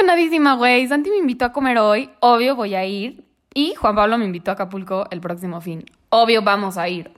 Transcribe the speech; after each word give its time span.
emocionadísima, 0.00 0.54
güey. 0.54 0.88
Santi 0.88 1.10
me 1.10 1.18
invitó 1.18 1.44
a 1.44 1.52
comer 1.52 1.78
hoy. 1.78 2.10
Obvio 2.20 2.56
voy 2.56 2.74
a 2.74 2.84
ir. 2.84 3.24
Y 3.54 3.74
Juan 3.74 3.94
Pablo 3.94 4.16
me 4.18 4.24
invitó 4.24 4.50
a 4.50 4.54
Acapulco 4.54 5.06
el 5.10 5.20
próximo 5.20 5.60
fin. 5.60 5.84
Obvio 6.08 6.42
vamos 6.42 6.76
a 6.78 6.88
ir. 6.88 7.12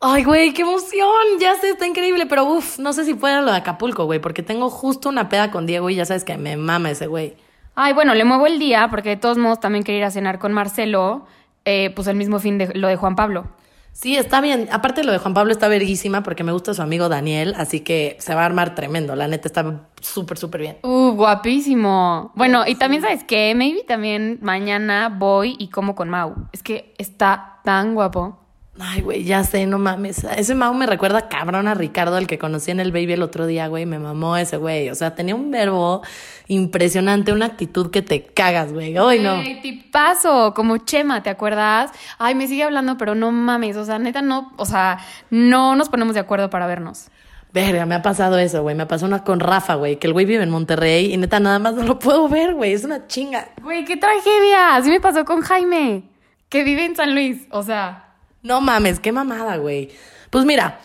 Ay, 0.00 0.24
güey, 0.24 0.52
qué 0.52 0.62
emoción. 0.62 1.10
Ya 1.40 1.54
sé, 1.56 1.70
está 1.70 1.86
increíble. 1.86 2.26
Pero 2.26 2.44
uff, 2.44 2.78
no 2.78 2.92
sé 2.92 3.04
si 3.04 3.14
pueda 3.14 3.40
lo 3.40 3.50
de 3.50 3.58
Acapulco, 3.58 4.04
güey, 4.04 4.20
porque 4.20 4.42
tengo 4.42 4.70
justo 4.70 5.08
una 5.08 5.28
peda 5.28 5.50
con 5.50 5.66
Diego 5.66 5.90
y 5.90 5.96
ya 5.96 6.04
sabes 6.04 6.24
que 6.24 6.36
me 6.36 6.56
mama 6.56 6.90
ese 6.90 7.06
güey. 7.06 7.34
Ay, 7.74 7.92
bueno, 7.92 8.14
le 8.14 8.24
muevo 8.24 8.46
el 8.46 8.58
día 8.58 8.88
porque 8.90 9.10
de 9.10 9.16
todos 9.16 9.38
modos 9.38 9.60
también 9.60 9.84
quería 9.84 10.00
ir 10.00 10.04
a 10.04 10.10
cenar 10.10 10.38
con 10.38 10.52
Marcelo, 10.52 11.26
eh, 11.64 11.90
pues 11.94 12.08
el 12.08 12.16
mismo 12.16 12.38
fin 12.38 12.58
de 12.58 12.72
lo 12.74 12.88
de 12.88 12.96
Juan 12.96 13.16
Pablo. 13.16 13.46
Sí, 13.92 14.16
está 14.16 14.40
bien. 14.40 14.68
Aparte 14.72 15.04
lo 15.04 15.12
de 15.12 15.18
Juan 15.18 15.34
Pablo 15.34 15.52
está 15.52 15.68
verguísima 15.68 16.22
porque 16.22 16.42
me 16.42 16.52
gusta 16.52 16.74
su 16.74 16.82
amigo 16.82 17.08
Daniel, 17.08 17.54
así 17.56 17.80
que 17.80 18.16
se 18.18 18.34
va 18.34 18.42
a 18.42 18.46
armar 18.46 18.74
tremendo. 18.74 19.14
La 19.14 19.28
neta 19.28 19.48
está 19.48 19.88
súper, 20.00 20.38
súper 20.38 20.60
bien. 20.62 20.78
Uh, 20.82 21.12
guapísimo. 21.12 22.32
Bueno, 22.34 22.64
y 22.66 22.76
también 22.76 23.02
sabes 23.02 23.24
qué, 23.24 23.54
maybe 23.54 23.82
también 23.84 24.38
mañana 24.42 25.08
voy 25.08 25.56
y 25.58 25.68
como 25.68 25.94
con 25.94 26.08
Mau. 26.08 26.34
Es 26.52 26.62
que 26.62 26.94
está 26.98 27.60
tan 27.64 27.94
guapo. 27.94 28.39
Ay, 28.82 29.02
güey, 29.02 29.24
ya 29.24 29.44
sé, 29.44 29.66
no 29.66 29.78
mames. 29.78 30.24
Ese 30.24 30.54
Mau 30.54 30.72
me 30.72 30.86
recuerda 30.86 31.28
cabrón 31.28 31.68
a 31.68 31.74
Ricardo, 31.74 32.16
el 32.16 32.26
que 32.26 32.38
conocí 32.38 32.70
en 32.70 32.80
el 32.80 32.92
baby 32.92 33.12
el 33.12 33.22
otro 33.22 33.46
día, 33.46 33.68
güey. 33.68 33.84
Me 33.84 33.98
mamó 33.98 34.38
ese 34.38 34.56
güey. 34.56 34.88
O 34.88 34.94
sea, 34.94 35.14
tenía 35.14 35.34
un 35.34 35.50
verbo 35.50 36.02
impresionante, 36.48 37.32
una 37.32 37.46
actitud 37.46 37.90
que 37.90 38.00
te 38.00 38.24
cagas, 38.24 38.72
güey. 38.72 38.96
Ay, 38.96 39.18
no. 39.20 39.42
Tipazo, 39.60 40.54
como 40.54 40.78
Chema, 40.78 41.22
¿te 41.22 41.28
acuerdas? 41.28 41.90
Ay, 42.18 42.34
me 42.34 42.48
sigue 42.48 42.62
hablando, 42.62 42.96
pero 42.96 43.14
no 43.14 43.30
mames. 43.32 43.76
O 43.76 43.84
sea, 43.84 43.98
neta, 43.98 44.22
no, 44.22 44.52
o 44.56 44.64
sea, 44.64 44.98
no 45.28 45.76
nos 45.76 45.90
ponemos 45.90 46.14
de 46.14 46.20
acuerdo 46.20 46.48
para 46.48 46.66
vernos. 46.66 47.10
Verga, 47.52 47.84
me 47.84 47.96
ha 47.96 48.02
pasado 48.02 48.38
eso, 48.38 48.62
güey. 48.62 48.76
Me 48.76 48.86
pasó 48.86 49.04
una 49.06 49.24
con 49.24 49.40
Rafa, 49.40 49.74
güey, 49.74 49.98
que 49.98 50.06
el 50.06 50.12
güey 50.14 50.24
vive 50.24 50.42
en 50.42 50.50
Monterrey 50.50 51.12
y 51.12 51.16
neta 51.18 51.38
nada 51.40 51.58
más 51.58 51.74
no 51.74 51.82
lo 51.82 51.98
puedo 51.98 52.28
ver, 52.28 52.54
güey. 52.54 52.72
Es 52.72 52.84
una 52.84 53.06
chinga. 53.08 53.48
Güey, 53.60 53.84
qué 53.84 53.96
tragedia. 53.96 54.76
Así 54.76 54.88
me 54.88 55.00
pasó 55.00 55.24
con 55.24 55.42
Jaime, 55.42 56.04
que 56.48 56.64
vive 56.64 56.84
en 56.86 56.96
San 56.96 57.14
Luis. 57.14 57.46
O 57.50 57.62
sea, 57.62 58.09
No 58.42 58.60
mames, 58.60 59.00
qué 59.00 59.12
mamada, 59.12 59.56
güey. 59.56 59.90
Pues 60.30 60.44
mira, 60.44 60.80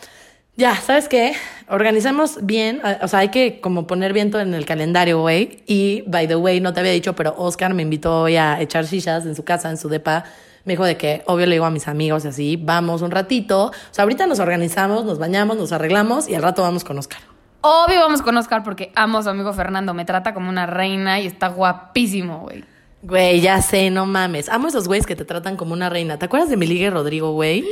ya, 0.58 0.76
¿sabes 0.76 1.08
qué? 1.08 1.34
Organizamos 1.70 2.46
bien, 2.46 2.82
eh, 2.86 2.98
o 3.02 3.08
sea, 3.08 3.20
hay 3.20 3.30
que 3.30 3.60
como 3.62 3.88
poner 3.88 4.14
bien 4.14 4.32
todo 4.32 4.42
en 4.42 4.54
el 4.54 4.66
calendario, 4.66 5.20
güey. 5.20 5.64
Y, 5.68 6.04
by 6.08 6.28
the 6.28 6.36
way, 6.36 6.60
no 6.60 6.74
te 6.74 6.82
había 6.82 6.92
dicho, 6.92 7.16
pero 7.16 7.34
Oscar 7.38 7.74
me 7.74 7.82
invitó 7.82 8.24
hoy 8.24 8.38
a 8.38 8.60
echar 8.62 8.86
shishas 8.86 9.26
en 9.26 9.36
su 9.36 9.44
casa, 9.44 9.70
en 9.70 9.78
su 9.78 9.90
depa. 9.90 10.26
Me 10.66 10.74
dijo 10.74 10.84
de 10.84 10.98
que, 10.98 11.24
obvio, 11.28 11.46
le 11.46 11.56
digo 11.56 11.66
a 11.66 11.72
mis 11.72 11.88
amigos 11.88 12.26
y 12.26 12.30
así, 12.30 12.58
vamos 12.58 13.02
un 13.02 13.12
ratito. 13.12 13.68
O 13.68 13.72
sea, 13.92 14.04
ahorita 14.04 14.28
nos 14.28 14.40
organizamos, 14.40 15.06
nos 15.06 15.20
bañamos, 15.20 15.58
nos 15.58 15.72
arreglamos 15.72 16.28
y 16.28 16.36
al 16.36 16.42
rato 16.42 16.62
vamos 16.62 16.84
con 16.84 16.98
Oscar. 16.98 17.22
obvio 17.62 18.00
vamos 18.00 18.22
con 18.22 18.36
Oscar 18.38 18.64
porque 18.64 18.92
amo 18.96 19.20
a 19.20 19.24
su 19.24 19.30
amigo 19.30 19.54
Fernando. 19.54 19.94
Me 19.94 20.06
trata 20.06 20.34
como 20.34 20.50
una 20.50 20.66
reina 20.66 21.20
y 21.20 21.28
está 21.28 21.50
guapísimo, 21.50 22.40
güey. 22.40 22.64
Güey, 23.06 23.40
ya 23.40 23.62
sé, 23.62 23.92
no 23.92 24.08
mames. 24.08 24.50
Amo 24.50 24.68
esos 24.68 24.88
güeyes 24.88 25.06
que 25.06 25.16
te 25.16 25.26
tratan 25.26 25.58
como 25.58 25.74
una 25.74 25.92
reina. 25.92 26.18
¿Te 26.18 26.26
acuerdas 26.26 26.50
de 26.50 26.58
mi 26.58 26.66
ligue 26.66 26.90
Rodrigo, 26.90 27.34
güey? 27.34 27.64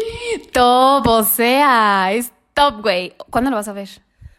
Top, 0.52 1.08
o 1.08 1.24
sea, 1.24 2.12
es 2.14 2.32
top, 2.54 2.84
güey. 2.84 3.16
¿Cuándo 3.32 3.50
lo 3.50 3.56
vas 3.56 3.68
a 3.68 3.74
ver? 3.74 3.90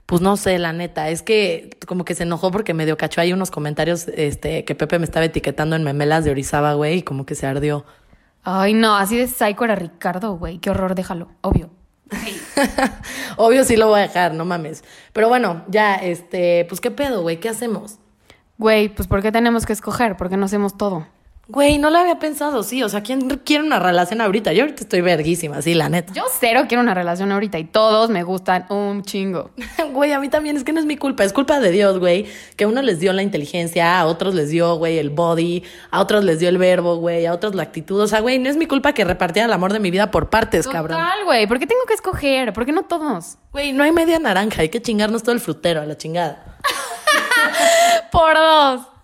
Pues 0.06 0.22
no 0.22 0.36
sé, 0.36 0.56
la 0.60 0.72
neta, 0.72 1.08
es 1.08 1.22
que 1.22 1.76
como 1.88 2.04
que 2.04 2.14
se 2.14 2.22
enojó 2.22 2.52
porque 2.52 2.74
medio 2.74 2.96
cachó 2.96 3.20
ahí 3.20 3.32
unos 3.32 3.50
comentarios 3.50 4.06
este, 4.06 4.64
que 4.64 4.76
Pepe 4.76 5.00
me 5.00 5.04
estaba 5.04 5.26
etiquetando 5.26 5.74
en 5.74 5.82
memelas 5.82 6.24
de 6.24 6.30
Orizaba, 6.30 6.74
güey, 6.74 6.98
y 6.98 7.02
como 7.02 7.26
que 7.26 7.34
se 7.34 7.48
ardió. 7.48 7.84
Ay, 8.44 8.72
no, 8.72 8.94
así 8.94 9.16
de 9.16 9.26
psycho 9.26 9.64
era 9.64 9.74
Ricardo, 9.74 10.36
güey. 10.36 10.58
Qué 10.58 10.70
horror, 10.70 10.94
déjalo, 10.94 11.28
obvio. 11.40 11.70
Obvio 13.36 13.64
sí 13.64 13.76
lo 13.76 13.88
voy 13.88 13.98
a 13.98 14.02
dejar, 14.02 14.34
no 14.34 14.44
mames. 14.44 14.84
Pero 15.12 15.28
bueno, 15.28 15.64
ya, 15.66 15.96
este, 15.96 16.64
pues 16.68 16.80
qué 16.80 16.92
pedo, 16.92 17.22
güey, 17.22 17.40
¿qué 17.40 17.48
hacemos? 17.48 17.98
Güey, 18.58 18.88
pues 18.88 19.08
¿por 19.08 19.22
qué 19.22 19.32
tenemos 19.32 19.66
que 19.66 19.72
escoger? 19.72 20.16
¿Por 20.16 20.28
qué 20.28 20.36
no 20.36 20.46
hacemos 20.46 20.76
todo? 20.76 21.06
Güey, 21.46 21.76
no 21.76 21.90
lo 21.90 21.98
había 21.98 22.18
pensado, 22.18 22.62
sí, 22.62 22.82
o 22.82 22.88
sea, 22.88 23.02
¿quién 23.02 23.28
quiere 23.44 23.62
una 23.62 23.78
relación 23.78 24.22
ahorita? 24.22 24.54
Yo 24.54 24.62
ahorita 24.62 24.82
estoy 24.82 25.02
verguísima, 25.02 25.60
sí, 25.60 25.74
la 25.74 25.90
neta. 25.90 26.10
Yo 26.14 26.24
cero 26.40 26.62
quiero 26.66 26.82
una 26.82 26.94
relación 26.94 27.32
ahorita 27.32 27.58
y 27.58 27.64
todos 27.64 28.08
me 28.08 28.22
gustan 28.22 28.64
un 28.70 29.02
chingo. 29.02 29.50
Güey, 29.92 30.12
a 30.12 30.18
mí 30.18 30.28
también 30.28 30.56
es 30.56 30.64
que 30.64 30.72
no 30.72 30.80
es 30.80 30.86
mi 30.86 30.96
culpa, 30.96 31.22
es 31.22 31.34
culpa 31.34 31.60
de 31.60 31.70
Dios, 31.70 31.98
güey. 31.98 32.26
Que 32.56 32.64
a 32.64 32.68
uno 32.68 32.80
les 32.80 32.98
dio 32.98 33.12
la 33.12 33.22
inteligencia, 33.22 34.00
a 34.00 34.06
otros 34.06 34.34
les 34.34 34.48
dio, 34.48 34.76
güey, 34.76 34.98
el 34.98 35.10
body, 35.10 35.62
a 35.90 36.00
otros 36.00 36.24
les 36.24 36.38
dio 36.38 36.48
el 36.48 36.56
verbo, 36.56 36.96
güey, 36.96 37.26
a 37.26 37.34
otros 37.34 37.54
la 37.54 37.62
actitud. 37.62 38.00
O 38.00 38.08
sea, 38.08 38.20
güey, 38.20 38.38
no 38.38 38.48
es 38.48 38.56
mi 38.56 38.66
culpa 38.66 38.92
que 38.92 39.04
repartiera 39.04 39.46
el 39.46 39.52
amor 39.52 39.72
de 39.72 39.80
mi 39.80 39.90
vida 39.90 40.10
por 40.10 40.30
partes, 40.30 40.66
cabrón. 40.66 40.98
Total, 40.98 41.24
güey. 41.26 41.46
¿Por 41.46 41.58
qué 41.58 41.66
tengo 41.66 41.82
que 41.86 41.94
escoger? 41.94 42.52
¿Por 42.54 42.64
qué 42.64 42.72
no 42.72 42.84
todos? 42.84 43.36
Güey, 43.52 43.72
no 43.72 43.84
hay 43.84 43.92
media 43.92 44.18
naranja, 44.18 44.62
hay 44.62 44.70
que 44.70 44.80
chingarnos 44.80 45.22
todo 45.22 45.34
el 45.34 45.40
frutero 45.40 45.82
a 45.82 45.86
la 45.86 45.96
chingada. 45.96 46.53
Por 48.14 48.34
dos. 48.36 48.94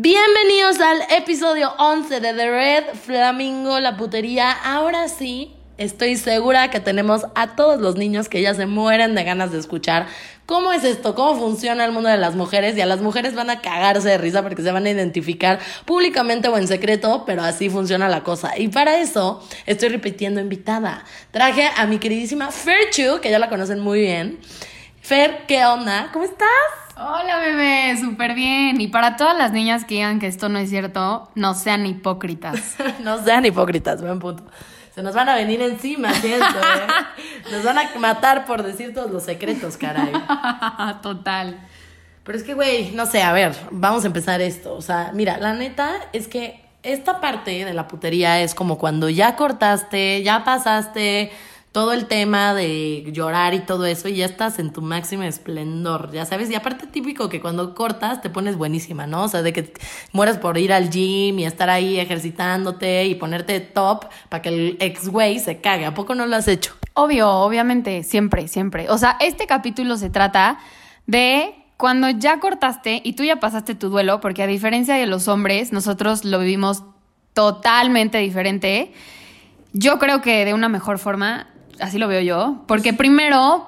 Bienvenidos 0.00 0.78
al 0.78 1.00
episodio 1.10 1.72
11 1.76 2.20
de 2.20 2.32
The 2.32 2.48
Red 2.48 2.84
Flamingo, 2.94 3.80
la 3.80 3.96
putería. 3.96 4.52
Ahora 4.52 5.08
sí, 5.08 5.56
estoy 5.76 6.14
segura 6.14 6.70
que 6.70 6.78
tenemos 6.78 7.26
a 7.34 7.56
todos 7.56 7.80
los 7.80 7.96
niños 7.96 8.28
que 8.28 8.40
ya 8.40 8.54
se 8.54 8.66
mueren 8.66 9.16
de 9.16 9.24
ganas 9.24 9.50
de 9.50 9.58
escuchar 9.58 10.06
cómo 10.46 10.72
es 10.72 10.84
esto, 10.84 11.16
cómo 11.16 11.36
funciona 11.40 11.84
el 11.84 11.90
mundo 11.90 12.08
de 12.10 12.16
las 12.16 12.36
mujeres 12.36 12.76
y 12.76 12.80
a 12.80 12.86
las 12.86 13.00
mujeres 13.00 13.34
van 13.34 13.50
a 13.50 13.60
cagarse 13.60 14.08
de 14.08 14.18
risa 14.18 14.44
porque 14.44 14.62
se 14.62 14.70
van 14.70 14.86
a 14.86 14.90
identificar 14.90 15.58
públicamente 15.84 16.46
o 16.46 16.56
en 16.56 16.68
secreto, 16.68 17.24
pero 17.26 17.42
así 17.42 17.68
funciona 17.68 18.08
la 18.08 18.22
cosa. 18.22 18.56
Y 18.56 18.68
para 18.68 19.00
eso 19.00 19.44
estoy 19.66 19.88
repitiendo 19.88 20.40
invitada. 20.40 21.04
Traje 21.32 21.68
a 21.76 21.86
mi 21.86 21.98
queridísima 21.98 22.52
Fer 22.52 22.90
Chu, 22.90 23.20
que 23.20 23.32
ya 23.32 23.40
la 23.40 23.48
conocen 23.48 23.80
muy 23.80 24.02
bien. 24.02 24.38
Fer, 25.00 25.44
¿qué 25.48 25.64
onda? 25.64 26.10
¿Cómo 26.12 26.24
estás? 26.24 26.87
Hola, 27.00 27.38
bebé. 27.38 27.96
Súper 27.96 28.34
bien. 28.34 28.80
Y 28.80 28.88
para 28.88 29.16
todas 29.16 29.38
las 29.38 29.52
niñas 29.52 29.84
que 29.84 29.94
digan 29.94 30.18
que 30.18 30.26
esto 30.26 30.48
no 30.48 30.58
es 30.58 30.68
cierto, 30.68 31.30
no 31.36 31.54
sean 31.54 31.86
hipócritas. 31.86 32.74
no 33.04 33.22
sean 33.22 33.46
hipócritas, 33.46 34.02
buen 34.02 34.18
punto. 34.18 34.42
Se 34.92 35.02
nos 35.04 35.14
van 35.14 35.28
a 35.28 35.36
venir 35.36 35.62
encima, 35.62 36.12
siento, 36.12 36.44
¿eh? 36.44 37.22
Nos 37.52 37.62
van 37.62 37.78
a 37.78 37.88
matar 38.00 38.44
por 38.46 38.64
decir 38.64 38.92
todos 38.92 39.12
los 39.12 39.22
secretos, 39.22 39.76
caray. 39.76 40.12
Total. 41.02 41.60
Pero 42.24 42.36
es 42.36 42.42
que, 42.42 42.54
güey, 42.54 42.90
no 42.90 43.06
sé, 43.06 43.22
a 43.22 43.32
ver, 43.32 43.54
vamos 43.70 44.02
a 44.02 44.08
empezar 44.08 44.40
esto. 44.40 44.74
O 44.74 44.82
sea, 44.82 45.12
mira, 45.14 45.38
la 45.38 45.54
neta 45.54 45.92
es 46.12 46.26
que 46.26 46.64
esta 46.82 47.20
parte 47.20 47.64
de 47.64 47.74
la 47.74 47.86
putería 47.86 48.40
es 48.40 48.56
como 48.56 48.76
cuando 48.76 49.08
ya 49.08 49.36
cortaste, 49.36 50.24
ya 50.24 50.42
pasaste 50.42 51.30
todo 51.72 51.92
el 51.92 52.06
tema 52.06 52.54
de 52.54 53.04
llorar 53.12 53.54
y 53.54 53.60
todo 53.60 53.86
eso 53.86 54.08
y 54.08 54.16
ya 54.16 54.24
estás 54.24 54.58
en 54.58 54.72
tu 54.72 54.82
máximo 54.82 55.22
esplendor, 55.22 56.10
ya 56.12 56.24
sabes. 56.24 56.50
Y 56.50 56.54
aparte 56.54 56.86
típico 56.86 57.28
que 57.28 57.40
cuando 57.40 57.74
cortas 57.74 58.22
te 58.22 58.30
pones 58.30 58.56
buenísima, 58.56 59.06
¿no? 59.06 59.24
O 59.24 59.28
sea, 59.28 59.42
de 59.42 59.52
que 59.52 59.72
mueres 60.12 60.38
por 60.38 60.58
ir 60.58 60.72
al 60.72 60.90
gym 60.90 61.38
y 61.38 61.44
estar 61.44 61.70
ahí 61.70 62.00
ejercitándote 62.00 63.06
y 63.06 63.14
ponerte 63.14 63.60
top 63.60 64.06
para 64.28 64.42
que 64.42 64.48
el 64.48 64.76
ex 64.80 65.08
güey 65.08 65.38
se 65.38 65.60
cague. 65.60 65.86
¿A 65.86 65.94
poco 65.94 66.14
no 66.14 66.26
lo 66.26 66.36
has 66.36 66.48
hecho? 66.48 66.74
Obvio, 66.94 67.30
obviamente, 67.30 68.02
siempre, 68.02 68.48
siempre. 68.48 68.90
O 68.90 68.98
sea, 68.98 69.16
este 69.20 69.46
capítulo 69.46 69.96
se 69.96 70.10
trata 70.10 70.58
de 71.06 71.54
cuando 71.76 72.10
ya 72.10 72.40
cortaste 72.40 73.00
y 73.04 73.12
tú 73.12 73.22
ya 73.22 73.36
pasaste 73.36 73.76
tu 73.76 73.88
duelo, 73.88 74.20
porque 74.20 74.42
a 74.42 74.48
diferencia 74.48 74.96
de 74.96 75.06
los 75.06 75.28
hombres, 75.28 75.72
nosotros 75.72 76.24
lo 76.24 76.40
vivimos 76.40 76.82
totalmente 77.34 78.18
diferente. 78.18 78.92
Yo 79.72 80.00
creo 80.00 80.20
que 80.20 80.44
de 80.44 80.54
una 80.54 80.68
mejor 80.68 80.98
forma, 80.98 81.46
así 81.80 81.98
lo 81.98 82.08
veo 82.08 82.20
yo, 82.20 82.64
porque 82.66 82.92
primero 82.92 83.66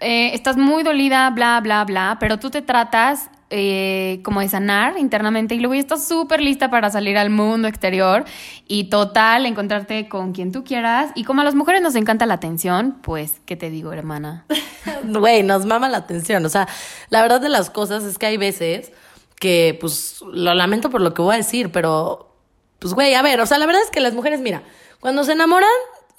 eh, 0.00 0.34
estás 0.34 0.56
muy 0.56 0.82
dolida, 0.82 1.30
bla, 1.30 1.60
bla, 1.60 1.84
bla, 1.84 2.16
pero 2.20 2.38
tú 2.38 2.50
te 2.50 2.62
tratas 2.62 3.30
eh, 3.52 4.20
como 4.22 4.40
de 4.40 4.48
sanar 4.48 4.96
internamente 4.96 5.56
y 5.56 5.58
luego 5.58 5.74
ya 5.74 5.80
estás 5.80 6.06
súper 6.06 6.40
lista 6.40 6.70
para 6.70 6.88
salir 6.88 7.18
al 7.18 7.30
mundo 7.30 7.66
exterior 7.66 8.24
y 8.68 8.84
total, 8.84 9.44
encontrarte 9.44 10.08
con 10.08 10.32
quien 10.32 10.52
tú 10.52 10.62
quieras. 10.62 11.10
Y 11.16 11.24
como 11.24 11.40
a 11.40 11.44
las 11.44 11.56
mujeres 11.56 11.82
nos 11.82 11.96
encanta 11.96 12.26
la 12.26 12.34
atención, 12.34 12.98
pues, 13.02 13.40
¿qué 13.46 13.56
te 13.56 13.68
digo, 13.68 13.92
hermana? 13.92 14.46
Güey, 15.04 15.42
nos 15.42 15.66
mama 15.66 15.88
la 15.88 15.98
atención. 15.98 16.44
O 16.46 16.48
sea, 16.48 16.68
la 17.08 17.22
verdad 17.22 17.40
de 17.40 17.48
las 17.48 17.70
cosas 17.70 18.04
es 18.04 18.18
que 18.18 18.26
hay 18.26 18.36
veces 18.36 18.92
que, 19.40 19.76
pues, 19.80 20.22
lo 20.32 20.54
lamento 20.54 20.88
por 20.88 21.00
lo 21.00 21.12
que 21.12 21.22
voy 21.22 21.34
a 21.34 21.38
decir, 21.38 21.72
pero, 21.72 22.36
pues, 22.78 22.94
güey, 22.94 23.14
a 23.14 23.22
ver, 23.22 23.40
o 23.40 23.46
sea, 23.46 23.58
la 23.58 23.66
verdad 23.66 23.82
es 23.82 23.90
que 23.90 24.00
las 24.00 24.14
mujeres, 24.14 24.40
mira, 24.40 24.62
cuando 25.00 25.24
se 25.24 25.32
enamoran, 25.32 25.68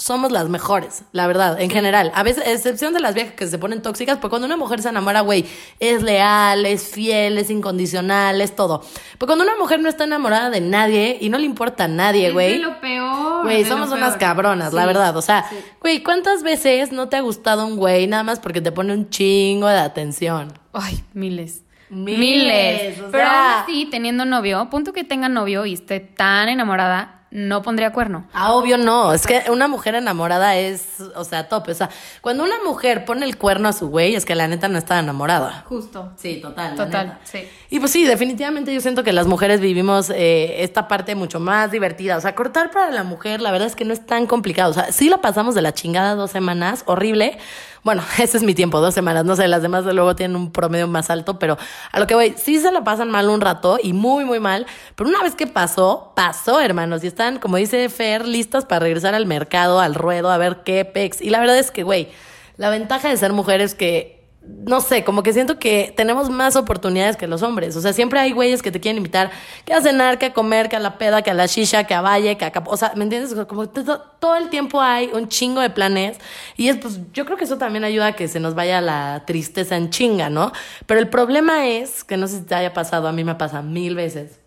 somos 0.02 0.32
las 0.32 0.50
mejores, 0.50 1.04
la 1.12 1.28
verdad, 1.28 1.62
en 1.62 1.70
general. 1.70 2.12
A 2.16 2.24
veces, 2.24 2.44
excepción 2.48 2.94
de 2.94 3.00
las 3.00 3.14
viejas 3.14 3.34
que 3.36 3.46
se 3.48 3.60
ponen 3.60 3.82
tóxicas, 3.84 4.18
porque 4.18 4.32
cuando 4.32 4.48
una 4.48 4.58
mujer 4.58 4.82
se 4.82 4.90
enamora, 4.90 5.22
güey, 5.22 5.46
es 5.80 6.02
leal, 6.02 6.66
es 6.66 6.88
fiel, 6.90 7.38
es 7.38 7.50
incondicional, 7.52 8.42
es 8.42 8.56
todo. 8.56 8.82
Pero 9.14 9.28
cuando 9.28 9.44
una 9.46 9.56
mujer 9.58 9.80
no 9.80 9.90
está 9.90 10.06
enamorada 10.06 10.50
de 10.50 10.60
nadie 10.60 11.18
y 11.22 11.30
no 11.30 11.38
le 11.38 11.46
importa 11.46 11.84
a 11.84 11.88
nadie, 11.88 12.28
Es 12.28 12.34
güey. 12.34 12.54
de 12.54 12.58
lo 12.60 12.80
peor. 12.82 13.44
Güey, 13.44 13.64
somos 13.64 13.92
unas 13.92 14.18
cabronas, 14.18 14.74
la 14.74 14.86
verdad. 14.88 15.16
O 15.16 15.22
sea, 15.22 15.46
sí. 15.50 15.56
güey, 15.80 16.02
¿cuántas 16.02 16.42
veces 16.42 16.92
no 16.92 17.08
te 17.08 17.18
ha 17.18 17.22
gustado 17.22 17.66
un 17.68 17.76
güey 17.78 18.08
nada 18.08 18.24
más 18.24 18.40
porque 18.40 18.60
te 18.62 18.72
pone 18.72 18.94
un 18.94 19.10
chingo 19.10 19.68
de 19.68 19.78
atención? 19.80 20.52
Ay, 20.74 21.04
miles. 21.14 21.64
Miles, 21.90 23.00
o 23.02 23.12
Pero 23.12 23.26
aún 23.26 23.36
así, 23.64 23.86
teniendo 23.92 24.26
novio, 24.26 24.68
punto 24.70 24.94
que 24.94 25.04
tenga 25.04 25.30
novio 25.30 25.66
y 25.66 25.74
esté 25.74 26.00
tan 26.00 26.50
enamorada, 26.50 27.21
no 27.32 27.62
pondría 27.62 27.94
cuerno. 27.94 28.28
Ah, 28.34 28.54
obvio 28.54 28.78
no. 28.78 29.14
Es 29.14 29.26
que 29.26 29.44
una 29.50 29.70
mujer 29.70 29.96
enamorada 29.96 30.58
es, 30.58 31.00
o 31.16 31.24
sea, 31.24 31.48
tope. 31.48 31.72
O 31.72 31.76
sea, 31.76 31.90
cuando 32.20 32.44
una 32.44 32.62
mujer 32.66 33.06
pone 33.06 33.26
el 33.26 33.38
cuerno 33.38 33.70
a 33.70 33.74
su 33.74 33.88
güey, 33.88 34.16
es 34.16 34.26
que 34.26 34.36
la 34.36 34.48
neta 34.50 34.68
no 34.68 34.78
está 34.78 35.00
enamorada. 35.00 35.64
Justo. 35.68 36.12
Sí, 36.18 36.40
total. 36.42 36.76
Total, 36.76 37.20
sí. 37.24 37.48
Y 37.70 37.80
pues 37.80 37.92
sí, 37.92 38.06
definitivamente 38.06 38.74
yo 38.74 38.82
siento 38.82 39.04
que 39.04 39.14
las 39.14 39.28
mujeres 39.28 39.62
vivimos 39.62 40.10
eh, 40.10 40.64
esta 40.64 40.90
parte 40.90 41.16
mucho 41.16 41.40
más 41.40 41.72
divertida. 41.72 42.18
O 42.18 42.22
sea, 42.22 42.36
cortar 42.36 42.70
para 42.70 42.92
la 42.92 43.04
mujer, 43.04 43.42
la 43.42 43.52
verdad 43.52 43.68
es 43.68 43.78
que 43.78 43.86
no 43.86 43.94
es 43.94 44.06
tan 44.06 44.28
complicado. 44.28 44.72
O 44.72 44.74
sea, 44.74 44.92
sí 44.92 45.08
la 45.08 45.22
pasamos 45.22 45.56
de 45.56 45.62
la 45.62 45.74
chingada 45.74 46.16
dos 46.16 46.32
semanas, 46.32 46.84
horrible. 46.86 47.38
Bueno, 47.84 48.04
ese 48.20 48.38
es 48.38 48.44
mi 48.44 48.54
tiempo, 48.54 48.80
dos 48.80 48.94
semanas. 48.94 49.26
No 49.26 49.36
sé, 49.36 49.48
las 49.48 49.62
demás 49.62 49.86
de 49.86 49.94
luego 49.94 50.16
tienen 50.16 50.36
un 50.36 50.52
promedio 50.52 50.88
más 50.88 51.10
alto, 51.10 51.40
pero 51.40 51.58
a 51.92 52.00
lo 52.00 52.08
que 52.08 52.16
voy, 52.16 52.36
sí 52.38 52.60
se 52.60 52.72
la 52.72 52.84
pasan 52.84 53.10
mal 53.10 53.30
un 53.30 53.42
rato 53.42 53.80
y 53.82 53.94
muy, 53.94 54.26
muy 54.26 54.40
mal. 54.40 54.66
Pero 54.96 55.10
una 55.10 55.24
vez 55.24 55.36
que 55.36 55.48
pasó, 55.48 56.14
pasó, 56.16 56.60
hermanos. 56.60 57.04
Y 57.04 57.08
están, 57.08 57.40
como 57.40 57.58
dice 57.58 57.90
Fer, 57.90 58.28
listas 58.28 58.66
para 58.66 58.80
regresar 58.80 59.16
al 59.16 59.26
mercado, 59.26 59.80
al 59.80 59.96
ruedo, 59.96 60.30
a 60.30 60.38
ver 60.38 60.62
qué 60.64 60.86
pex. 60.86 61.22
Y 61.22 61.30
la 61.30 61.40
verdad 61.40 61.58
es 61.58 61.72
que, 61.72 61.84
güey, 61.84 62.10
la 62.58 62.70
ventaja 62.70 63.10
de 63.10 63.18
ser 63.18 63.34
mujer 63.34 63.62
es 63.62 63.76
que 63.76 64.21
no 64.42 64.82
sé, 64.82 65.04
como 65.04 65.22
que 65.24 65.34
siento 65.34 65.60
que 65.60 65.94
tenemos 65.96 66.30
más 66.30 66.56
oportunidades 66.56 67.16
que 67.16 67.28
los 67.28 67.44
hombres. 67.44 67.76
O 67.76 67.82
sea, 67.82 67.94
siempre 67.94 68.20
hay 68.20 68.32
güeyes 68.32 68.62
que 68.62 68.72
te 68.72 68.80
quieren 68.80 68.98
invitar 68.98 69.32
que 69.66 69.74
a 69.74 69.82
cenar, 69.82 70.18
que 70.18 70.28
a 70.28 70.34
comer, 70.34 70.68
que 70.68 70.76
a 70.76 70.80
la 70.80 70.98
peda, 70.98 71.22
que 71.22 71.30
a 71.30 71.34
la 71.34 71.46
shisha, 71.46 71.84
que 71.84 71.94
a 71.94 72.02
valle, 72.02 72.38
que 72.38 72.46
a 72.46 72.52
O 72.66 72.78
sea, 72.78 72.94
¿me 72.96 73.04
entiendes? 73.04 73.36
Como 73.48 73.70
todo 73.70 74.36
el 74.36 74.50
tiempo 74.50 74.82
hay 74.82 75.10
un 75.14 75.28
chingo 75.28 75.62
de 75.62 75.70
planes. 75.70 76.18
Y 76.58 76.70
es, 76.70 76.78
pues, 76.78 77.00
yo 77.14 77.26
creo 77.26 77.38
que 77.38 77.44
eso 77.44 77.58
también 77.58 77.84
ayuda 77.84 78.08
a 78.08 78.14
que 78.14 78.28
se 78.28 78.40
nos 78.40 78.56
vaya 78.56 78.82
la 78.82 79.24
tristeza 79.28 79.78
en 79.78 79.90
chinga, 79.90 80.30
¿no? 80.30 80.52
Pero 80.86 81.00
el 81.00 81.10
problema 81.10 81.68
es, 81.68 82.04
que 82.04 82.18
no 82.18 82.28
sé 82.28 82.40
si 82.40 82.44
te 82.46 82.56
haya 82.56 82.74
pasado, 82.74 83.08
a 83.08 83.12
mí 83.12 83.24
me 83.24 83.36
pasa 83.36 83.62
mil 83.62 83.96
veces 83.96 84.42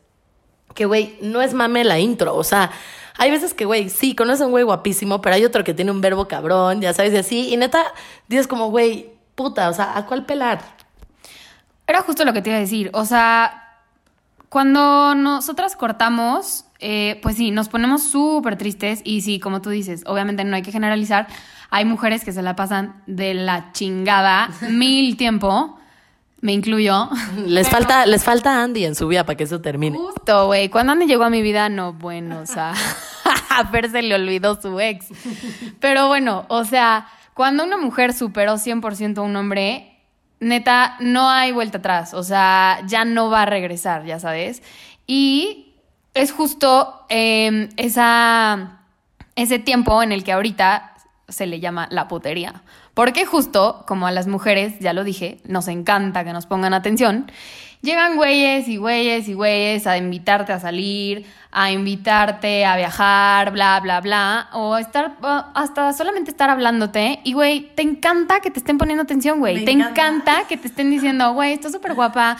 que, 0.75 0.87
güey, 0.87 1.17
no 1.20 1.41
es 1.41 1.55
mame 1.55 1.85
la 1.85 1.99
intro. 1.99 2.35
O 2.37 2.44
sea, 2.44 2.70
hay 3.17 3.31
veces 3.31 3.55
que, 3.55 3.64
güey, 3.64 3.88
sí, 3.88 4.14
conoces 4.14 4.43
a 4.43 4.46
un 4.46 4.50
güey 4.50 4.64
guapísimo, 4.64 5.20
pero 5.20 5.37
hay 5.37 5.44
otro 5.44 5.64
que 5.64 5.73
tiene 5.73 5.91
un 5.91 6.00
verbo 6.00 6.29
cabrón, 6.29 6.81
ya 6.81 6.93
sabes, 6.93 7.14
y 7.14 7.17
así. 7.17 7.55
Y 7.55 7.56
neta, 7.56 7.85
dices 8.29 8.46
como, 8.46 8.70
güey, 8.70 9.14
puta, 9.35 9.69
o 9.69 9.73
sea, 9.73 9.97
¿a 9.97 10.07
cuál 10.07 10.25
pelar? 10.25 10.61
Era 11.87 12.03
justo 12.03 12.25
lo 12.25 12.33
que 12.33 12.43
te 12.43 12.51
iba 12.51 12.57
a 12.57 12.61
decir. 12.61 12.91
O 12.93 13.05
sea, 13.05 13.65
cuando 14.49 15.15
nosotras 15.15 15.77
cortamos, 15.77 16.65
eh, 16.79 17.19
pues 17.23 17.37
sí, 17.37 17.51
nos 17.51 17.69
ponemos 17.69 18.03
súper 18.05 18.57
tristes 18.57 19.01
y 19.05 19.21
sí, 19.23 19.39
como 19.39 19.61
tú 19.61 19.71
dices, 19.71 20.03
obviamente 20.07 20.45
no 20.45 20.57
hay 20.57 20.63
que 20.63 20.73
generalizar. 20.73 21.27
Hay 21.71 21.85
mujeres 21.85 22.25
que 22.25 22.33
se 22.33 22.43
la 22.43 22.55
pasan 22.55 23.03
de 23.07 23.35
la 23.35 23.73
chingada 23.73 24.49
mil 24.69 25.17
tiempo, 25.17 25.79
me 26.41 26.53
incluyo. 26.53 27.09
Les 27.47 27.69
falta, 27.69 28.07
les 28.07 28.23
falta 28.23 28.63
Andy 28.63 28.85
en 28.85 28.95
su 28.95 29.09
vida 29.09 29.25
para 29.25 29.37
que 29.37 29.45
eso 29.45 29.61
termine. 29.61 29.97
Justo, 29.97 30.47
güey. 30.47 30.69
Cuando 30.69 30.93
Andy 30.93 31.07
llegó 31.07 31.25
a 31.25 31.31
mi 31.31 31.43
vida, 31.43 31.69
no, 31.69 31.95
bueno, 31.95 32.41
o 32.41 32.47
sea, 32.47 32.75
a 33.51 33.67
Fer 33.67 33.91
se 33.91 34.03
le 34.03 34.15
olvidó 34.15 34.61
su 34.61 34.79
ex. 34.79 35.07
Pero 35.81 36.07
bueno, 36.07 36.45
o 36.49 36.65
sea, 36.65 37.09
cuando 37.35 37.65
una 37.65 37.77
mujer 37.77 38.13
superó 38.13 38.55
100% 38.55 39.19
a 39.19 39.23
un 39.23 39.37
hombre, 39.37 39.99
neta, 40.41 40.97
no 41.01 41.29
hay 41.29 41.53
vuelta 41.53 41.79
atrás. 41.79 42.15
O 42.15 42.23
sea, 42.23 42.81
ya 42.87 43.05
no 43.05 43.29
va 43.31 43.43
a 43.43 43.47
regresar, 43.47 44.05
ya 44.05 44.19
sabes. 44.21 44.63
Y 45.07 45.75
es 46.15 46.33
justo 46.33 47.05
eh, 47.09 47.69
esa, 47.77 48.81
ese 49.35 49.59
tiempo 49.59 50.03
en 50.03 50.13
el 50.13 50.23
que 50.25 50.33
ahorita 50.33 50.95
se 51.29 51.47
le 51.47 51.61
llama 51.61 51.89
la 51.91 52.09
putería. 52.09 52.63
Porque 52.95 53.27
justo, 53.27 53.85
como 53.89 54.07
a 54.07 54.13
las 54.13 54.29
mujeres, 54.29 54.79
ya 54.79 54.93
lo 54.93 55.03
dije, 55.03 55.41
nos 55.45 55.67
encanta 55.67 56.25
que 56.25 56.33
nos 56.33 56.47
pongan 56.47 56.75
atención, 56.75 57.31
llegan 57.85 58.17
güeyes 58.17 58.67
y 58.67 58.79
güeyes 58.79 59.29
y 59.29 59.35
güeyes 59.35 59.87
a 59.87 59.97
invitarte 59.97 60.53
a 60.53 60.59
salir, 60.59 61.27
a 61.53 61.71
invitarte 61.71 62.65
a 62.65 62.77
viajar, 62.77 63.53
bla, 63.53 63.79
bla, 63.81 64.01
bla, 64.01 64.49
o 64.53 64.77
estar, 64.77 65.17
hasta 65.55 65.93
solamente 65.93 66.31
estar 66.31 66.51
hablándote. 66.51 67.21
Y, 67.23 67.35
güey, 67.35 67.71
te 67.75 67.83
encanta 67.83 68.41
que 68.41 68.51
te 68.51 68.59
estén 68.59 68.79
poniendo 68.79 69.05
atención, 69.05 69.39
güey. 69.39 69.65
Te 69.65 69.71
encanta. 69.71 70.03
encanta 70.03 70.49
que 70.49 70.57
te 70.57 70.67
estén 70.67 70.91
diciendo, 70.91 71.33
güey, 71.35 71.53
estás 71.53 71.73
súper 71.73 71.95
guapa. 71.95 72.37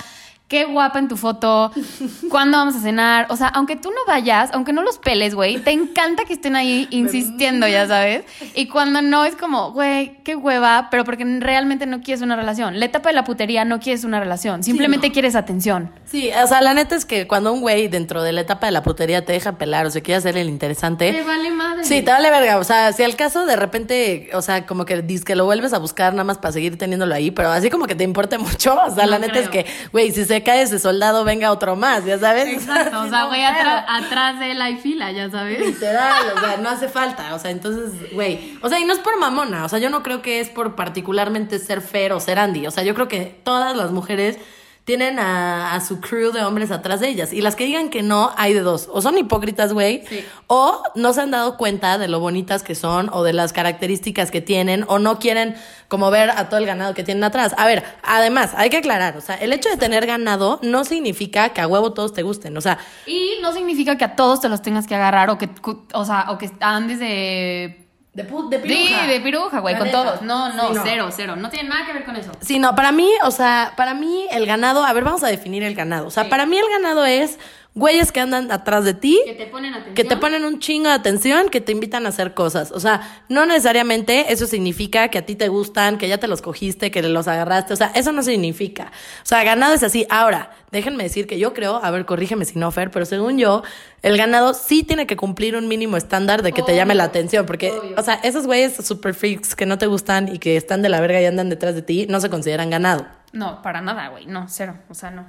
Qué 0.47 0.67
guapa 0.67 0.99
en 0.99 1.09
tu 1.09 1.17
foto. 1.17 1.73
¿Cuándo 2.31 2.59
vamos 2.59 2.77
a 2.77 2.81
cenar? 2.81 3.27
O 3.31 3.37
sea, 3.37 3.49
aunque 3.49 3.77
tú 3.77 3.89
no 3.91 3.97
vayas, 4.07 4.51
aunque 4.53 4.75
no 4.75 4.83
los 4.83 4.99
peles, 4.99 5.35
güey, 5.35 5.59
te 5.59 5.71
encanta 5.71 6.25
que 6.25 6.35
estén 6.35 6.55
ahí 6.55 6.87
insistiendo, 6.91 7.67
ya 7.67 7.87
sabes. 7.87 8.25
Y 8.55 8.69
cuando 8.69 9.01
no 9.01 9.25
es 9.25 9.37
como, 9.37 9.73
güey, 9.73 10.19
qué 10.23 10.37
hueva, 10.37 10.89
pero 10.91 11.05
porque 11.05 11.25
realmente 11.41 11.87
no 11.87 12.03
quieres 12.03 12.21
una 12.21 12.37
relación. 12.37 12.79
La 12.79 12.85
etapa 12.85 13.09
de 13.09 13.15
la 13.15 13.25
putería 13.25 13.65
no 13.65 13.81
quieres 13.81 14.05
una 14.05 14.21
relación, 14.21 14.63
simplemente 14.63 15.09
no. 15.09 15.13
quieres 15.15 15.35
atención. 15.35 15.91
Sí, 16.05 16.31
o 16.31 16.47
sea, 16.47 16.61
la 16.61 16.75
neta 16.75 16.95
es 16.95 17.07
que 17.07 17.27
cuando 17.27 17.51
un 17.51 17.63
güey 17.63 17.89
dentro 17.89 18.23
de 18.23 18.33
la 18.33 18.43
etapa 18.43 18.67
de 18.67 18.73
la 18.73 18.83
putería 18.83 19.25
te 19.25 19.33
deja 19.33 19.57
pelar 19.57 19.87
o 19.87 19.91
se 19.91 20.03
quiere 20.03 20.19
hacer 20.19 20.37
el 20.37 20.51
interesante. 20.51 21.23
vale 21.27 21.51
madre. 21.53 21.85
Sí, 21.85 22.03
te 22.03 22.11
vale 22.11 22.31
verga. 22.31 22.59
O 22.59 22.65
sea, 22.65 22.93
si 22.93 23.03
al 23.03 23.17
caso 23.17 23.47
de 23.47 23.57
repente, 23.57 24.29
o 24.35 24.43
sea, 24.43 24.67
como 24.67 24.85
que 24.85 25.01
dices 25.01 25.25
que 25.25 25.37
lo 25.37 25.47
vuelves 25.47 25.73
a 25.73 25.79
buscar 25.79 26.13
nada 26.13 26.25
más 26.25 26.37
para 26.37 26.53
seguir 26.53 26.77
teniéndolo 26.77 27.15
ahí, 27.15 27.31
pero 27.31 27.51
así 27.51 27.71
como 27.71 27.87
que 27.87 27.95
te 27.95 28.05
importe 28.05 28.37
mucho. 28.39 28.75
O 28.75 28.95
sea, 28.95 29.05
No 29.05 29.13
la 29.13 29.19
neta 29.19 29.39
es 29.39 29.49
que, 29.49 29.65
güey, 29.91 30.13
si 30.13 30.25
se 30.27 30.34
cae 30.43 30.63
ese 30.63 30.79
soldado, 30.79 31.25
venga 31.25 31.53
otro 31.53 31.77
más, 31.77 32.05
ya 32.05 32.19
sabes. 32.19 32.49
Exacto, 32.49 33.03
o 33.03 33.09
sea, 33.09 33.25
güey, 33.29 33.43
atrás 33.45 34.39
de 34.39 34.53
él 34.53 34.63
hay 34.63 34.77
fila, 34.77 35.13
ya 35.13 35.31
sabes. 35.31 35.61
Literal, 35.61 36.33
o 36.37 36.41
sea, 36.41 36.57
no 36.57 36.69
hace 36.69 36.89
falta. 36.89 37.35
O 37.35 37.39
sea, 37.39 37.51
entonces, 37.51 38.13
güey. 38.13 38.59
O 38.63 38.69
sea, 38.69 38.81
y 38.81 38.85
no 38.85 38.93
es 38.93 38.99
por 38.99 39.19
mamona. 39.19 39.65
O 39.65 39.69
sea, 39.69 39.79
yo 39.79 39.91
no 39.91 40.03
creo 40.03 40.23
que 40.23 40.41
es 40.41 40.49
por 40.49 40.75
particularmente 40.75 41.59
ser 41.59 41.81
Fer 41.81 42.13
o 42.13 42.21
ser 42.21 42.39
Andy. 42.39 42.67
O 42.67 42.71
sea, 42.71 42.83
yo 42.83 42.95
creo 42.95 43.09
que 43.09 43.41
todas 43.45 43.77
las 43.77 43.91
mujeres 43.91 44.39
tienen 44.85 45.19
a, 45.19 45.75
a 45.75 45.81
su 45.81 46.01
crew 46.01 46.31
de 46.31 46.45
hombres 46.45 46.71
atrás 46.71 47.01
de 47.01 47.09
ellas. 47.09 47.33
Y 47.33 47.41
las 47.41 47.57
que 47.57 47.65
digan 47.65 47.89
que 47.89 48.03
no, 48.03 48.33
hay 48.37 48.53
de 48.53 48.61
dos. 48.61 48.89
O 48.93 49.01
son 49.01 49.17
hipócritas, 49.17 49.73
güey. 49.73 50.05
Sí. 50.07 50.25
O 50.47 50.83
no 50.95 51.15
se 51.15 51.23
han 51.23 51.31
dado 51.31 51.57
cuenta 51.57 51.97
de 51.97 52.07
lo 52.07 52.21
bonitas 52.21 52.63
que 52.63 52.75
son 52.75 53.09
o 53.13 53.25
de 53.25 53.33
las 53.33 53.55
características 53.55 54.31
que 54.31 54.43
tienen 54.43 54.85
o 54.89 54.99
no 54.99 55.19
quieren 55.19 55.57
como 55.89 56.11
ver 56.11 56.31
a 56.31 56.49
todo 56.51 56.59
el 56.59 56.67
ganado 56.67 56.93
que 56.93 57.03
tienen 57.03 57.25
atrás. 57.25 57.55
A 57.57 57.67
ver, 57.67 57.83
además, 58.03 58.53
hay 58.57 58.69
que 58.69 58.77
aclarar. 58.77 59.17
O 59.17 59.23
sea, 59.23 59.37
el 59.37 59.53
hecho 59.55 59.71
de 59.71 59.79
tener 59.79 60.07
ganado 60.07 60.59
no 60.63 60.85
significa 60.85 61.49
que 61.51 61.63
a 61.63 61.67
huevo 61.67 61.95
todos 61.95 62.13
te 62.13 62.23
gusten. 62.23 62.55
O 62.57 62.61
sea, 62.61 62.79
Y 63.07 63.39
no 63.41 63.53
significa 63.53 63.97
que 63.97 64.05
a 64.05 64.17
todos 64.17 64.43
te 64.43 64.51
los 64.51 64.61
tengas 64.61 64.87
que 64.87 64.95
agarrar 64.95 65.31
o 65.31 65.39
que, 65.39 65.49
o 65.95 66.05
sea, 66.05 66.27
o 66.29 66.37
que 66.37 66.51
andes 66.61 66.99
de 66.99 67.84
de, 68.15 68.29
pu- 68.29 68.49
de 68.49 68.57
Sí, 68.63 68.69
piruja. 68.69 69.07
de 69.07 69.21
piruja, 69.21 69.59
güey, 69.61 69.77
con 69.77 69.87
neta. 69.87 70.03
todos. 70.05 70.23
No, 70.23 70.53
no, 70.53 70.73
Sí, 70.73 70.81
cero, 70.85 71.09
cero. 71.15 71.35
No 71.37 71.51
tiene 71.51 71.69
nada 71.69 71.85
que 71.85 71.93
ver 71.93 72.05
con 72.05 72.15
eso. 72.17 72.31
Sí, 72.41 72.59
no, 72.59 72.75
para 72.75 72.93
mí, 72.93 73.11
o 73.25 73.31
sea, 73.31 73.73
para 73.77 73.93
mí 73.95 74.27
el 74.31 74.47
ganado, 74.47 74.85
a 74.85 74.93
ver, 74.93 75.05
vamos 75.05 75.23
a 75.25 75.27
definir 75.29 75.63
el 75.65 75.75
ganado. 75.75 76.07
O 76.07 76.11
sea, 76.11 76.25
Sí. 76.25 76.31
para 76.31 76.47
mí 76.47 76.57
el 76.57 76.69
ganado 76.71 77.05
es 77.05 77.39
güeyes 77.75 78.13
que 78.13 78.21
andan 78.21 78.53
atrás 78.53 78.85
de 78.85 78.95
ti, 78.95 79.21
Que 79.25 79.35
te 79.35 79.47
ponen 79.47 79.75
atención. 79.75 79.95
que 79.97 80.05
te 80.05 80.17
ponen 80.17 80.45
un 80.45 80.61
chingo 80.61 80.89
de 80.89 80.95
atención, 80.95 81.49
que 81.49 81.61
te 81.61 81.73
invitan 81.73 82.07
a 82.07 82.11
hacer 82.11 82.33
cosas. 82.33 82.71
O 82.71 82.79
sea, 82.79 83.25
no 83.29 83.47
necesariamente 83.47 84.33
eso 84.33 84.47
significa 84.47 85.09
que 85.09 85.19
a 85.19 85.27
ti 85.27 85.35
te 85.35 85.49
gustan, 85.49 85.99
que 85.99 86.07
ya 86.09 86.19
te 86.19 86.29
los 86.29 86.41
cogiste, 86.41 86.93
que 86.93 87.03
los 87.03 87.27
agarraste. 87.27 87.73
O 87.73 87.77
sea, 87.77 87.91
eso 87.97 88.13
no 88.13 88.23
significa. 88.23 88.93
O 89.23 89.27
sea, 89.27 89.43
ganado 89.43 89.75
es 89.75 89.83
así. 89.83 90.07
Ahora, 90.09 90.53
déjenme 90.71 91.03
decir 91.03 91.27
que 91.27 91.39
yo 91.39 91.53
creo, 91.53 91.81
a 91.83 91.91
ver, 91.91 92.05
corrígeme 92.07 92.45
si 92.45 92.59
no, 92.61 92.71
Fer, 92.71 92.93
pero 92.93 93.07
según 93.07 93.39
yo, 93.39 93.65
el 94.03 94.17
ganado 94.17 94.55
sí 94.55 94.85
tiene 94.85 95.09
que 95.09 95.17
cumplir 95.17 95.57
un 95.57 95.67
mínimo 95.67 95.97
estándar 95.97 96.43
de 96.43 96.53
que 96.53 96.63
te 96.63 96.77
llame 96.77 96.95
la 96.95 97.05
atención. 97.05 97.45
Porque, 97.45 97.73
obvio. 97.73 97.97
o 97.99 98.03
sea, 98.05 98.15
esos 98.23 98.47
güeyes 98.47 98.77
super 98.87 99.15
freaks 99.15 99.57
que 99.57 99.67
no 99.67 99.79
te 99.79 99.87
gustan 99.89 100.33
y 100.33 100.39
que 100.39 100.57
están 100.57 100.83
de 100.83 100.89
la 100.91 101.01
verga 101.01 101.21
y 101.21 101.25
andan 101.25 101.51
detrás 101.51 101.75
de 101.75 101.83
ti, 101.83 102.07
no 102.09 102.21
se 102.21 102.31
consideran 102.31 102.71
ganado. 102.71 103.05
No, 103.33 103.63
para 103.63 103.81
nada, 103.81 104.09
güey. 104.11 104.27
No, 104.27 104.47
cero. 104.49 104.77
O 104.89 104.95
sea, 104.95 105.11
no. 105.11 105.27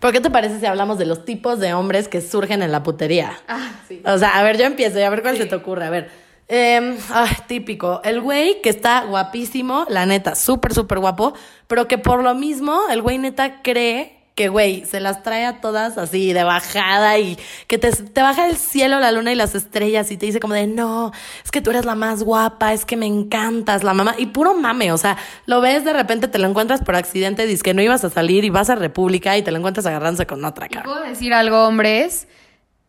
¿Pero 0.00 0.12
qué 0.12 0.20
te 0.20 0.30
parece 0.30 0.58
si 0.58 0.66
hablamos 0.66 0.98
de 0.98 1.04
los 1.06 1.24
tipos 1.24 1.60
de 1.60 1.74
hombres 1.74 2.08
que 2.08 2.22
surgen 2.22 2.62
en 2.62 2.72
la 2.72 2.82
putería? 2.82 3.38
Ah, 3.46 3.70
sí. 3.86 4.02
O 4.04 4.18
sea, 4.18 4.38
a 4.38 4.42
ver, 4.42 4.56
yo 4.56 4.64
empiezo 4.64 4.98
y 4.98 5.02
a 5.02 5.10
ver 5.10 5.22
cuál 5.22 5.36
se 5.36 5.46
te 5.46 5.54
ocurre. 5.54 5.84
A 5.84 5.90
ver. 5.90 6.10
Eh, 6.48 6.98
ay, 7.10 7.36
típico. 7.46 8.00
El 8.02 8.20
güey 8.20 8.60
que 8.62 8.70
está 8.70 9.04
guapísimo, 9.04 9.86
la 9.88 10.06
neta, 10.06 10.34
súper, 10.34 10.74
súper 10.74 10.98
guapo, 10.98 11.34
pero 11.68 11.86
que 11.86 11.98
por 11.98 12.24
lo 12.24 12.34
mismo 12.34 12.80
el 12.90 13.02
güey 13.02 13.18
neta 13.18 13.62
cree 13.62 14.19
que, 14.34 14.48
güey, 14.48 14.84
se 14.86 15.00
las 15.00 15.22
trae 15.22 15.44
a 15.44 15.60
todas 15.60 15.98
así 15.98 16.32
de 16.32 16.44
bajada 16.44 17.18
y 17.18 17.38
que 17.66 17.78
te, 17.78 17.90
te 17.90 18.22
baja 18.22 18.48
el 18.48 18.56
cielo, 18.56 18.98
la 18.98 19.12
luna 19.12 19.32
y 19.32 19.34
las 19.34 19.54
estrellas 19.54 20.10
y 20.10 20.16
te 20.16 20.26
dice 20.26 20.40
como 20.40 20.54
de, 20.54 20.66
no, 20.66 21.12
es 21.44 21.50
que 21.50 21.60
tú 21.60 21.70
eres 21.70 21.84
la 21.84 21.94
más 21.94 22.22
guapa, 22.22 22.72
es 22.72 22.84
que 22.84 22.96
me 22.96 23.06
encantas, 23.06 23.84
la 23.84 23.94
mamá. 23.94 24.14
Y 24.18 24.26
puro 24.26 24.54
mame, 24.54 24.92
o 24.92 24.98
sea, 24.98 25.16
lo 25.46 25.60
ves 25.60 25.84
de 25.84 25.92
repente, 25.92 26.28
te 26.28 26.38
lo 26.38 26.48
encuentras 26.48 26.82
por 26.82 26.96
accidente, 26.96 27.46
dices 27.46 27.62
que 27.62 27.74
no 27.74 27.82
ibas 27.82 28.04
a 28.04 28.10
salir 28.10 28.44
y 28.44 28.50
vas 28.50 28.70
a 28.70 28.76
República 28.76 29.36
y 29.36 29.42
te 29.42 29.50
lo 29.50 29.58
encuentras 29.58 29.86
agarrándose 29.86 30.26
con 30.26 30.44
otra, 30.44 30.68
cabrón. 30.68 30.94
puedo 30.94 31.06
decir 31.06 31.34
algo, 31.34 31.66
hombres. 31.66 32.28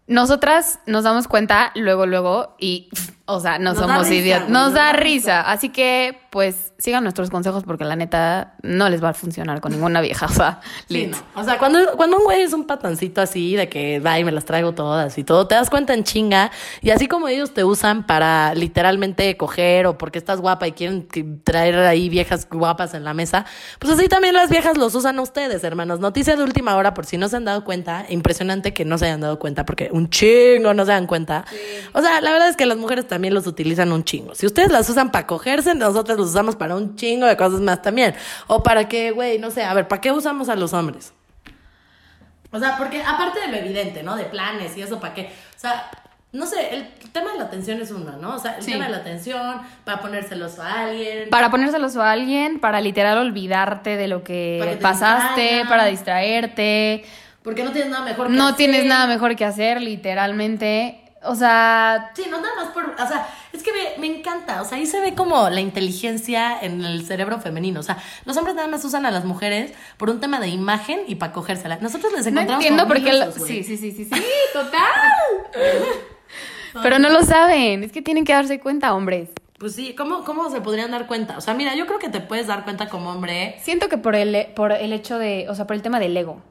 Nosotras 0.08 0.80
nos 0.86 1.04
damos 1.04 1.28
cuenta 1.28 1.72
luego, 1.76 2.06
luego, 2.06 2.56
y 2.60 2.90
O 3.26 3.40
sea, 3.40 3.60
no 3.60 3.74
Nos 3.74 3.80
somos 3.80 4.10
idiotas. 4.10 4.50
Nos 4.50 4.74
da 4.74 4.94
risa. 4.94 5.42
Así 5.42 5.70
que, 5.70 6.20
pues, 6.32 6.74
sigan 6.78 7.04
nuestros 7.04 7.30
consejos 7.30 7.64
porque 7.64 7.86
la 7.86 7.96
neta 7.96 8.56
no 8.64 8.90
les 8.90 9.04
va 9.04 9.10
a 9.10 9.14
funcionar 9.14 9.62
con 9.62 9.72
ninguna 9.72 10.02
vieja. 10.02 10.26
O 10.32 10.34
sea, 10.34 10.62
Sí, 10.88 11.08
no. 11.08 11.18
O 11.36 11.44
sea, 11.44 11.58
cuando, 11.58 11.80
cuando 11.98 12.18
un 12.18 12.24
güey 12.24 12.42
es 12.42 12.54
un 12.54 12.66
patancito 12.66 13.22
así, 13.22 13.56
de 13.56 13.70
que 13.70 14.00
va 14.00 14.18
y 14.18 14.24
me 14.24 14.32
las 14.32 14.46
traigo 14.46 14.74
todas 14.74 15.18
y 15.18 15.24
todo, 15.24 15.46
te 15.48 15.56
das 15.56 15.70
cuenta 15.70 15.94
en 15.94 16.04
chinga. 16.04 16.52
Y 16.82 16.90
así 16.90 17.08
como 17.08 17.28
ellos 17.28 17.54
te 17.54 17.64
usan 17.64 18.06
para 18.06 18.56
literalmente 18.56 19.36
coger 19.38 19.88
o 19.88 19.98
porque 19.98 20.18
estás 20.18 20.42
guapa 20.42 20.68
y 20.68 20.72
quieren 20.72 21.08
traer 21.44 21.78
ahí 21.80 22.10
viejas 22.10 22.48
guapas 22.50 22.94
en 22.94 23.04
la 23.04 23.14
mesa, 23.14 23.46
pues 23.80 23.94
así 23.94 24.08
también 24.08 24.34
las 24.34 24.50
viejas 24.50 24.78
los 24.78 24.96
usan 24.96 25.20
a 25.20 25.22
ustedes, 25.22 25.64
hermanos. 25.64 26.00
Noticia 26.00 26.36
de 26.36 26.44
última 26.44 26.76
hora, 26.76 26.94
por 26.94 27.06
si 27.06 27.18
no 27.18 27.30
se 27.30 27.38
han 27.38 27.46
dado 27.46 27.64
cuenta. 27.64 28.06
Impresionante 28.10 28.74
que 28.74 28.86
no 28.86 28.98
se 28.98 29.06
hayan 29.06 29.22
dado 29.22 29.38
cuenta, 29.38 29.66
porque 29.66 29.90
un 29.92 30.10
chingo 30.10 30.74
no 30.74 30.86
se 30.86 30.92
dan 30.92 31.08
cuenta. 31.08 31.46
O 31.94 32.02
sea, 32.02 32.22
la 32.22 32.32
verdad 32.32 32.50
es 32.50 32.56
que 32.56 32.66
las 32.66 32.78
mujeres 32.78 33.08
también 33.12 33.34
los 33.36 33.46
utilizan 33.46 33.92
un 33.92 34.04
chingo. 34.04 34.34
Si 34.34 34.46
ustedes 34.48 34.72
las 34.72 34.90
usan 34.90 35.12
para 35.12 35.28
cogerse, 35.28 35.76
nosotros 35.76 36.18
los 36.18 36.30
usamos 36.30 36.56
para 36.56 36.76
un 36.76 36.96
chingo 36.96 37.28
de 37.28 37.38
cosas 37.38 37.60
más 37.60 37.82
también. 37.84 38.16
O 38.48 38.64
para 38.64 38.88
que, 38.88 39.12
güey, 39.12 39.38
no 39.38 39.52
sé, 39.52 39.64
a 39.64 39.74
ver, 39.76 39.88
¿para 39.88 40.02
qué 40.02 40.12
usamos 40.12 40.50
a 40.50 40.56
los 40.56 40.74
hombres? 40.74 41.14
O 42.52 42.60
sea, 42.60 42.78
porque 42.78 43.02
aparte 43.04 43.40
de 43.42 43.48
lo 43.50 43.58
evidente, 43.58 44.02
¿no? 44.04 44.16
De 44.16 44.26
planes 44.26 44.76
y 44.76 44.82
eso, 44.82 45.00
¿para 45.00 45.14
qué? 45.14 45.24
O 45.56 45.60
sea, 45.60 45.90
no 46.34 46.46
sé, 46.46 46.74
el 46.74 46.88
tema 47.12 47.34
de 47.34 47.38
la 47.40 47.44
atención 47.46 47.82
es 47.82 47.92
uno, 47.92 48.14
¿no? 48.18 48.36
O 48.36 48.40
sea, 48.40 48.56
el 48.58 48.64
Sí. 48.64 48.72
tema 48.72 48.86
de 48.86 48.92
la 48.92 48.98
atención, 48.98 49.62
para 49.86 50.02
ponérselos 50.02 50.60
a 50.60 50.86
alguien. 50.86 51.30
Para 51.30 51.52
ponérselos 51.52 51.96
a 51.98 52.12
alguien, 52.12 52.60
para 52.60 52.80
literal 52.82 53.18
olvidarte 53.18 53.98
de 53.98 54.08
lo 54.08 54.24
que 54.24 54.56
Para 54.60 54.72
que 54.72 54.78
te 54.78 54.82
pasaste, 54.84 55.42
distraigan. 55.42 55.68
para 55.68 55.86
distraerte. 55.86 57.04
porque 57.44 57.64
no 57.64 57.72
tienes 57.72 57.90
nada 57.92 58.06
mejor 58.06 58.28
que 58.28 58.34
No 58.34 58.46
hacer. 58.46 58.56
tienes 58.58 58.86
nada 58.86 59.08
mejor 59.08 59.36
que 59.36 59.46
hacer, 59.46 59.82
literalmente. 59.82 61.01
O 61.24 61.36
sea, 61.36 62.12
Sí, 62.16 62.26
no 62.30 62.42
nada 62.42 62.56
más 62.56 62.70
por. 62.70 62.84
O 62.90 63.08
sea, 63.08 63.28
es 63.54 63.62
que 63.62 63.72
me, 63.72 64.00
me 64.08 64.18
encanta. 64.18 64.62
O 64.62 64.66
sea, 64.66 64.78
ahí 64.80 64.86
se 64.88 65.00
ve 65.00 65.14
como 65.14 65.50
la 65.50 65.62
inteligencia 65.62 66.60
en 66.62 66.84
el 66.84 67.06
cerebro 67.06 67.40
femenino. 67.40 67.80
O 67.80 67.84
sea, 67.84 67.98
los 68.26 68.36
hombres 68.38 68.56
nada 68.56 68.68
más 68.68 68.84
usan 68.86 69.06
a 69.06 69.12
las 69.12 69.24
mujeres 69.24 69.74
por 69.98 70.10
un 70.10 70.20
tema 70.20 70.40
de 70.40 70.48
imagen 70.48 71.02
y 71.08 71.16
para 71.16 71.32
cogérsela. 71.32 71.78
Nosotros 71.80 72.12
les 72.14 72.24
no 72.26 72.30
encontramos. 72.42 72.64
entiendo 72.66 72.84
como 72.84 72.96
por 72.96 73.04
qué. 73.04 73.14
lo-. 73.14 73.32
Sí, 73.32 73.64
sí, 73.64 73.78
sí, 73.78 73.92
sí, 73.92 74.06
sí, 74.06 74.24
total. 74.54 74.82
Pero 76.82 77.00
no 77.00 77.10
lo 77.10 77.24
saben. 77.24 77.84
Es 77.84 77.92
que 77.92 78.02
tienen 78.02 78.24
que 78.26 78.34
darse 78.34 78.60
cuenta, 78.60 78.94
hombres. 78.94 79.30
Pues 79.60 79.76
sí, 79.76 79.94
¿cómo, 79.94 80.24
¿cómo 80.24 80.50
se 80.50 80.60
podrían 80.62 80.90
dar 80.90 81.06
cuenta? 81.06 81.38
O 81.38 81.42
sea, 81.42 81.54
mira, 81.54 81.76
yo 81.76 81.86
creo 81.86 82.00
que 82.00 82.10
te 82.10 82.20
puedes 82.20 82.48
dar 82.48 82.64
cuenta 82.64 82.90
como 82.90 83.12
hombre 83.12 83.58
Siento 83.62 83.90
que 83.90 83.98
por 84.00 84.16
el, 84.16 84.48
por 84.56 84.72
el 84.72 84.92
hecho 84.92 85.20
de, 85.20 85.48
o 85.50 85.54
sea, 85.56 85.68
por 85.68 85.76
el 85.76 85.84
tema 85.84 86.00
del 86.00 86.18
ego. 86.18 86.42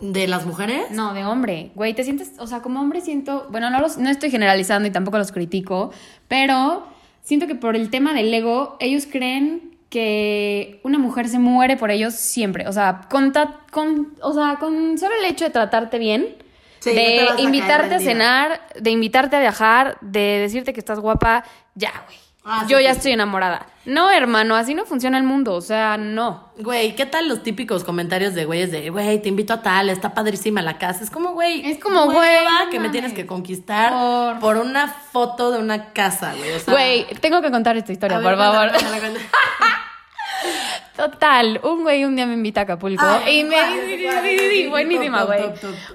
De 0.00 0.26
las 0.26 0.44
mujeres. 0.46 0.90
No, 0.90 1.14
de 1.14 1.24
hombre. 1.24 1.70
Güey, 1.74 1.94
te 1.94 2.04
sientes, 2.04 2.32
o 2.38 2.46
sea, 2.46 2.60
como 2.60 2.80
hombre 2.80 3.00
siento, 3.00 3.46
bueno, 3.50 3.70
no, 3.70 3.80
los, 3.80 3.96
no 3.98 4.10
estoy 4.10 4.30
generalizando 4.30 4.88
y 4.88 4.90
tampoco 4.90 5.18
los 5.18 5.32
critico, 5.32 5.92
pero 6.28 6.86
siento 7.22 7.46
que 7.46 7.54
por 7.54 7.76
el 7.76 7.90
tema 7.90 8.12
del 8.14 8.32
ego, 8.32 8.76
ellos 8.80 9.06
creen 9.10 9.76
que 9.90 10.80
una 10.82 10.98
mujer 10.98 11.28
se 11.28 11.38
muere 11.38 11.76
por 11.76 11.90
ellos 11.90 12.14
siempre. 12.14 12.66
O 12.68 12.72
sea, 12.72 13.02
con, 13.10 13.32
ta- 13.32 13.60
con, 13.70 14.12
o 14.22 14.32
sea, 14.32 14.56
con 14.58 14.98
solo 14.98 15.14
el 15.20 15.24
hecho 15.30 15.44
de 15.44 15.50
tratarte 15.50 15.98
bien, 15.98 16.36
Sí, 16.80 16.90
no 16.90 16.96
te 16.96 17.24
vas 17.24 17.32
a 17.32 17.36
de 17.36 17.42
invitarte 17.42 17.94
a 17.94 18.00
cenar, 18.00 18.60
de 18.78 18.90
invitarte 18.90 19.36
a 19.36 19.40
viajar, 19.40 19.96
de 20.02 20.20
decirte 20.40 20.72
que 20.74 20.80
estás 20.80 20.98
guapa, 21.00 21.44
ya, 21.74 21.92
güey. 22.06 22.18
Ah, 22.46 22.66
Yo 22.68 22.76
sí, 22.78 22.84
ya 22.84 22.92
sí, 22.92 22.96
estoy 22.98 23.12
enamorada. 23.12 23.66
No, 23.86 24.10
hermano, 24.10 24.54
así 24.54 24.74
no 24.74 24.84
funciona 24.84 25.16
el 25.16 25.24
mundo. 25.24 25.54
O 25.54 25.60
sea, 25.62 25.96
no. 25.96 26.50
Güey, 26.58 26.94
¿qué 26.94 27.06
tal 27.06 27.26
los 27.28 27.42
típicos 27.42 27.84
comentarios 27.84 28.34
de 28.34 28.44
güeyes 28.44 28.70
de, 28.70 28.90
güey, 28.90 29.20
te 29.22 29.28
invito 29.30 29.52
a 29.54 29.62
tal, 29.62 29.88
está 29.88 30.12
padrísima 30.14 30.60
la 30.62 30.76
casa? 30.78 31.04
Es 31.04 31.10
como, 31.10 31.32
güey. 31.32 31.66
Es 31.70 31.78
como, 31.78 32.04
güey, 32.12 32.38
que 32.70 32.80
me 32.80 32.90
tienes 32.90 33.12
que 33.14 33.26
conquistar 33.26 33.92
Por- 33.92 34.40
por... 34.40 34.56
una 34.58 34.88
foto 34.88 35.52
de 35.52 35.58
una 35.58 35.92
casa, 35.92 36.34
güey. 36.36 36.52
O 36.52 36.58
sea, 36.58 36.74
Güey, 36.74 37.06
tengo 37.20 37.40
que 37.40 37.50
contar 37.50 37.76
esta 37.78 37.92
historia, 37.92 38.18
a 38.18 38.20
ver, 38.20 38.36
por 38.36 38.38
favor. 38.38 38.70
Total, 40.96 41.60
un 41.64 41.82
güey 41.82 42.04
un 42.04 42.14
día 42.14 42.24
me 42.24 42.34
invita 42.34 42.60
a 42.60 42.62
Acapulco 42.64 43.04
Ay, 43.04 43.40
y 43.40 43.44
me 43.44 43.50
¿cuál? 43.56 43.72
dice, 43.88 44.04
¿Cuál? 44.04 44.22
sí, 44.22 44.28
sí, 44.30 44.38
sí, 44.38 44.62
Sí, 44.62 44.66
buenísima, 44.68 45.24
güey. 45.24 45.42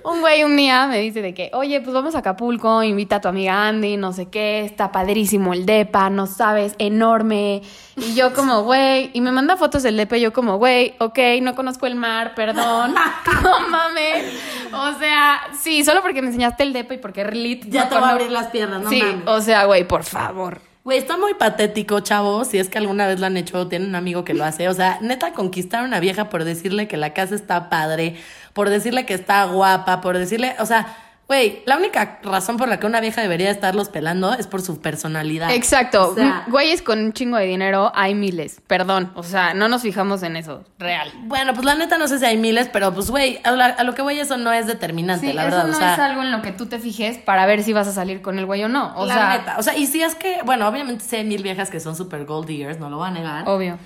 Un 0.03 0.19
güey 0.19 0.43
un 0.43 0.57
día 0.57 0.87
me 0.87 0.99
dice 0.99 1.21
de 1.21 1.33
que, 1.33 1.49
oye, 1.53 1.79
pues 1.79 1.93
vamos 1.93 2.15
a 2.15 2.19
Acapulco, 2.19 2.83
invita 2.83 3.15
a 3.17 3.21
tu 3.21 3.29
amiga 3.29 3.67
Andy, 3.69 3.95
no 3.95 4.11
sé 4.11 4.25
qué, 4.29 4.65
está 4.65 4.91
padrísimo 4.91 5.53
el 5.53 5.65
depa, 5.65 6.09
no 6.09 6.27
sabes, 6.27 6.75
enorme. 6.79 7.61
Y 7.95 8.13
yo 8.13 8.33
como, 8.33 8.63
güey, 8.63 9.09
y 9.13 9.21
me 9.21 9.31
manda 9.31 9.55
fotos 9.55 9.83
del 9.83 9.95
depa 9.95 10.17
y 10.17 10.21
yo 10.21 10.33
como, 10.33 10.57
güey, 10.57 10.95
ok, 10.99 11.17
no 11.41 11.55
conozco 11.55 11.87
el 11.87 11.95
mar, 11.95 12.33
perdón, 12.35 12.93
no 13.43 13.69
mames. 13.69 14.25
O 14.73 14.99
sea, 14.99 15.41
sí, 15.57 15.85
solo 15.85 16.01
porque 16.01 16.21
me 16.21 16.27
enseñaste 16.27 16.63
el 16.63 16.73
depa 16.73 16.93
y 16.95 16.97
porque 16.97 17.23
Lit 17.23 17.65
Ya 17.69 17.83
no 17.85 17.89
te 17.89 17.95
va 17.95 18.09
a 18.09 18.11
abrir 18.11 18.31
las 18.31 18.47
piernas, 18.47 18.81
no 18.81 18.89
Sí, 18.89 19.01
mames. 19.01 19.27
o 19.27 19.39
sea, 19.39 19.63
güey, 19.63 19.85
por 19.85 20.03
favor. 20.03 20.59
Güey, 20.89 20.97
está 20.97 21.17
muy 21.17 21.35
patético, 21.35 21.99
chavos. 21.99 22.47
Si 22.47 22.57
es 22.57 22.67
que 22.67 22.79
alguna 22.79 23.05
vez 23.05 23.19
lo 23.19 23.27
han 23.27 23.37
hecho, 23.37 23.67
tienen 23.67 23.89
un 23.89 23.95
amigo 23.95 24.23
que 24.23 24.33
lo 24.33 24.43
hace. 24.43 24.67
O 24.69 24.73
sea, 24.73 24.97
neta, 25.01 25.33
conquistar 25.33 25.83
a 25.83 25.85
una 25.85 25.99
vieja 25.99 26.29
por 26.31 26.45
decirle 26.45 26.87
que 26.87 26.97
la 26.97 27.13
casa 27.13 27.35
está 27.35 27.69
padre, 27.69 28.15
por 28.53 28.71
decirle 28.71 29.05
que 29.05 29.13
está 29.13 29.45
guapa, 29.45 30.01
por 30.01 30.17
decirle. 30.17 30.55
O 30.57 30.65
sea, 30.65 30.97
güey, 31.29 31.61
la 31.65 31.77
única 31.77 32.19
razón 32.23 32.57
por 32.57 32.67
la 32.67 32.79
que 32.79 32.87
una 32.87 32.99
vieja 32.99 33.21
debería 33.21 33.49
estarlos 33.51 33.87
pelando 33.87 34.33
es 34.33 34.47
por 34.47 34.61
su 34.61 34.81
personalidad. 34.81 35.51
Exacto. 35.51 36.09
O 36.09 36.15
sea, 36.15 36.43
Güeyes 36.47 36.81
con 36.81 36.99
un 36.99 37.13
chingo 37.13 37.37
de 37.37 37.45
dinero 37.45 37.91
hay 37.95 38.15
miles. 38.15 38.59
Perdón. 38.67 39.11
O 39.15 39.23
sea, 39.23 39.53
no 39.53 39.67
nos 39.69 39.83
fijamos 39.83 40.23
en 40.23 40.35
eso. 40.35 40.65
Real. 40.79 41.11
bueno, 41.25 41.53
pues 41.53 41.65
la 41.65 41.75
neta 41.75 41.97
no 41.99 42.07
sé 42.07 42.17
si 42.19 42.25
hay 42.25 42.37
miles, 42.37 42.67
pero 42.73 42.93
pues, 42.93 43.09
güey, 43.11 43.39
a, 43.43 43.49
a 43.51 43.83
lo 43.83 43.93
que 43.95 44.01
voy 44.01 44.19
eso 44.19 44.37
no 44.37 44.51
es 44.51 44.65
determinante, 44.67 45.27
Sí, 45.27 45.33
la 45.33 45.43
verdad. 45.45 45.59
eso 45.59 45.67
no 45.69 45.75
o 45.77 45.79
sea, 45.79 45.93
es 45.93 45.99
algo 45.99 46.21
en 46.23 46.31
lo 46.31 46.41
que 46.41 46.51
tú 46.51 46.65
te 46.65 46.79
fijes 46.79 47.17
para 47.19 47.45
ver 47.45 47.61
si 47.63 47.71
vas 47.73 47.87
a 47.87 47.93
salir 47.93 48.21
con 48.23 48.39
el 48.39 48.45
güey 48.45 48.63
o 48.63 48.67
no. 48.67 48.91
O 48.97 49.05
la 49.05 49.13
sea, 49.13 49.37
neta. 49.37 49.55
O 49.59 49.63
sea, 49.63 49.77
y 49.77 49.85
si 49.85 50.01
es 50.01 50.15
que, 50.15 50.39
bueno, 50.45 50.67
obviamente 50.67 51.05
sé 51.05 51.23
mil 51.23 51.43
viejas 51.43 51.69
que 51.69 51.79
son 51.79 51.95
super 51.95 52.25
gold 52.25 52.47
diggers, 52.47 52.79
no 52.79 52.89
lo 52.89 52.97
voy 52.97 53.07
a 53.07 53.11
negar. 53.11 53.47
obvio. 53.47 53.77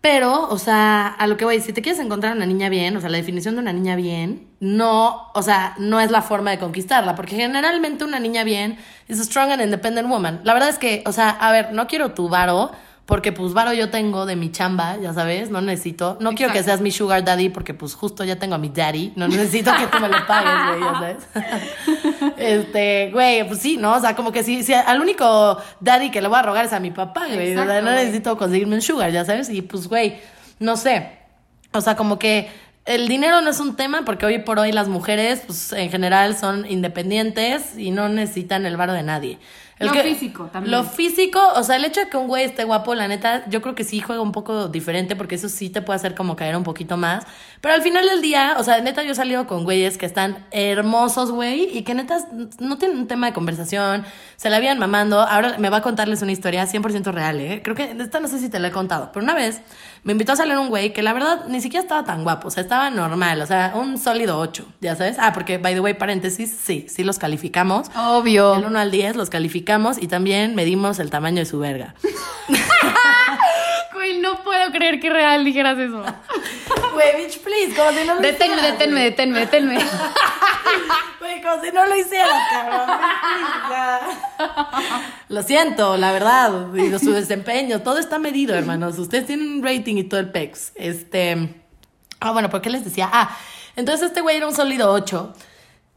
Pero, 0.00 0.48
o 0.48 0.58
sea, 0.58 1.08
a 1.08 1.26
lo 1.26 1.36
que 1.36 1.44
voy, 1.44 1.60
si 1.60 1.72
te 1.72 1.82
quieres 1.82 2.00
encontrar 2.00 2.36
una 2.36 2.46
niña 2.46 2.68
bien, 2.68 2.96
o 2.96 3.00
sea, 3.00 3.10
la 3.10 3.16
definición 3.16 3.56
de 3.56 3.62
una 3.62 3.72
niña 3.72 3.96
bien, 3.96 4.48
no, 4.60 5.28
o 5.34 5.42
sea, 5.42 5.74
no 5.78 6.00
es 6.00 6.12
la 6.12 6.22
forma 6.22 6.52
de 6.52 6.58
conquistarla, 6.58 7.16
porque 7.16 7.34
generalmente 7.34 8.04
una 8.04 8.20
niña 8.20 8.44
bien 8.44 8.78
es 9.08 9.18
a 9.18 9.24
strong 9.24 9.50
and 9.50 9.62
independent 9.62 10.08
woman. 10.08 10.40
La 10.44 10.54
verdad 10.54 10.68
es 10.68 10.78
que, 10.78 11.02
o 11.04 11.12
sea, 11.12 11.30
a 11.30 11.50
ver, 11.50 11.72
no 11.72 11.88
quiero 11.88 12.12
tu 12.12 12.28
varo, 12.28 12.70
porque 13.08 13.32
pues 13.32 13.54
varo 13.54 13.72
yo 13.72 13.88
tengo 13.88 14.26
de 14.26 14.36
mi 14.36 14.52
chamba, 14.52 14.98
ya 14.98 15.14
sabes, 15.14 15.48
no 15.48 15.62
necesito, 15.62 16.18
no 16.20 16.34
quiero 16.34 16.52
que 16.52 16.62
seas 16.62 16.82
mi 16.82 16.90
sugar 16.90 17.24
daddy, 17.24 17.48
porque 17.48 17.72
pues 17.72 17.94
justo 17.94 18.22
ya 18.22 18.38
tengo 18.38 18.54
a 18.54 18.58
mi 18.58 18.68
daddy, 18.68 19.14
no 19.16 19.26
necesito 19.26 19.72
que 19.78 19.86
tú 19.86 19.98
me 19.98 20.10
lo 20.10 20.26
pagues, 20.26 20.52
güey, 20.66 20.80
ya 20.80 20.92
sabes. 20.92 22.32
este, 22.36 23.10
güey, 23.10 23.48
pues 23.48 23.60
sí, 23.60 23.78
¿no? 23.78 23.94
O 23.94 24.00
sea, 24.00 24.14
como 24.14 24.30
que 24.30 24.42
si, 24.42 24.62
si 24.62 24.74
al 24.74 25.00
único 25.00 25.56
daddy 25.80 26.10
que 26.10 26.20
le 26.20 26.28
voy 26.28 26.38
a 26.38 26.42
rogar 26.42 26.66
es 26.66 26.74
a 26.74 26.80
mi 26.80 26.90
papá, 26.90 27.24
güey, 27.32 27.56
o 27.56 27.64
sea, 27.64 27.80
no 27.80 27.90
güey. 27.90 28.04
necesito 28.04 28.36
conseguirme 28.36 28.74
un 28.74 28.82
sugar, 28.82 29.10
ya 29.10 29.24
sabes, 29.24 29.48
y 29.48 29.62
pues, 29.62 29.88
güey, 29.88 30.18
no 30.58 30.76
sé, 30.76 31.10
o 31.72 31.80
sea, 31.80 31.96
como 31.96 32.18
que 32.18 32.50
el 32.84 33.08
dinero 33.08 33.40
no 33.40 33.48
es 33.48 33.58
un 33.58 33.74
tema 33.74 34.02
porque 34.04 34.26
hoy 34.26 34.40
por 34.40 34.58
hoy 34.58 34.70
las 34.70 34.88
mujeres, 34.88 35.44
pues 35.46 35.72
en 35.72 35.90
general 35.90 36.36
son 36.36 36.70
independientes 36.70 37.78
y 37.78 37.90
no 37.90 38.10
necesitan 38.10 38.66
el 38.66 38.76
varo 38.76 38.92
de 38.92 39.02
nadie. 39.02 39.38
El 39.78 39.88
Lo 39.88 39.94
físico 39.94 40.44
también. 40.52 40.72
Lo 40.72 40.84
físico, 40.84 41.40
o 41.54 41.62
sea, 41.62 41.76
el 41.76 41.84
hecho 41.84 42.00
de 42.00 42.08
que 42.08 42.16
un 42.16 42.26
güey 42.26 42.44
esté 42.44 42.64
guapo, 42.64 42.94
la 42.94 43.06
neta, 43.06 43.44
yo 43.48 43.62
creo 43.62 43.74
que 43.76 43.84
sí 43.84 44.00
juega 44.00 44.20
un 44.20 44.32
poco 44.32 44.68
diferente 44.68 45.14
porque 45.14 45.36
eso 45.36 45.48
sí 45.48 45.70
te 45.70 45.82
puede 45.82 45.96
hacer 45.96 46.14
como 46.16 46.34
caer 46.34 46.56
un 46.56 46.64
poquito 46.64 46.96
más. 46.96 47.24
Pero 47.60 47.74
al 47.74 47.82
final 47.82 48.04
del 48.06 48.20
día, 48.20 48.56
o 48.58 48.64
sea, 48.64 48.80
neta, 48.80 49.04
yo 49.04 49.12
he 49.12 49.14
salido 49.14 49.46
con 49.46 49.62
güeyes 49.64 49.96
que 49.96 50.06
están 50.06 50.46
hermosos, 50.50 51.30
güey, 51.30 51.76
y 51.76 51.82
que 51.82 51.94
neta 51.94 52.18
no 52.58 52.78
tienen 52.78 52.98
un 52.98 53.06
tema 53.06 53.28
de 53.28 53.32
conversación, 53.32 54.04
se 54.36 54.50
la 54.50 54.56
habían 54.56 54.78
mamando. 54.78 55.20
Ahora 55.20 55.56
me 55.58 55.70
va 55.70 55.76
a 55.76 55.82
contarles 55.82 56.22
una 56.22 56.32
historia 56.32 56.64
100% 56.64 57.12
real, 57.12 57.40
¿eh? 57.40 57.60
Creo 57.62 57.76
que 57.76 57.96
esta 57.98 58.18
no 58.18 58.26
sé 58.26 58.40
si 58.40 58.48
te 58.48 58.58
la 58.58 58.68
he 58.68 58.72
contado, 58.72 59.10
pero 59.12 59.22
una 59.22 59.34
vez 59.34 59.60
me 60.02 60.12
invitó 60.12 60.32
a 60.32 60.36
salir 60.36 60.56
un 60.58 60.68
güey 60.68 60.92
que 60.92 61.02
la 61.02 61.12
verdad 61.12 61.46
ni 61.48 61.60
siquiera 61.60 61.82
estaba 61.82 62.04
tan 62.04 62.24
guapo, 62.24 62.48
o 62.48 62.50
sea, 62.50 62.62
estaba 62.62 62.90
normal, 62.90 63.42
o 63.42 63.46
sea, 63.46 63.72
un 63.74 63.98
sólido 63.98 64.38
8, 64.38 64.66
ya 64.80 64.96
sabes. 64.96 65.16
Ah, 65.20 65.32
porque, 65.32 65.58
by 65.58 65.74
the 65.74 65.80
way, 65.80 65.94
paréntesis, 65.94 66.56
sí, 66.60 66.86
sí 66.88 67.04
los 67.04 67.18
calificamos. 67.18 67.90
Obvio. 67.96 68.54
Del 68.54 68.64
1 68.64 68.78
al 68.78 68.90
10 68.90 69.16
los 69.16 69.30
calificamos 69.30 69.67
y 70.00 70.06
también 70.08 70.54
medimos 70.54 70.98
el 70.98 71.10
tamaño 71.10 71.40
de 71.40 71.46
su 71.46 71.58
verga. 71.58 71.94
Güey, 73.92 74.18
no 74.20 74.42
puedo 74.44 74.70
creer 74.70 75.00
que 75.00 75.10
real 75.10 75.44
dijeras 75.44 75.76
eso. 75.76 76.02
Güey, 76.94 77.16
bitch, 77.26 77.40
please, 77.40 77.74
como 77.76 77.90
si 77.90 78.06
no 78.06 78.14
lo 78.14 78.20
Deténme, 78.20 78.54
hicieras, 78.56 78.72
deténme, 78.78 79.00
güey. 79.00 79.10
deténme, 79.10 79.40
deténme. 79.40 79.78
Güey, 81.20 81.42
como 81.42 81.62
si 81.62 81.70
no 81.72 81.86
lo 81.86 81.96
hicieras, 81.96 82.42
cabrón. 82.50 82.88
Lo 85.28 85.42
siento, 85.42 85.96
la 85.96 86.12
verdad. 86.12 86.74
Y 86.74 86.98
su 86.98 87.12
desempeño, 87.12 87.82
todo 87.82 87.98
está 87.98 88.18
medido, 88.18 88.54
hermanos. 88.54 88.98
Ustedes 88.98 89.26
tienen 89.26 89.48
un 89.50 89.62
rating 89.62 89.96
y 89.96 90.04
todo 90.04 90.20
el 90.20 90.30
pex. 90.30 90.72
Este. 90.76 91.62
Ah, 92.20 92.30
bueno, 92.30 92.48
¿por 92.50 92.62
qué 92.62 92.70
les 92.70 92.84
decía? 92.84 93.10
Ah, 93.12 93.36
entonces 93.76 94.08
este 94.08 94.20
güey 94.22 94.36
era 94.36 94.46
un 94.46 94.54
sólido 94.54 94.90
8. 94.92 95.34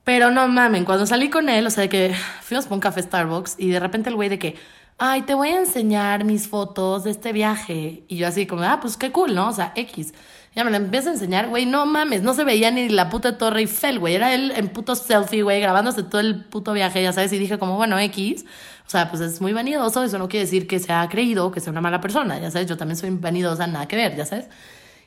Pero 0.03 0.31
no 0.31 0.47
mamen, 0.47 0.83
cuando 0.83 1.05
salí 1.05 1.29
con 1.29 1.47
él, 1.47 1.67
o 1.67 1.69
sea, 1.69 1.83
de 1.83 1.89
que 1.89 2.15
fuimos 2.41 2.65
por 2.65 2.75
un 2.75 2.79
café 2.79 3.01
Starbucks 3.03 3.55
y 3.59 3.69
de 3.69 3.79
repente 3.79 4.09
el 4.09 4.15
güey 4.15 4.29
de 4.29 4.39
que, 4.39 4.55
ay, 4.97 5.21
te 5.23 5.35
voy 5.35 5.49
a 5.49 5.59
enseñar 5.59 6.25
mis 6.25 6.47
fotos 6.47 7.03
de 7.03 7.11
este 7.11 7.31
viaje. 7.33 8.03
Y 8.07 8.17
yo 8.17 8.27
así 8.27 8.47
como, 8.47 8.63
ah, 8.63 8.79
pues 8.81 8.97
qué 8.97 9.11
cool, 9.11 9.35
¿no? 9.35 9.49
O 9.49 9.53
sea, 9.53 9.73
X. 9.75 10.13
Ya 10.53 10.65
me 10.65 10.71
la 10.71 10.77
empieza 10.77 11.09
a 11.09 11.13
enseñar, 11.13 11.47
güey, 11.47 11.65
no 11.65 11.85
mames, 11.85 12.23
no 12.23 12.33
se 12.33 12.43
veía 12.43 12.71
ni 12.71 12.89
la 12.89 13.09
puta 13.09 13.37
Torre 13.37 13.61
Eiffel, 13.61 13.99
güey. 13.99 14.15
Era 14.15 14.33
él 14.33 14.51
en 14.55 14.67
puto 14.69 14.95
selfie, 14.95 15.43
güey, 15.43 15.61
grabándose 15.61 16.03
todo 16.03 16.19
el 16.19 16.43
puto 16.45 16.73
viaje, 16.73 17.01
ya 17.01 17.13
sabes. 17.13 17.31
Y 17.31 17.39
dije 17.39 17.57
como, 17.57 17.77
bueno, 17.77 17.97
X. 17.99 18.45
O 18.85 18.89
sea, 18.89 19.09
pues 19.09 19.21
es 19.21 19.39
muy 19.39 19.53
vanidoso. 19.53 20.03
Eso 20.03 20.17
no 20.17 20.27
quiere 20.27 20.45
decir 20.45 20.67
que 20.67 20.79
sea 20.79 21.07
creído 21.09 21.51
que 21.51 21.61
sea 21.61 21.71
una 21.71 21.79
mala 21.81 22.01
persona, 22.01 22.39
ya 22.39 22.51
sabes. 22.51 22.67
Yo 22.67 22.75
también 22.75 22.97
soy 22.97 23.11
vanidosa, 23.11 23.65
nada 23.67 23.87
que 23.87 23.95
ver, 23.95 24.15
ya 24.17 24.25
sabes. 24.25 24.49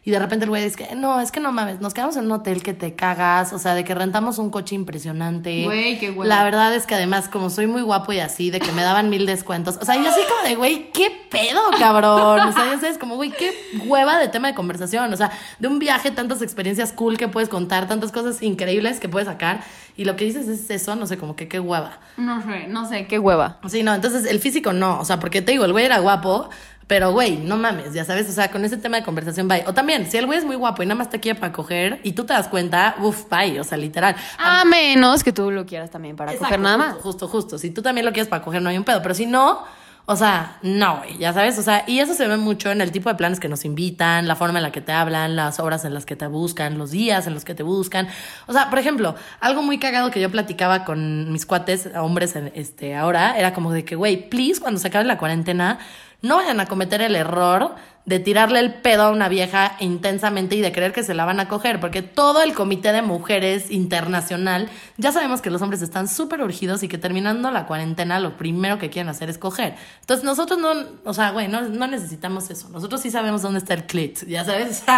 Y 0.06 0.10
de 0.10 0.18
repente 0.18 0.44
el 0.44 0.50
güey 0.50 0.62
dice 0.62 0.76
que 0.76 0.94
no, 0.94 1.18
es 1.18 1.32
que 1.32 1.40
no 1.40 1.50
mames, 1.50 1.80
nos 1.80 1.94
quedamos 1.94 2.16
en 2.18 2.26
un 2.26 2.32
hotel 2.32 2.62
que 2.62 2.74
te 2.74 2.94
cagas, 2.94 3.54
o 3.54 3.58
sea, 3.58 3.74
de 3.74 3.84
que 3.84 3.94
rentamos 3.94 4.36
un 4.36 4.50
coche 4.50 4.74
impresionante. 4.74 5.64
Güey, 5.64 5.98
qué 5.98 6.10
hueva. 6.10 6.26
La 6.26 6.44
verdad 6.44 6.74
es 6.74 6.84
que 6.84 6.94
además, 6.94 7.28
como 7.28 7.48
soy 7.48 7.66
muy 7.66 7.80
guapo 7.80 8.12
y 8.12 8.20
así, 8.20 8.50
de 8.50 8.60
que 8.60 8.70
me 8.72 8.82
daban 8.82 9.08
mil 9.08 9.24
descuentos. 9.24 9.78
O 9.80 9.84
sea, 9.86 9.96
yo 9.96 10.10
así 10.10 10.20
como 10.28 10.46
de, 10.46 10.56
güey, 10.56 10.92
qué 10.92 11.10
pedo, 11.30 11.62
cabrón. 11.78 12.40
O 12.48 12.52
sea, 12.52 12.66
ya 12.66 12.78
sabes, 12.78 12.98
como, 12.98 13.16
güey, 13.16 13.30
qué 13.30 13.54
hueva 13.86 14.18
de 14.18 14.28
tema 14.28 14.48
de 14.48 14.54
conversación. 14.54 15.10
O 15.10 15.16
sea, 15.16 15.30
de 15.58 15.68
un 15.68 15.78
viaje, 15.78 16.10
tantas 16.10 16.42
experiencias 16.42 16.92
cool 16.92 17.16
que 17.16 17.28
puedes 17.28 17.48
contar, 17.48 17.88
tantas 17.88 18.12
cosas 18.12 18.42
increíbles 18.42 19.00
que 19.00 19.08
puedes 19.08 19.26
sacar. 19.26 19.64
Y 19.96 20.04
lo 20.04 20.16
que 20.16 20.24
dices 20.24 20.48
es 20.48 20.68
eso, 20.68 20.96
no 20.96 21.06
sé, 21.06 21.16
como 21.16 21.34
que 21.34 21.48
qué 21.48 21.60
hueva. 21.60 21.98
No 22.18 22.42
sé, 22.42 22.66
no 22.66 22.86
sé, 22.86 23.06
qué 23.06 23.18
hueva. 23.18 23.58
Sí, 23.68 23.82
no, 23.82 23.94
entonces 23.94 24.26
el 24.26 24.40
físico 24.40 24.74
no. 24.74 25.00
O 25.00 25.04
sea, 25.04 25.18
porque 25.18 25.40
te 25.40 25.52
digo, 25.52 25.64
el 25.64 25.72
güey 25.72 25.84
era 25.84 25.98
guapo, 26.00 26.50
pero, 26.86 27.12
güey, 27.12 27.38
no 27.38 27.56
mames, 27.56 27.94
ya 27.94 28.04
sabes, 28.04 28.28
o 28.28 28.32
sea, 28.32 28.50
con 28.50 28.64
ese 28.64 28.76
tema 28.76 28.98
de 28.98 29.02
conversación, 29.04 29.48
bye. 29.48 29.64
O 29.66 29.72
también, 29.72 30.10
si 30.10 30.18
el 30.18 30.26
güey 30.26 30.38
es 30.38 30.44
muy 30.44 30.56
guapo 30.56 30.82
y 30.82 30.86
nada 30.86 30.98
más 30.98 31.10
te 31.10 31.20
quiere 31.20 31.38
para 31.38 31.52
coger 31.52 32.00
y 32.02 32.12
tú 32.12 32.24
te 32.24 32.34
das 32.34 32.48
cuenta, 32.48 32.96
uff, 33.00 33.28
bye, 33.30 33.58
o 33.58 33.64
sea, 33.64 33.78
literal. 33.78 34.14
A 34.38 34.64
menos 34.64 35.24
que 35.24 35.32
tú 35.32 35.50
lo 35.50 35.64
quieras 35.64 35.90
también 35.90 36.16
para 36.16 36.32
Exacto, 36.32 36.46
coger 36.48 36.60
nada 36.60 36.76
más. 36.76 36.92
Justo, 36.94 37.08
justo, 37.08 37.28
justo. 37.28 37.58
Si 37.58 37.70
tú 37.70 37.82
también 37.82 38.04
lo 38.04 38.12
quieres 38.12 38.28
para 38.28 38.42
coger, 38.42 38.60
no 38.60 38.68
hay 38.68 38.76
un 38.76 38.84
pedo. 38.84 39.00
Pero 39.02 39.14
si 39.14 39.24
no, 39.26 39.62
o 40.06 40.16
sea, 40.16 40.58
no, 40.60 40.98
güey, 40.98 41.16
ya 41.16 41.32
sabes, 41.32 41.58
o 41.58 41.62
sea, 41.62 41.84
y 41.86 42.00
eso 42.00 42.12
se 42.12 42.28
ve 42.28 42.36
mucho 42.36 42.70
en 42.70 42.82
el 42.82 42.92
tipo 42.92 43.08
de 43.08 43.14
planes 43.14 43.40
que 43.40 43.48
nos 43.48 43.64
invitan, 43.64 44.28
la 44.28 44.36
forma 44.36 44.58
en 44.58 44.64
la 44.64 44.70
que 44.70 44.82
te 44.82 44.92
hablan, 44.92 45.34
las 45.34 45.60
horas 45.60 45.86
en 45.86 45.94
las 45.94 46.04
que 46.04 46.14
te 46.14 46.26
buscan, 46.26 46.76
los 46.76 46.90
días 46.90 47.26
en 47.26 47.32
los 47.32 47.46
que 47.46 47.54
te 47.54 47.62
buscan. 47.62 48.08
O 48.46 48.52
sea, 48.52 48.68
por 48.68 48.78
ejemplo, 48.78 49.14
algo 49.40 49.62
muy 49.62 49.78
cagado 49.78 50.10
que 50.10 50.20
yo 50.20 50.30
platicaba 50.30 50.84
con 50.84 51.32
mis 51.32 51.46
cuates, 51.46 51.88
hombres, 51.96 52.36
este, 52.54 52.94
ahora, 52.94 53.38
era 53.38 53.54
como 53.54 53.72
de 53.72 53.86
que, 53.86 53.96
güey, 53.96 54.28
please, 54.28 54.60
cuando 54.60 54.78
se 54.78 54.88
acabe 54.88 55.06
la 55.06 55.16
cuarentena, 55.16 55.78
no 56.24 56.36
vayan 56.36 56.58
a 56.58 56.66
cometer 56.66 57.02
el 57.02 57.16
error 57.16 57.74
de 58.06 58.18
tirarle 58.18 58.58
el 58.60 58.74
pedo 58.74 59.04
a 59.04 59.10
una 59.10 59.28
vieja 59.28 59.76
intensamente 59.78 60.56
y 60.56 60.60
de 60.62 60.72
creer 60.72 60.92
que 60.92 61.02
se 61.02 61.14
la 61.14 61.26
van 61.26 61.38
a 61.38 61.48
coger, 61.48 61.80
porque 61.80 62.00
todo 62.02 62.42
el 62.42 62.54
comité 62.54 62.92
de 62.92 63.02
mujeres 63.02 63.70
internacional 63.70 64.70
ya 64.96 65.12
sabemos 65.12 65.42
que 65.42 65.50
los 65.50 65.60
hombres 65.60 65.82
están 65.82 66.08
súper 66.08 66.42
urgidos 66.42 66.82
y 66.82 66.88
que 66.88 66.96
terminando 66.96 67.50
la 67.50 67.66
cuarentena 67.66 68.20
lo 68.20 68.38
primero 68.38 68.78
que 68.78 68.88
quieren 68.88 69.10
hacer 69.10 69.28
es 69.28 69.36
coger. 69.36 69.74
Entonces 70.00 70.24
nosotros 70.24 70.58
no, 70.58 70.72
o 71.04 71.12
sea, 71.12 71.30
güey, 71.30 71.46
no, 71.48 71.60
necesitamos 71.86 72.48
eso. 72.50 72.70
Nosotros 72.70 73.02
sí 73.02 73.10
sabemos 73.10 73.42
dónde 73.42 73.58
está 73.58 73.74
el 73.74 73.84
clit, 73.84 74.26
ya 74.26 74.44
sabes. 74.44 74.84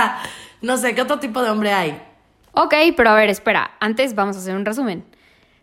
No 0.62 0.78
sé, 0.78 0.94
¿qué 0.94 1.02
otro 1.02 1.18
tipo 1.18 1.42
de 1.42 1.50
hombre 1.50 1.74
hay? 1.74 2.02
Ok, 2.52 2.74
pero 2.96 3.10
a 3.10 3.14
ver, 3.14 3.28
espera. 3.28 3.72
Antes 3.78 4.14
vamos 4.14 4.36
a 4.36 4.38
hacer 4.38 4.56
un 4.56 4.64
resumen. 4.64 5.04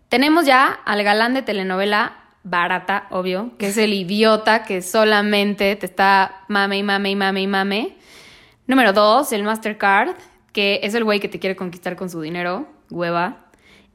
Tenemos 0.07 0.45
ya 0.45 0.67
al 0.85 1.03
galán 1.03 1.33
de 1.33 1.41
telenovela 1.41 2.22
barata, 2.43 3.07
obvio, 3.09 3.51
que 3.57 3.67
es 3.67 3.77
el 3.77 3.93
idiota 3.93 4.63
que 4.63 4.81
solamente 4.81 5.75
te 5.75 5.85
está 5.85 6.43
mame 6.47 6.77
y 6.77 6.83
mame 6.83 7.11
y 7.11 7.15
mame 7.15 7.41
y 7.41 7.47
mame. 7.47 7.97
Número 8.67 8.93
dos, 8.93 9.31
el 9.31 9.43
Mastercard, 9.43 10.15
que 10.51 10.81
es 10.83 10.93
el 10.93 11.03
güey 11.03 11.19
que 11.19 11.29
te 11.29 11.39
quiere 11.39 11.55
conquistar 11.55 11.95
con 11.95 12.09
su 12.09 12.21
dinero, 12.21 12.67
hueva. 12.89 13.47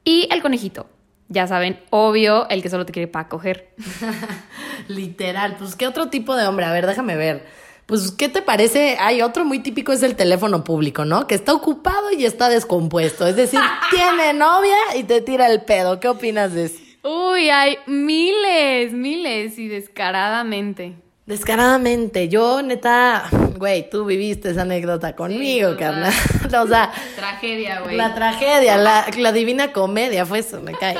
Y 0.04 0.28
el 0.32 0.42
conejito, 0.42 0.86
ya 1.28 1.46
saben, 1.46 1.80
obvio, 1.90 2.48
el 2.48 2.62
que 2.62 2.70
solo 2.70 2.86
te 2.86 2.92
quiere 2.92 3.08
para 3.08 3.28
coger. 3.28 3.74
Literal, 4.88 5.56
pues 5.58 5.76
¿qué 5.76 5.86
otro 5.86 6.08
tipo 6.08 6.34
de 6.34 6.46
hombre? 6.46 6.66
A 6.66 6.72
ver, 6.72 6.86
déjame 6.86 7.16
ver. 7.16 7.46
Pues, 7.84 8.10
¿qué 8.10 8.28
te 8.28 8.42
parece? 8.42 8.98
Hay 9.00 9.22
otro 9.22 9.46
muy 9.46 9.60
típico, 9.60 9.92
es 9.92 10.02
el 10.02 10.14
teléfono 10.14 10.62
público, 10.62 11.06
¿no? 11.06 11.26
Que 11.26 11.34
está 11.34 11.54
ocupado 11.54 12.12
y 12.12 12.26
está 12.26 12.50
descompuesto. 12.50 13.26
Es 13.26 13.34
decir, 13.34 13.60
tiene 13.90 14.34
novia 14.34 14.76
y 14.94 15.04
te 15.04 15.22
tira 15.22 15.46
el 15.50 15.62
pedo. 15.62 15.98
¿Qué 15.98 16.08
opinas 16.08 16.52
de 16.52 16.66
eso? 16.66 16.87
Uy, 17.02 17.50
hay 17.50 17.78
miles, 17.86 18.92
miles 18.92 19.58
y 19.58 19.68
descaradamente. 19.68 20.94
Descaradamente, 21.26 22.28
yo 22.30 22.62
neta, 22.62 23.28
güey, 23.58 23.88
tú 23.90 24.06
viviste 24.06 24.50
esa 24.50 24.62
anécdota 24.62 25.14
conmigo, 25.14 25.76
carnal. 25.78 26.12
o 26.62 26.66
sea, 26.66 26.90
Tragedia, 27.16 27.80
güey. 27.80 27.96
la 27.96 28.14
tragedia, 28.14 28.78
la, 28.78 29.06
la 29.16 29.32
divina 29.32 29.72
comedia 29.72 30.24
fue 30.24 30.38
eso, 30.38 30.60
me 30.62 30.72
cae. 30.72 30.96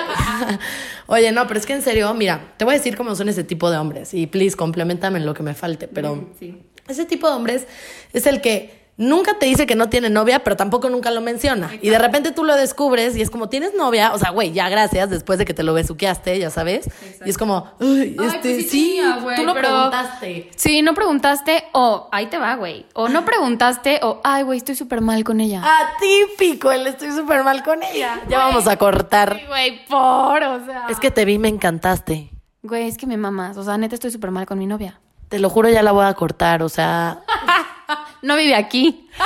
Oye, 1.07 1.33
no, 1.33 1.47
pero 1.47 1.59
es 1.59 1.64
que 1.64 1.73
en 1.73 1.81
serio, 1.83 2.12
mira, 2.12 2.52
te 2.59 2.67
voy 2.67 2.75
a 2.75 2.76
decir 2.76 2.95
cómo 2.95 3.14
son 3.14 3.31
ese 3.31 3.43
tipo 3.43 3.71
de 3.71 3.78
hombres 3.78 4.12
y 4.12 4.26
please, 4.26 4.55
complementame 4.55 5.19
en 5.19 5.25
lo 5.25 5.33
que 5.33 5.43
me 5.43 5.54
falte, 5.54 5.89
pero 5.89 6.28
Sí. 6.39 6.63
ese 6.87 7.06
tipo 7.06 7.26
de 7.28 7.34
hombres 7.34 7.67
es 8.13 8.26
el 8.26 8.43
que 8.43 8.77
nunca 8.99 9.39
te 9.39 9.47
dice 9.47 9.65
que 9.67 9.75
no 9.76 9.89
tiene 9.89 10.11
novia, 10.11 10.45
pero 10.45 10.56
tampoco 10.56 10.91
nunca 10.91 11.11
lo 11.11 11.23
menciona. 11.23 11.71
Y 11.80 11.89
de 11.89 11.99
repente 11.99 12.32
tú 12.32 12.45
lo 12.45 12.54
descubres 12.56 13.17
y 13.17 13.23
es 13.23 13.30
como, 13.30 13.49
¿tienes 13.49 13.73
novia? 13.75 14.13
O 14.13 14.19
sea, 14.19 14.30
güey, 14.30 14.52
ya 14.52 14.69
gracias, 14.69 15.08
después 15.08 15.39
de 15.39 15.47
que 15.47 15.54
te 15.54 15.63
lo 15.63 15.73
besuqueaste, 15.73 16.39
ya 16.39 16.50
sabes. 16.50 16.91
Y 17.25 17.30
es 17.30 17.39
como, 17.39 17.71
Ay, 17.80 18.17
Ay, 18.19 18.26
este, 18.26 18.39
pues 18.41 18.56
sí 18.56 18.63
sí, 18.69 19.00
tenía, 19.00 19.37
tú 19.37 19.45
lo 19.45 19.54
pero- 19.54 19.69
preguntaste. 19.69 20.50
Sí, 20.56 20.82
no 20.82 20.93
preguntaste 20.95 21.65
o 21.73 22.08
ahí 22.13 22.26
te 22.26 22.37
va, 22.37 22.56
güey. 22.56 22.84
O 22.93 23.08
no 23.08 23.25
preguntaste 23.25 24.00
o, 24.02 24.21
ay, 24.25 24.43
güey, 24.43 24.58
estoy 24.58 24.75
súper 24.75 25.00
mal 25.00 25.25
con 25.25 25.41
ella. 25.41 25.63
Atípico, 25.97 26.73
el 26.73 26.87
estoy 26.87 27.13
súper 27.13 27.45
mal 27.45 27.63
con 27.63 27.82
ella. 27.82 28.21
Ya 28.28 28.39
vamos 28.39 28.67
a 28.67 28.76
cortar. 28.76 29.41
Güey, 29.49 29.87
por, 29.87 30.43
o 30.43 30.65
sea. 30.67 30.87
Es 30.91 30.99
que 30.99 31.11
te 31.11 31.25
vi, 31.25 31.39
me 31.39 31.49
encantaste. 31.49 32.30
Güey, 32.63 32.89
es 32.89 32.97
que 32.97 33.06
me 33.06 33.17
mamas. 33.17 33.56
O 33.56 33.63
sea, 33.63 33.78
neta 33.78 33.95
estoy 33.95 34.11
súper 34.11 34.30
mal 34.32 34.45
con 34.47 34.58
mi 34.58 34.67
novia. 34.67 35.00
Te 35.28 35.39
lo 35.39 35.50
juro, 35.50 35.69
ya 35.69 35.82
la 35.82 35.93
voy 35.93 36.06
a 36.06 36.15
cortar, 36.15 36.63
o 36.63 36.69
sea. 36.69 37.21
No 38.23 38.37
vive 38.37 38.54
aquí. 38.54 39.09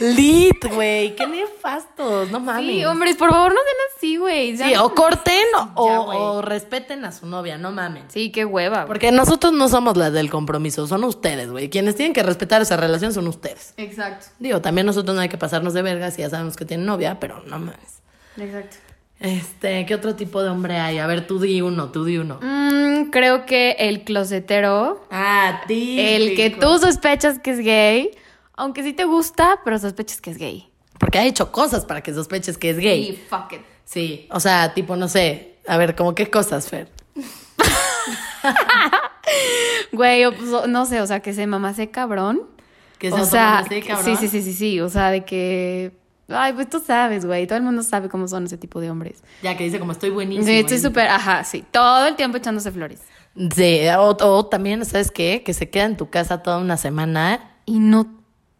Lit, 0.00 0.64
güey, 0.72 1.14
qué 1.16 1.26
nefastos, 1.26 2.30
no 2.30 2.40
mames. 2.40 2.64
Sí, 2.70 2.84
hombres, 2.84 3.16
por 3.16 3.30
favor, 3.30 3.52
no 3.52 3.58
sean 3.60 3.76
así, 3.96 4.16
güey. 4.16 4.56
Sí, 4.56 4.74
o 4.76 4.94
corten 4.94 5.44
o, 5.74 5.88
Ya, 5.88 5.98
güey. 5.98 6.18
o 6.18 6.40
respeten 6.40 7.04
a 7.04 7.12
su 7.12 7.26
novia, 7.26 7.58
no 7.58 7.70
mames. 7.72 8.04
Sí, 8.08 8.30
qué 8.30 8.44
hueva. 8.44 8.86
Porque 8.86 9.10
nosotros 9.12 9.52
no 9.52 9.68
somos 9.68 9.96
las 9.96 10.12
del 10.12 10.30
compromiso, 10.30 10.86
son 10.86 11.04
ustedes, 11.04 11.50
güey. 11.50 11.68
Quienes 11.68 11.96
tienen 11.96 12.14
que 12.14 12.22
respetar 12.22 12.62
esa 12.62 12.76
relación 12.78 13.12
son 13.12 13.26
ustedes. 13.28 13.74
Exacto. 13.76 14.26
Digo, 14.38 14.60
también 14.62 14.86
nosotros 14.86 15.14
no 15.14 15.20
hay 15.20 15.28
que 15.28 15.36
pasarnos 15.38 15.74
de 15.74 15.82
vergas 15.82 16.14
si 16.14 16.22
ya 16.22 16.30
sabemos 16.30 16.56
que 16.56 16.64
tienen 16.64 16.86
novia, 16.86 17.18
pero 17.20 17.42
no 17.46 17.58
mames. 17.58 18.00
Exacto. 18.38 18.76
Este, 19.20 19.84
¿qué 19.86 19.94
otro 19.94 20.16
tipo 20.16 20.42
de 20.42 20.48
hombre 20.48 20.78
hay? 20.78 20.98
A 20.98 21.06
ver, 21.06 21.26
tú 21.26 21.38
di 21.38 21.60
uno, 21.60 21.90
tú 21.90 22.04
di 22.06 22.16
uno. 22.16 22.38
Mm, 22.42 23.10
creo 23.10 23.44
que 23.44 23.72
el 23.78 24.02
closetero, 24.02 25.04
Ah, 25.10 25.60
ti. 25.68 26.00
el 26.00 26.34
que 26.36 26.48
tú 26.50 26.78
sospechas 26.78 27.38
que 27.38 27.50
es 27.50 27.58
gay, 27.58 28.10
aunque 28.54 28.82
sí 28.82 28.92
te 28.94 29.04
gusta, 29.04 29.60
pero 29.64 29.78
sospechas 29.78 30.20
que 30.22 30.30
es 30.30 30.38
gay. 30.38 30.70
Porque 30.98 31.18
ha 31.18 31.24
hecho 31.26 31.52
cosas 31.52 31.84
para 31.84 32.02
que 32.02 32.14
sospeches 32.14 32.56
que 32.58 32.70
es 32.70 32.78
gay. 32.78 33.10
Y 33.10 33.12
fuck 33.28 33.52
it. 33.52 33.60
Sí, 33.84 34.26
o 34.30 34.40
sea, 34.40 34.72
tipo, 34.74 34.96
no 34.96 35.06
sé. 35.08 35.56
A 35.66 35.76
ver, 35.76 35.94
¿cómo 35.96 36.14
qué 36.14 36.30
cosas, 36.30 36.68
Fer? 36.68 36.88
Güey, 39.92 40.24
o, 40.24 40.32
pues, 40.32 40.50
o- 40.52 40.66
no 40.66 40.86
sé, 40.86 41.00
o 41.00 41.06
sea, 41.06 41.20
que 41.20 41.32
se 41.34 41.46
mamase 41.46 41.90
cabrón. 41.90 42.42
Que 42.98 43.10
o 43.12 43.16
se 43.18 43.24
sea, 43.30 43.58
automamacee, 43.58 43.80
que- 43.82 43.88
cabrón. 43.88 44.16
sí, 44.16 44.28
sí, 44.28 44.28
sí, 44.28 44.42
sí, 44.42 44.52
sí, 44.56 44.80
o 44.80 44.88
sea, 44.88 45.10
de 45.10 45.24
que... 45.24 45.92
Ay, 46.30 46.52
pues 46.52 46.68
tú 46.68 46.80
sabes, 46.84 47.24
güey, 47.26 47.46
todo 47.46 47.58
el 47.58 47.64
mundo 47.64 47.82
sabe 47.82 48.08
cómo 48.08 48.28
son 48.28 48.44
ese 48.46 48.56
tipo 48.58 48.80
de 48.80 48.90
hombres. 48.90 49.22
Ya 49.42 49.56
que 49.56 49.64
dice 49.64 49.78
como 49.78 49.92
estoy 49.92 50.10
buenísimo. 50.10 50.46
Sí, 50.46 50.58
estoy 50.60 50.76
¿eh? 50.76 50.80
súper, 50.80 51.08
ajá, 51.08 51.44
sí, 51.44 51.64
todo 51.70 52.06
el 52.06 52.16
tiempo 52.16 52.36
echándose 52.36 52.70
flores. 52.72 53.00
Sí, 53.54 53.80
o, 53.96 54.16
o 54.20 54.46
también, 54.46 54.84
¿sabes 54.84 55.10
qué? 55.10 55.42
Que 55.44 55.54
se 55.54 55.70
queda 55.70 55.84
en 55.84 55.96
tu 55.96 56.10
casa 56.10 56.42
toda 56.42 56.58
una 56.58 56.76
semana 56.76 57.54
Y 57.64 57.78
no... 57.78 58.06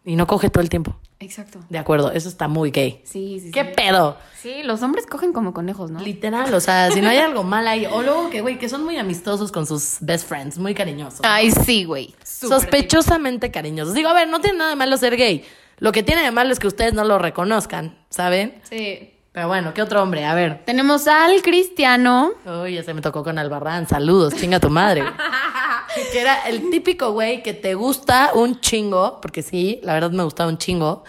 y 0.05 0.15
no 0.15 0.27
coge 0.27 0.49
todo 0.49 0.61
el 0.63 0.69
tiempo. 0.69 0.95
Exacto. 1.19 1.59
De 1.69 1.77
acuerdo, 1.77 2.11
eso 2.11 2.27
está 2.27 2.47
muy 2.47 2.71
gay. 2.71 3.01
Sí, 3.03 3.39
sí, 3.39 3.51
¿Qué 3.51 3.61
sí. 3.63 3.69
pedo? 3.75 4.17
Sí, 4.41 4.63
los 4.63 4.81
hombres 4.81 5.05
cogen 5.05 5.33
como 5.33 5.53
conejos, 5.53 5.91
¿no? 5.91 5.99
Literal, 5.99 6.51
o 6.51 6.59
sea, 6.59 6.89
si 6.89 6.99
no 6.99 7.09
hay 7.09 7.19
algo 7.19 7.43
mal 7.43 7.67
ahí. 7.67 7.85
O 7.85 8.01
luego 8.01 8.31
que, 8.31 8.41
güey, 8.41 8.57
que 8.57 8.67
son 8.67 8.83
muy 8.83 8.97
amistosos 8.97 9.51
con 9.51 9.67
sus 9.67 9.97
best 10.01 10.27
friends, 10.27 10.57
muy 10.57 10.73
cariñosos. 10.73 11.19
Ay, 11.21 11.51
sí, 11.51 11.83
güey. 11.83 12.15
Súper 12.23 12.61
Sospechosamente 12.61 13.51
cariñosos. 13.51 13.93
Digo, 13.93 14.09
a 14.09 14.13
ver, 14.13 14.29
no 14.29 14.41
tiene 14.41 14.57
nada 14.57 14.71
de 14.71 14.75
malo 14.77 14.97
ser 14.97 15.15
gay. 15.15 15.45
Lo 15.81 15.91
que 15.91 16.03
tiene 16.03 16.21
de 16.21 16.29
malo 16.29 16.51
es 16.53 16.59
que 16.59 16.67
ustedes 16.67 16.93
no 16.93 17.03
lo 17.03 17.17
reconozcan, 17.17 17.97
¿saben? 18.11 18.61
Sí. 18.69 19.15
Pero 19.31 19.47
bueno, 19.47 19.73
¿qué 19.73 19.81
otro 19.81 20.03
hombre? 20.03 20.25
A 20.25 20.35
ver. 20.35 20.61
Tenemos 20.63 21.07
al 21.07 21.41
cristiano. 21.41 22.33
Uy, 22.45 22.75
ya 22.75 22.83
se 22.83 22.93
me 22.93 23.01
tocó 23.01 23.23
con 23.23 23.39
Albarrán. 23.39 23.87
Saludos, 23.87 24.35
chinga 24.35 24.59
tu 24.59 24.69
madre. 24.69 25.03
que 26.11 26.21
era 26.21 26.47
el 26.47 26.69
típico 26.69 27.13
güey 27.13 27.41
que 27.41 27.55
te 27.55 27.73
gusta 27.73 28.29
un 28.35 28.59
chingo, 28.59 29.19
porque 29.21 29.41
sí, 29.41 29.79
la 29.81 29.95
verdad 29.95 30.11
me 30.11 30.23
gustaba 30.23 30.51
un 30.51 30.59
chingo. 30.59 31.03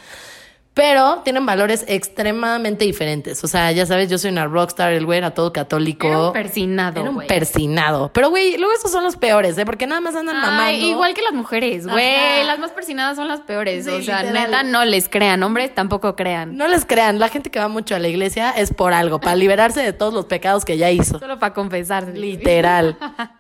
Pero 0.75 1.21
tienen 1.23 1.45
valores 1.45 1.85
extremadamente 1.87 2.85
diferentes. 2.87 3.45
O 3.45 3.47
sea, 3.49 3.73
ya 3.73 3.85
sabes, 3.85 4.09
yo 4.09 4.17
soy 4.17 4.31
una 4.31 4.47
rockstar, 4.47 4.93
el 4.93 5.05
güey 5.05 5.19
era 5.19 5.33
todo 5.33 5.53
católico. 5.53 6.07
Era 6.07 6.19
un 6.29 6.33
persinado, 6.33 7.01
Era 7.01 7.11
un 7.11 7.17
güey. 7.17 7.29
persinado. 7.29 8.11
Pero, 8.15 8.31
güey, 8.31 8.57
luego 8.57 8.73
esos 8.73 8.91
son 8.91 9.05
los 9.05 9.17
peores, 9.17 9.59
¿eh? 9.59 9.67
Porque 9.67 9.87
nada 9.87 10.01
más 10.01 10.15
andan 10.17 10.37
mamando. 10.37 10.63
Ay, 10.63 10.85
igual 10.87 11.13
que 11.13 11.21
las 11.21 11.35
mujeres, 11.35 11.87
güey. 11.87 12.45
Las 12.47 12.59
más 12.59 12.71
persinadas 12.71 13.17
son 13.17 13.29
las 13.29 13.41
peores. 13.41 13.85
Sí, 13.85 13.91
o 13.91 14.03
sea, 14.03 14.23
literal. 14.23 14.45
neta, 14.51 14.63
no 14.63 14.85
les 14.87 15.11
crean. 15.11 15.43
Hombres 15.43 15.75
tampoco 15.75 16.17
crean. 16.17 16.57
No 16.57 16.67
les 16.69 16.87
crean, 16.87 17.19
la 17.19 17.29
gente 17.29 17.51
que 17.51 17.59
va 17.59 17.69
mucho 17.69 17.95
a 17.95 17.99
la 17.99 18.09
iglesia 18.09 18.51
es 18.53 18.73
por 18.73 18.95
algo, 18.95 19.21
para 19.21 19.37
liberarse 19.37 19.83
de 19.83 19.93
todos 19.93 20.15
los 20.15 20.25
pecados 20.25 20.65
que 20.65 20.79
ya 20.79 20.91
hizo. 20.91 21.19
Solo 21.19 21.39
para 21.39 21.53
confesarse. 21.53 22.13
Literal. 22.13 22.97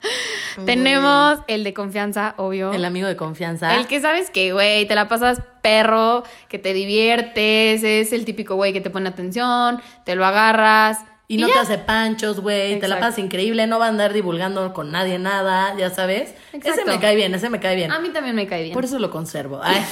Tenemos 0.66 1.38
el 1.47 1.64
de 1.64 1.73
confianza, 1.73 2.35
obvio. 2.37 2.73
El 2.73 2.85
amigo 2.85 3.09
de 3.09 3.16
confianza. 3.16 3.77
El 3.77 3.87
que 3.87 4.01
sabes 4.01 4.29
que, 4.31 4.53
güey, 4.53 4.87
te 4.87 4.95
la 4.95 5.09
pasas 5.09 5.40
perro, 5.62 6.25
que 6.48 6.59
te 6.59 6.75
diviertes, 6.75 7.83
es 7.83 8.12
el 8.12 8.25
típico 8.25 8.57
güey 8.57 8.72
que 8.72 8.81
te 8.81 8.90
pone 8.90 9.09
atención, 9.09 9.81
te 10.05 10.14
lo 10.14 10.27
agarras. 10.27 10.98
Y 11.29 11.38
no 11.38 11.48
ya. 11.48 11.55
te 11.55 11.59
hace 11.61 11.79
panchos, 11.79 12.40
güey. 12.40 12.79
Te 12.79 12.88
la 12.88 13.01
pasas 13.01 13.18
increíble. 13.18 13.66
No 13.66 13.79
va 13.79 13.87
a 13.87 13.88
andar 13.88 14.12
divulgando 14.12 14.75
con 14.75 14.90
nadie 14.92 15.18
nada, 15.18 15.75
ya 15.79 15.88
sabes. 15.88 16.35
Ese 16.53 16.85
me 16.85 17.01
cae 17.01 17.16
bien, 17.16 17.35
ese 17.35 17.48
me 17.48 17.59
cae 17.59 17.75
bien. 17.75 17.90
A 17.90 18.01
mí 18.01 18.11
también 18.11 18.37
me 18.37 18.46
cae 18.46 18.64
bien. 18.64 18.75
Por 18.75 18.85
eso 18.85 18.98
lo 18.98 19.11
conservo. 19.11 19.61
Ay. 19.64 19.83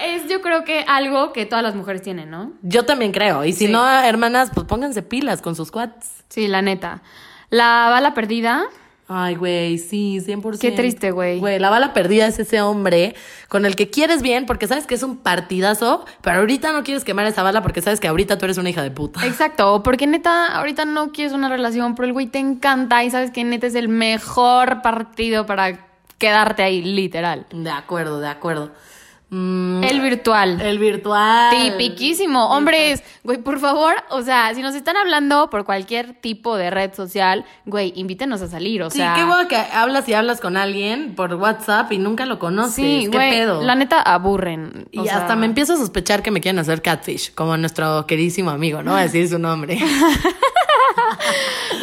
Es 0.00 0.28
yo 0.28 0.40
creo 0.40 0.64
que 0.64 0.84
algo 0.86 1.32
que 1.32 1.44
todas 1.46 1.62
las 1.62 1.74
mujeres 1.74 2.02
tienen, 2.02 2.30
¿no? 2.30 2.52
Yo 2.62 2.84
también 2.86 3.12
creo. 3.12 3.44
Y 3.44 3.52
si 3.52 3.66
Sí. 3.66 3.72
no, 3.72 3.86
hermanas, 4.00 4.50
pues 4.54 4.66
pónganse 4.66 5.02
pilas 5.02 5.42
con 5.42 5.54
sus 5.56 5.70
cuates. 5.70 6.24
Sí, 6.28 6.48
la 6.48 6.62
neta. 6.62 7.02
La 7.50 7.88
bala 7.90 8.14
perdida. 8.14 8.64
Ay, 9.10 9.36
güey, 9.36 9.78
sí, 9.78 10.20
100%. 10.20 10.58
Qué 10.58 10.70
triste, 10.70 11.12
güey. 11.12 11.38
Güey, 11.38 11.58
la 11.58 11.70
bala 11.70 11.94
perdida 11.94 12.26
es 12.26 12.38
ese 12.38 12.60
hombre 12.60 13.14
con 13.48 13.64
el 13.64 13.74
que 13.74 13.88
quieres 13.88 14.20
bien 14.20 14.44
porque 14.44 14.66
sabes 14.66 14.86
que 14.86 14.94
es 14.94 15.02
un 15.02 15.16
partidazo, 15.16 16.04
pero 16.20 16.40
ahorita 16.40 16.72
no 16.72 16.84
quieres 16.84 17.04
quemar 17.04 17.24
esa 17.24 17.42
bala 17.42 17.62
porque 17.62 17.80
sabes 17.80 18.00
que 18.00 18.08
ahorita 18.08 18.36
tú 18.36 18.44
eres 18.44 18.58
una 18.58 18.68
hija 18.68 18.82
de 18.82 18.90
puta. 18.90 19.26
Exacto, 19.26 19.82
porque 19.82 20.06
neta, 20.06 20.48
ahorita 20.48 20.84
no 20.84 21.10
quieres 21.10 21.32
una 21.32 21.48
relación, 21.48 21.94
pero 21.94 22.06
el 22.06 22.12
güey 22.12 22.26
te 22.26 22.38
encanta 22.38 23.02
y 23.02 23.10
sabes 23.10 23.30
que 23.30 23.44
neta 23.44 23.66
es 23.66 23.74
el 23.74 23.88
mejor 23.88 24.82
partido 24.82 25.46
para 25.46 25.88
quedarte 26.18 26.62
ahí, 26.62 26.82
literal. 26.82 27.46
De 27.50 27.70
acuerdo, 27.70 28.20
de 28.20 28.28
acuerdo. 28.28 28.72
Mm, 29.30 29.84
El 29.84 30.00
virtual. 30.00 30.58
el 30.62 30.78
virtual. 30.78 31.50
Tipiquísimo. 31.50 32.48
Hombres, 32.48 33.02
güey, 33.24 33.36
por 33.36 33.58
favor, 33.60 33.92
o 34.08 34.22
sea, 34.22 34.54
si 34.54 34.62
nos 34.62 34.74
están 34.74 34.96
hablando 34.96 35.50
por 35.50 35.66
cualquier 35.66 36.14
tipo 36.14 36.56
de 36.56 36.70
red 36.70 36.94
social, 36.94 37.44
güey, 37.66 37.92
invítenos 37.94 38.40
a 38.40 38.48
salir, 38.48 38.82
o 38.82 38.90
Sí, 38.90 38.98
sea. 38.98 39.12
qué 39.14 39.24
bueno 39.24 39.46
que 39.46 39.56
hablas 39.56 40.08
y 40.08 40.14
hablas 40.14 40.40
con 40.40 40.56
alguien 40.56 41.14
por 41.14 41.34
WhatsApp 41.34 41.92
y 41.92 41.98
nunca 41.98 42.24
lo 42.24 42.38
conoces. 42.38 42.74
Sí, 42.76 43.08
qué 43.10 43.16
güey, 43.18 43.30
pedo. 43.30 43.62
la 43.62 43.74
neta 43.74 44.00
aburren. 44.00 44.88
Y 44.92 45.00
o 45.00 45.04
sea, 45.04 45.18
hasta 45.18 45.36
me 45.36 45.44
empiezo 45.44 45.74
a 45.74 45.76
sospechar 45.76 46.22
que 46.22 46.30
me 46.30 46.40
quieren 46.40 46.58
hacer 46.58 46.80
catfish, 46.80 47.34
como 47.34 47.54
nuestro 47.58 48.06
queridísimo 48.06 48.48
amigo, 48.50 48.82
¿no? 48.82 48.96
A 48.96 49.02
decir 49.02 49.28
su 49.28 49.38
nombre. 49.38 49.78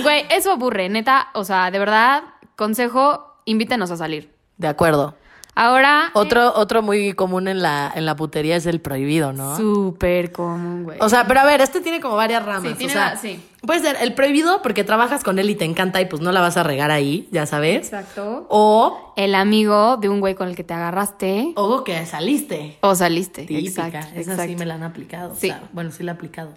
Güey, 0.03 0.25
eso 0.29 0.51
aburre, 0.51 0.89
neta, 0.89 1.29
o 1.33 1.43
sea, 1.43 1.71
de 1.71 1.79
verdad, 1.79 2.23
consejo, 2.55 3.37
invítenos 3.45 3.89
a 3.91 3.97
salir. 3.97 4.31
De 4.57 4.67
acuerdo. 4.67 5.15
Ahora, 5.57 6.11
Otro, 6.13 6.53
otro 6.55 6.81
muy 6.81 7.13
común 7.13 7.47
en 7.47 7.61
la, 7.61 7.89
en 7.95 8.05
la 8.05 8.15
putería 8.17 8.57
es 8.57 8.65
el 8.65 8.81
prohibido, 8.81 9.31
¿no? 9.31 9.55
súper 9.55 10.33
común, 10.33 10.83
güey. 10.83 10.97
O 10.99 11.07
sea, 11.07 11.25
pero 11.27 11.39
a 11.39 11.45
ver, 11.45 11.61
este 11.61 11.79
tiene 11.79 12.01
como 12.01 12.17
varias 12.17 12.43
ramas. 12.45 12.71
Sí, 12.73 12.77
tiene 12.77 12.91
o 12.91 12.95
sea, 12.95 13.11
va- 13.11 13.15
sí. 13.15 13.39
Puede 13.65 13.79
ser 13.79 13.95
el 14.01 14.13
prohibido 14.13 14.61
porque 14.61 14.83
trabajas 14.83 15.23
con 15.23 15.39
él 15.39 15.49
y 15.49 15.55
te 15.55 15.63
encanta 15.65 16.01
y 16.01 16.05
pues 16.05 16.21
no 16.21 16.31
la 16.33 16.41
vas 16.41 16.57
a 16.57 16.63
regar 16.63 16.91
ahí, 16.91 17.29
ya 17.31 17.45
sabes. 17.45 17.77
Exacto. 17.85 18.45
O, 18.49 19.13
El 19.15 19.33
amigo 19.33 19.95
de 19.97 20.09
un 20.09 20.19
güey 20.19 20.35
con 20.35 20.49
el 20.49 20.55
que 20.57 20.63
te 20.65 20.73
agarraste 20.73 21.53
o 21.55 21.83
que 21.85 22.05
saliste. 22.05 22.77
o 22.81 22.93
saliste. 22.93 23.45
Típica. 23.45 23.87
Exacto. 23.87 24.09
Esa 24.19 24.31
exacto. 24.33 24.43
sí 24.43 24.55
me 24.57 24.65
la 24.65 24.75
han 24.75 24.83
aplicado. 24.83 25.35
Sí. 25.35 25.49
o 25.51 25.53
sea, 25.53 25.63
bueno, 25.71 25.91
sí 25.91 26.03
la 26.03 26.11
he 26.11 26.15
aplicado. 26.15 26.49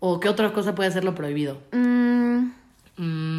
O 0.00 0.20
qué 0.20 0.28
otra 0.28 0.52
cosa 0.52 0.74
puede 0.74 0.92
ser 0.92 1.02
lo 1.02 1.14
prohibido. 1.14 1.56
Mm, 1.72 2.50
Mm, 3.00 3.37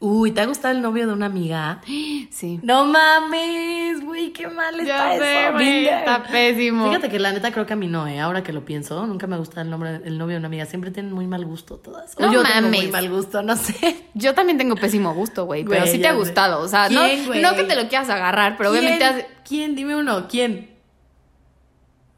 Uy, 0.00 0.32
¿te 0.32 0.40
ha 0.40 0.46
gustado 0.46 0.74
el 0.74 0.82
novio 0.82 1.06
de 1.06 1.12
una 1.12 1.26
amiga? 1.26 1.80
sí. 2.30 2.58
No 2.62 2.86
mames, 2.86 4.04
güey, 4.04 4.32
qué 4.32 4.48
mal 4.48 4.80
está 4.80 5.14
Ya 5.14 5.18
sé, 5.18 5.44
eso. 5.46 5.58
Binder. 5.58 5.94
está 5.98 6.22
pésimo. 6.24 6.88
Fíjate 6.88 7.08
que 7.08 7.18
la 7.20 7.32
neta 7.32 7.52
creo 7.52 7.66
que 7.66 7.72
a 7.72 7.76
mí 7.76 7.86
no, 7.86 8.08
¿eh? 8.08 8.18
Ahora 8.18 8.42
que 8.42 8.52
lo 8.52 8.64
pienso, 8.64 9.06
nunca 9.06 9.26
me 9.28 9.36
gusta 9.36 9.60
el 9.60 9.70
nombre, 9.70 10.00
el 10.04 10.18
novio 10.18 10.34
de 10.34 10.38
una 10.38 10.48
amiga. 10.48 10.66
Siempre 10.66 10.90
tienen 10.90 11.12
muy 11.12 11.26
mal 11.28 11.44
gusto 11.44 11.76
todas. 11.76 12.14
O 12.16 12.22
No 12.22 12.32
yo 12.32 12.42
tengo 12.42 12.68
muy 12.68 12.78
mames. 12.78 12.90
mal 12.92 13.10
gusto, 13.10 13.42
no 13.42 13.56
sé. 13.56 14.06
Yo 14.14 14.34
también 14.34 14.58
tengo 14.58 14.74
pésimo 14.74 15.14
gusto, 15.14 15.44
güey, 15.46 15.64
pero 15.64 15.86
sí 15.86 15.98
te 16.00 16.08
ha 16.08 16.14
gustado. 16.14 16.60
O 16.60 16.68
sea, 16.68 16.88
no, 16.88 17.02
no 17.02 17.54
que 17.54 17.64
te 17.64 17.76
lo 17.76 17.88
quieras 17.88 18.10
agarrar, 18.10 18.56
pero 18.56 18.70
obviamente 18.70 19.26
¿Quién? 19.46 19.74
Dime 19.76 19.94
uno, 19.96 20.26
¿quién? 20.28 20.70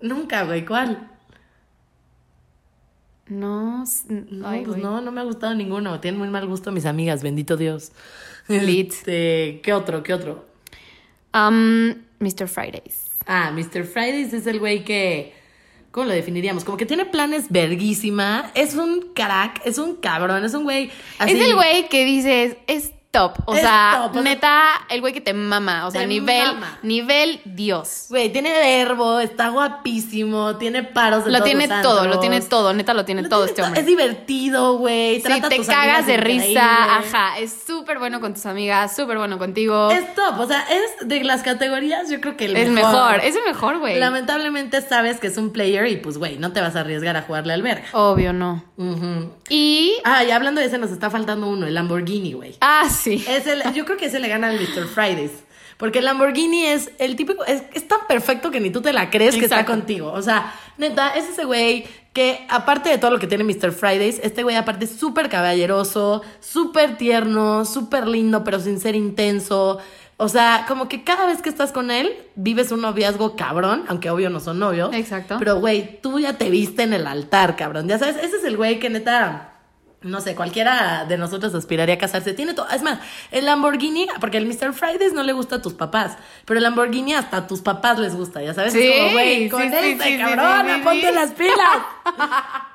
Nunca, 0.00 0.44
güey, 0.44 0.64
¿cuál? 0.64 1.10
No, 3.26 3.84
No, 4.08 4.48
ay, 4.48 4.62
pues 4.64 4.78
no, 4.78 5.00
no 5.00 5.10
me 5.10 5.20
ha 5.20 5.24
gustado 5.24 5.54
ninguno. 5.54 5.98
Tienen 6.00 6.18
muy 6.18 6.28
mal 6.28 6.46
gusto 6.46 6.72
mis 6.72 6.84
amigas, 6.86 7.22
bendito 7.22 7.56
Dios. 7.56 7.92
Lit. 8.48 8.92
Este, 8.94 9.60
¿Qué 9.62 9.72
otro? 9.72 10.02
¿Qué 10.02 10.12
otro? 10.12 10.46
Um, 11.32 11.88
Mr. 12.20 12.46
Fridays. 12.48 13.10
Ah, 13.26 13.50
Mr. 13.52 13.84
Fridays 13.84 14.32
es 14.32 14.46
el 14.46 14.58
güey 14.58 14.84
que. 14.84 15.32
¿Cómo 15.90 16.06
lo 16.08 16.12
definiríamos? 16.12 16.64
Como 16.64 16.76
que 16.76 16.86
tiene 16.86 17.04
planes 17.06 17.46
verguísima. 17.50 18.50
Es 18.54 18.74
un 18.74 19.12
crack, 19.14 19.62
es 19.64 19.78
un 19.78 19.94
cabrón, 19.96 20.44
es 20.44 20.52
un 20.52 20.64
güey. 20.64 20.90
así- 21.18 21.32
Es 21.32 21.40
el 21.48 21.54
güey 21.54 21.88
que 21.88 22.04
dices, 22.04 22.56
es 22.66 22.90
top. 23.14 23.36
O 23.46 23.54
Es 23.54 23.60
sea, 23.62 24.10
top, 24.12 24.22
neta, 24.22 24.62
el 24.90 25.00
güey 25.00 25.12
que 25.12 25.20
te 25.20 25.32
mama. 25.32 25.86
O 25.86 25.90
sea, 25.90 26.02
Te 26.02 26.06
nivel, 26.06 26.44
mama. 26.54 26.78
nivel 26.82 27.40
Dios. 27.44 28.06
Güey, 28.10 28.30
tiene 28.32 28.50
verbo, 28.52 29.20
está 29.20 29.48
guapísimo, 29.48 30.56
tiene 30.56 30.82
paros 30.82 31.24
de 31.24 31.30
Lo 31.30 31.38
todos 31.38 31.48
tiene 31.50 31.66
los 31.68 31.82
todo, 31.82 32.06
lo 32.06 32.18
tiene 32.20 32.40
todo, 32.40 32.72
neta 32.74 32.92
lo 32.94 33.04
tiene 33.04 33.22
Lo 33.22 33.28
todo 33.28 33.44
tiene 33.46 33.50
este 33.52 33.62
hombre. 33.62 33.80
Es 33.80 33.86
divertido, 33.86 34.78
güey. 34.78 35.20
Sí, 35.20 35.40
te 35.48 35.64
cagas 35.64 36.06
de 36.06 36.14
increíble. 36.14 36.46
risa, 36.48 36.96
ajá, 36.98 37.38
es 37.38 37.54
súper 37.66 37.98
bueno 37.98 38.20
con 38.20 38.34
tus 38.34 38.46
amigas, 38.46 38.94
súper 38.94 39.16
bueno 39.18 39.38
contigo. 39.38 39.90
Es, 39.90 40.00
Es 40.04 40.14
top, 40.14 40.38
o 40.40 40.46
sea, 40.46 40.64
es 40.70 41.08
de 41.08 41.22
las 41.24 41.42
categorías, 41.42 42.10
yo 42.10 42.20
creo 42.20 42.36
que 42.36 42.46
el 42.46 42.70
mejor, 42.72 43.20
es 43.22 43.36
el 43.36 43.42
mejor, 43.46 43.78
güey. 43.78 43.98
Lamentablemente 43.98 44.82
sabes 44.82 45.20
que 45.20 45.28
es 45.28 45.36
un 45.36 45.50
player 45.50 45.86
y 45.86 45.96
pues, 45.96 46.18
güey, 46.18 46.36
no 46.38 46.52
te 46.52 46.60
vas 46.60 46.76
a 46.76 46.80
arriesgar 46.80 47.16
a 47.16 47.22
jugarle 47.22 47.52
al 47.52 47.62
verga. 47.62 47.86
Obvio, 47.92 48.32
no. 48.32 48.64
Y, 49.48 49.92
Ah, 50.04 50.24
y 50.24 50.30
hablando 50.30 50.60
de 50.60 50.66
ese, 50.66 50.78
nos 50.78 50.90
está 50.90 51.10
faltando 51.10 51.46
uno, 51.48 51.66
el 51.66 51.74
Lamborghini, 51.74 52.32
güey. 52.32 52.56
ah, 52.60 52.88
sí. 52.90 53.03
Es 53.06 53.46
el, 53.46 53.62
yo 53.74 53.84
creo 53.84 53.96
que 53.96 54.06
ese 54.06 54.18
le 54.18 54.28
gana 54.28 54.48
al 54.48 54.60
Mr. 54.60 54.86
Fridays. 54.86 55.32
Porque 55.76 55.98
el 55.98 56.04
Lamborghini 56.04 56.66
es 56.66 56.90
el 56.98 57.16
típico, 57.16 57.44
es, 57.44 57.64
es 57.72 57.88
tan 57.88 58.06
perfecto 58.06 58.50
que 58.50 58.60
ni 58.60 58.70
tú 58.70 58.80
te 58.80 58.92
la 58.92 59.10
crees 59.10 59.34
que 59.34 59.44
está 59.44 59.64
contigo. 59.66 60.12
O 60.12 60.22
sea, 60.22 60.54
neta, 60.78 61.10
es 61.16 61.28
ese 61.28 61.44
güey 61.44 61.84
que 62.12 62.46
aparte 62.48 62.88
de 62.90 62.98
todo 62.98 63.10
lo 63.10 63.18
que 63.18 63.26
tiene 63.26 63.42
Mr. 63.42 63.72
Fridays, 63.72 64.20
este 64.22 64.44
güey 64.44 64.54
aparte 64.54 64.84
es 64.84 64.92
súper 64.92 65.28
caballeroso, 65.28 66.22
súper 66.38 66.96
tierno, 66.96 67.64
súper 67.64 68.06
lindo, 68.06 68.44
pero 68.44 68.60
sin 68.60 68.78
ser 68.78 68.94
intenso. 68.94 69.78
O 70.16 70.28
sea, 70.28 70.64
como 70.68 70.88
que 70.88 71.02
cada 71.02 71.26
vez 71.26 71.42
que 71.42 71.48
estás 71.48 71.72
con 71.72 71.90
él, 71.90 72.14
vives 72.36 72.70
un 72.70 72.82
noviazgo 72.82 73.34
cabrón, 73.34 73.84
aunque 73.88 74.10
obvio 74.10 74.30
no 74.30 74.38
son 74.38 74.60
novios. 74.60 74.94
Exacto. 74.94 75.36
Pero, 75.40 75.58
güey, 75.58 76.00
tú 76.00 76.20
ya 76.20 76.38
te 76.38 76.50
viste 76.50 76.84
en 76.84 76.92
el 76.92 77.08
altar, 77.08 77.56
cabrón. 77.56 77.88
Ya 77.88 77.98
sabes, 77.98 78.16
ese 78.22 78.36
es 78.36 78.44
el 78.44 78.56
güey 78.56 78.78
que 78.78 78.90
neta... 78.90 79.53
No 80.04 80.20
sé, 80.20 80.34
cualquiera 80.34 81.06
de 81.06 81.16
nosotros 81.16 81.54
aspiraría 81.54 81.94
a 81.94 81.98
casarse. 81.98 82.34
Tiene 82.34 82.52
todo. 82.52 82.68
Es 82.68 82.82
más, 82.82 82.98
el 83.30 83.46
Lamborghini, 83.46 84.06
porque 84.20 84.36
el 84.36 84.46
Mr. 84.46 84.74
Fridays 84.74 85.14
no 85.14 85.22
le 85.22 85.32
gusta 85.32 85.56
a 85.56 85.62
tus 85.62 85.72
papás, 85.72 86.18
pero 86.44 86.58
el 86.58 86.64
Lamborghini 86.64 87.14
hasta 87.14 87.38
a 87.38 87.46
tus 87.46 87.62
papás 87.62 87.98
les 87.98 88.14
gusta, 88.14 88.42
ya 88.42 88.52
sabes. 88.52 88.74
Sí, 88.74 88.86
es 88.86 88.98
como, 88.98 89.12
güey, 89.12 89.48
con 89.48 89.62
sí, 89.62 89.66
este 89.68 89.82
sí, 89.82 89.98
sí, 90.18 90.18
ponte 90.84 91.10
las 91.12 91.32
pilas. 91.32 91.56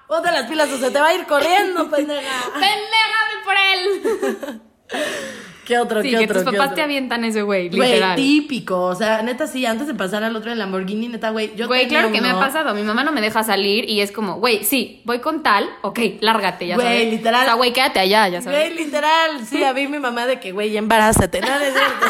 ponte 0.07 0.31
las 0.31 0.45
pilas 0.47 0.69
o 0.71 0.77
se 0.79 0.89
te 0.89 0.99
va 0.99 1.07
a 1.07 1.13
ir 1.13 1.25
corriendo, 1.27 1.89
pendeja. 1.91 2.31
¡Pendeja, 2.53 3.19
por 3.45 3.55
él! 3.55 4.61
¿Qué 5.69 5.77
otro, 5.77 6.01
Sí, 6.01 6.09
qué 6.09 6.17
que 6.17 6.23
otro? 6.25 6.33
tus 6.41 6.43
qué 6.51 6.57
papás 6.57 6.71
otro? 6.71 6.75
te 6.77 6.81
avientan 6.81 7.23
ese 7.25 7.43
güey, 7.43 7.69
Güey, 7.69 7.91
literal. 7.91 8.15
típico. 8.15 8.85
O 8.85 8.95
sea, 8.95 9.21
neta, 9.21 9.45
sí, 9.45 9.67
antes 9.67 9.85
de 9.85 9.93
pasar 9.93 10.23
al 10.23 10.35
otro 10.35 10.51
el 10.51 10.57
Lamborghini, 10.57 11.07
neta, 11.09 11.29
güey. 11.29 11.55
Yo 11.55 11.67
Güey, 11.67 11.87
claro 11.87 12.11
que 12.11 12.21
me 12.21 12.29
ha 12.31 12.39
pasado. 12.39 12.73
Mi 12.73 12.81
mamá 12.81 13.03
no 13.03 13.11
me 13.11 13.21
deja 13.21 13.43
salir 13.43 13.87
y 13.87 14.01
es 14.01 14.11
como, 14.11 14.39
güey, 14.39 14.63
sí, 14.63 15.01
voy 15.05 15.19
con 15.19 15.43
tal, 15.43 15.69
ok, 15.83 15.99
lárgate, 16.21 16.65
ya 16.65 16.73
Güey, 16.75 16.87
sabes. 16.87 17.11
literal. 17.11 17.41
O 17.41 17.45
sea, 17.45 17.53
güey, 17.53 17.71
quédate 17.71 17.99
allá, 17.99 18.27
ya 18.29 18.41
sabes. 18.41 18.59
Güey, 18.73 18.83
literal, 18.85 19.45
sí, 19.45 19.63
a 19.63 19.71
mí 19.73 19.87
mi 19.87 19.99
mamá 19.99 20.25
de 20.25 20.39
que, 20.39 20.51
güey, 20.51 20.75
embarázate, 20.75 21.39
no, 21.41 21.47
no 21.47 21.55
es 21.59 21.73
cierto. 21.73 22.05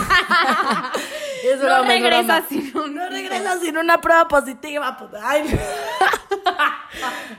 es 1.44 1.60
No 1.60 1.66
broma, 1.66 1.94
es 1.96 2.02
regresas 2.02 2.44
sin 2.48 2.78
un- 2.78 2.96
No 2.96 3.10
regresas 3.10 3.60
sin 3.62 3.78
una 3.78 4.00
prueba 4.00 4.28
positiva, 4.30 4.98
puta. 4.98 5.20
Ay, 5.24 5.44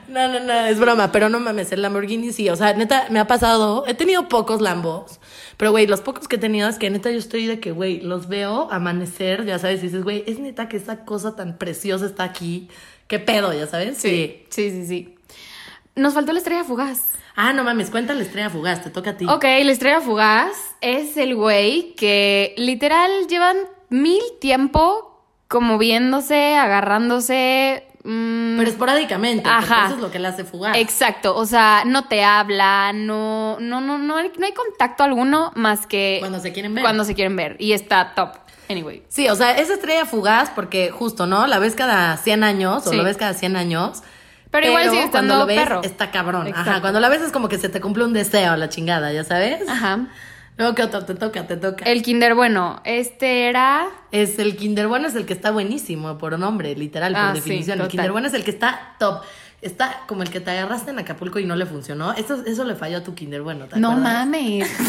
no. 0.07 0.27
no, 0.27 0.27
no, 0.27 0.39
no, 0.45 0.53
es 0.65 0.79
broma, 0.79 1.11
pero 1.11 1.29
no 1.29 1.39
mames, 1.39 1.71
el 1.71 1.81
Lamborghini 1.81 2.31
sí, 2.31 2.49
o 2.49 2.55
sea, 2.55 2.73
neta, 2.73 3.05
me 3.09 3.19
ha 3.19 3.25
pasado, 3.27 3.85
he 3.87 3.93
tenido 3.93 4.27
pocos 4.27 4.61
Lambos, 4.61 5.19
pero, 5.57 5.71
güey, 5.71 5.85
los 5.87 6.01
pocos 6.01 6.10
que 6.13 6.35
he 6.35 6.39
tenido 6.39 6.69
es 6.69 6.77
que 6.77 6.89
neta 6.89 7.11
yo 7.11 7.17
estoy 7.17 7.45
de 7.45 7.59
que, 7.59 7.71
güey, 7.71 8.01
los 8.01 8.27
veo 8.27 8.71
amanecer, 8.71 9.45
ya 9.45 9.59
sabes, 9.59 9.81
y 9.81 9.87
dices, 9.87 10.03
güey, 10.03 10.23
es 10.27 10.39
neta 10.39 10.69
que 10.69 10.77
esa 10.77 11.05
cosa 11.05 11.35
tan 11.35 11.57
preciosa 11.57 12.05
está 12.05 12.23
aquí, 12.23 12.69
qué 13.07 13.19
pedo, 13.19 13.53
ya 13.53 13.67
sabes. 13.67 13.97
Sí, 13.97 14.43
sí, 14.49 14.71
sí, 14.71 14.87
sí. 14.87 15.15
Nos 15.95 16.13
faltó 16.13 16.31
la 16.31 16.39
estrella 16.39 16.63
fugaz. 16.63 17.13
Ah, 17.35 17.53
no 17.53 17.63
mames, 17.63 17.89
cuenta 17.89 18.13
la 18.13 18.23
estrella 18.23 18.49
fugaz, 18.49 18.83
te 18.83 18.89
toca 18.89 19.11
a 19.11 19.17
ti. 19.17 19.25
Ok, 19.27 19.43
la 19.43 19.71
estrella 19.71 20.01
fugaz 20.01 20.75
es 20.81 21.17
el 21.17 21.35
güey 21.35 21.93
que 21.95 22.53
literal 22.57 23.09
llevan 23.27 23.57
mil 23.89 24.21
tiempo 24.39 25.25
como 25.47 25.77
viéndose, 25.77 26.55
agarrándose, 26.55 27.85
mm, 28.03 28.57
Pero 28.57 28.69
esporádicamente. 28.69 29.49
Ajá. 29.49 29.85
Eso 29.87 29.95
es 29.95 30.01
lo 30.01 30.11
que 30.11 30.19
le 30.19 30.27
hace 30.27 30.43
fugar. 30.43 30.75
Exacto, 30.77 31.35
o 31.35 31.45
sea, 31.45 31.83
no 31.85 32.05
te 32.05 32.23
habla, 32.23 32.91
no, 32.93 33.57
no, 33.59 33.81
no, 33.81 33.97
no, 33.97 34.17
hay, 34.17 34.31
no 34.37 34.45
hay 34.45 34.53
contacto 34.53 35.03
alguno 35.03 35.51
más 35.55 35.87
que 35.87 36.17
Cuando 36.19 36.39
se 36.39 36.51
quieren 36.53 36.73
ver. 36.73 36.83
cuando 36.83 37.03
se 37.03 37.15
quieren 37.15 37.35
ver 37.35 37.55
y 37.59 37.73
está 37.73 38.13
top. 38.15 38.31
Anyway, 38.69 39.03
Sí, 39.09 39.27
o 39.27 39.35
sea, 39.35 39.51
es 39.57 39.69
estrella 39.69 40.05
fugaz 40.05 40.49
porque 40.49 40.91
justo, 40.91 41.27
¿no? 41.27 41.45
La 41.47 41.59
ves 41.59 41.75
cada 41.75 42.15
100 42.15 42.43
años 42.43 42.87
o 42.87 42.93
lo 42.93 43.03
ves 43.03 43.17
cada 43.17 43.33
100 43.33 43.55
años. 43.57 44.01
Pero 44.49 44.67
igual 44.67 44.89
sigue 44.89 45.09
cuando 45.11 45.39
lo 45.39 45.45
ves, 45.45 45.59
perro. 45.59 45.81
está 45.83 46.11
cabrón. 46.11 46.51
Ajá, 46.53 46.81
cuando 46.81 46.99
la 46.99 47.07
ves 47.09 47.21
es 47.21 47.31
como 47.31 47.47
que 47.49 47.57
se 47.57 47.69
te 47.69 47.79
cumple 47.79 48.03
un 48.03 48.13
deseo, 48.13 48.55
la 48.57 48.67
chingada, 48.69 49.11
¿ya 49.13 49.23
sabes? 49.23 49.67
ajá. 49.67 50.07
Luego, 50.57 50.75
¿qué 50.75 50.83
otro? 50.83 51.03
Te 51.05 51.15
toca, 51.15 51.47
te 51.47 51.57
toca. 51.57 51.85
El 51.85 52.03
Kinder 52.03 52.35
bueno, 52.35 52.81
este 52.83 53.47
era 53.49 53.87
Es 54.11 54.37
el 54.37 54.57
Kinder 54.57 54.87
Bueno 54.87 55.07
es 55.07 55.15
el 55.15 55.25
que 55.25 55.33
está 55.33 55.49
buenísimo 55.51 56.17
por 56.17 56.37
nombre, 56.37 56.75
literal, 56.75 57.13
por 57.13 57.21
Ah, 57.21 57.31
sí, 57.33 57.39
definición. 57.39 57.81
el. 57.81 57.87
Kinder 57.87 58.11
Bueno 58.11 58.27
es 58.27 58.33
el 58.33 58.43
que 58.43 58.51
está 58.51 58.95
top. 58.99 59.23
Está 59.61 60.01
como 60.07 60.23
el 60.23 60.29
que 60.29 60.39
te 60.39 60.51
agarraste 60.51 60.91
en 60.91 60.99
Acapulco 60.99 61.39
y 61.39 61.45
no 61.45 61.55
le 61.55 61.65
funcionó. 61.65 62.13
Eso, 62.13 62.43
eso 62.45 62.63
le 62.63 62.75
falló 62.75 62.97
a 62.97 63.03
tu 63.03 63.13
Kinder 63.15 63.41
Bueno, 63.41 63.65
¿te 63.65 63.79
No 63.79 63.91
acuerdas? 63.91 64.13
mames. 64.27 64.71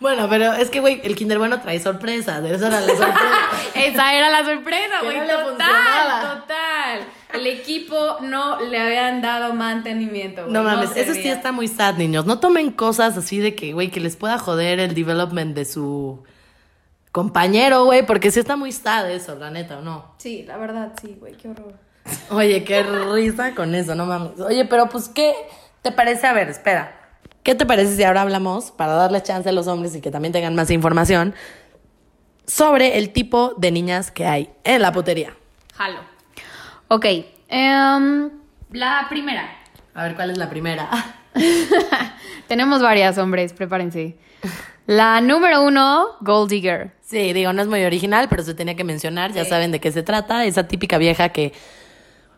Bueno, 0.00 0.28
pero 0.28 0.52
es 0.52 0.68
que, 0.68 0.80
güey, 0.80 1.00
el 1.04 1.16
Kinder 1.16 1.38
Bueno 1.38 1.60
trae 1.62 1.80
sorpresa. 1.80 2.40
De 2.42 2.54
eso 2.54 2.66
era 2.66 2.80
la 2.80 2.86
sorpresa. 2.94 3.48
Esa 3.74 4.12
era 4.14 4.28
la 4.28 4.44
sorpresa, 4.44 5.00
Que 5.00 5.06
güey. 5.06 5.18
no 5.20 5.26
total, 5.26 5.48
funcionaba. 5.48 6.20
total. 6.40 7.00
El 7.34 7.46
equipo 7.46 8.18
no 8.20 8.60
le 8.60 8.78
habían 8.78 9.20
dado 9.20 9.54
mantenimiento. 9.54 10.42
güey, 10.42 10.52
No 10.52 10.62
mames, 10.62 10.96
eso 10.96 11.14
sí 11.14 11.28
está 11.28 11.52
muy 11.52 11.68
sad, 11.68 11.96
niños. 11.96 12.26
No 12.26 12.38
tomen 12.40 12.70
cosas 12.70 13.16
así 13.16 13.38
de 13.38 13.54
que, 13.54 13.72
güey, 13.72 13.90
que 13.90 14.00
les 14.00 14.16
pueda 14.16 14.38
joder 14.38 14.80
el 14.80 14.94
development 14.94 15.54
de 15.54 15.64
su 15.64 16.22
compañero, 17.12 17.84
güey, 17.84 18.04
porque 18.04 18.30
sí 18.30 18.40
está 18.40 18.56
muy 18.56 18.72
sad 18.72 19.10
eso, 19.10 19.36
la 19.36 19.50
neta, 19.50 19.78
¿o 19.78 19.82
no? 19.82 20.14
Sí, 20.18 20.44
la 20.46 20.56
verdad, 20.56 20.92
sí, 21.00 21.16
güey, 21.18 21.34
qué 21.34 21.48
horror. 21.48 21.74
Oye, 22.30 22.64
qué 22.64 22.82
risa 22.82 23.54
con 23.54 23.74
eso, 23.74 23.94
no 23.94 24.04
mames. 24.06 24.40
Oye, 24.40 24.64
pero 24.64 24.88
pues, 24.88 25.08
¿qué 25.08 25.34
te 25.82 25.92
parece? 25.92 26.26
A 26.26 26.32
ver, 26.32 26.48
espera. 26.48 27.00
¿Qué 27.42 27.54
te 27.54 27.66
parece 27.66 27.94
si 27.96 28.02
ahora 28.02 28.22
hablamos, 28.22 28.70
para 28.70 28.94
darle 28.94 29.22
chance 29.22 29.48
a 29.48 29.52
los 29.52 29.66
hombres 29.66 29.94
y 29.94 30.00
que 30.00 30.10
también 30.10 30.32
tengan 30.32 30.54
más 30.54 30.70
información, 30.70 31.34
sobre 32.46 32.98
el 32.98 33.10
tipo 33.10 33.54
de 33.56 33.70
niñas 33.70 34.10
que 34.10 34.26
hay 34.26 34.50
en 34.64 34.82
la 34.82 34.92
putería? 34.92 35.34
Jalo. 35.74 36.13
Ok, 36.88 37.06
em, 37.48 38.30
la 38.72 39.06
primera. 39.08 39.48
A 39.94 40.02
ver, 40.04 40.14
¿cuál 40.14 40.30
es 40.30 40.38
la 40.38 40.48
primera? 40.50 40.88
Tenemos 42.48 42.82
varias, 42.82 43.18
hombres, 43.18 43.52
prepárense. 43.52 44.16
La 44.86 45.20
número 45.20 45.62
uno, 45.64 46.08
Gold 46.20 46.50
Digger. 46.50 46.92
Sí, 47.00 47.32
digo, 47.32 47.52
no 47.52 47.62
es 47.62 47.68
muy 47.68 47.82
original, 47.84 48.26
pero 48.28 48.42
se 48.42 48.54
tenía 48.54 48.76
que 48.76 48.84
mencionar, 48.84 49.32
ya 49.32 49.44
saben 49.44 49.72
de 49.72 49.80
qué 49.80 49.90
se 49.92 50.02
trata, 50.02 50.44
esa 50.44 50.68
típica 50.68 50.98
vieja 50.98 51.30
que, 51.30 51.54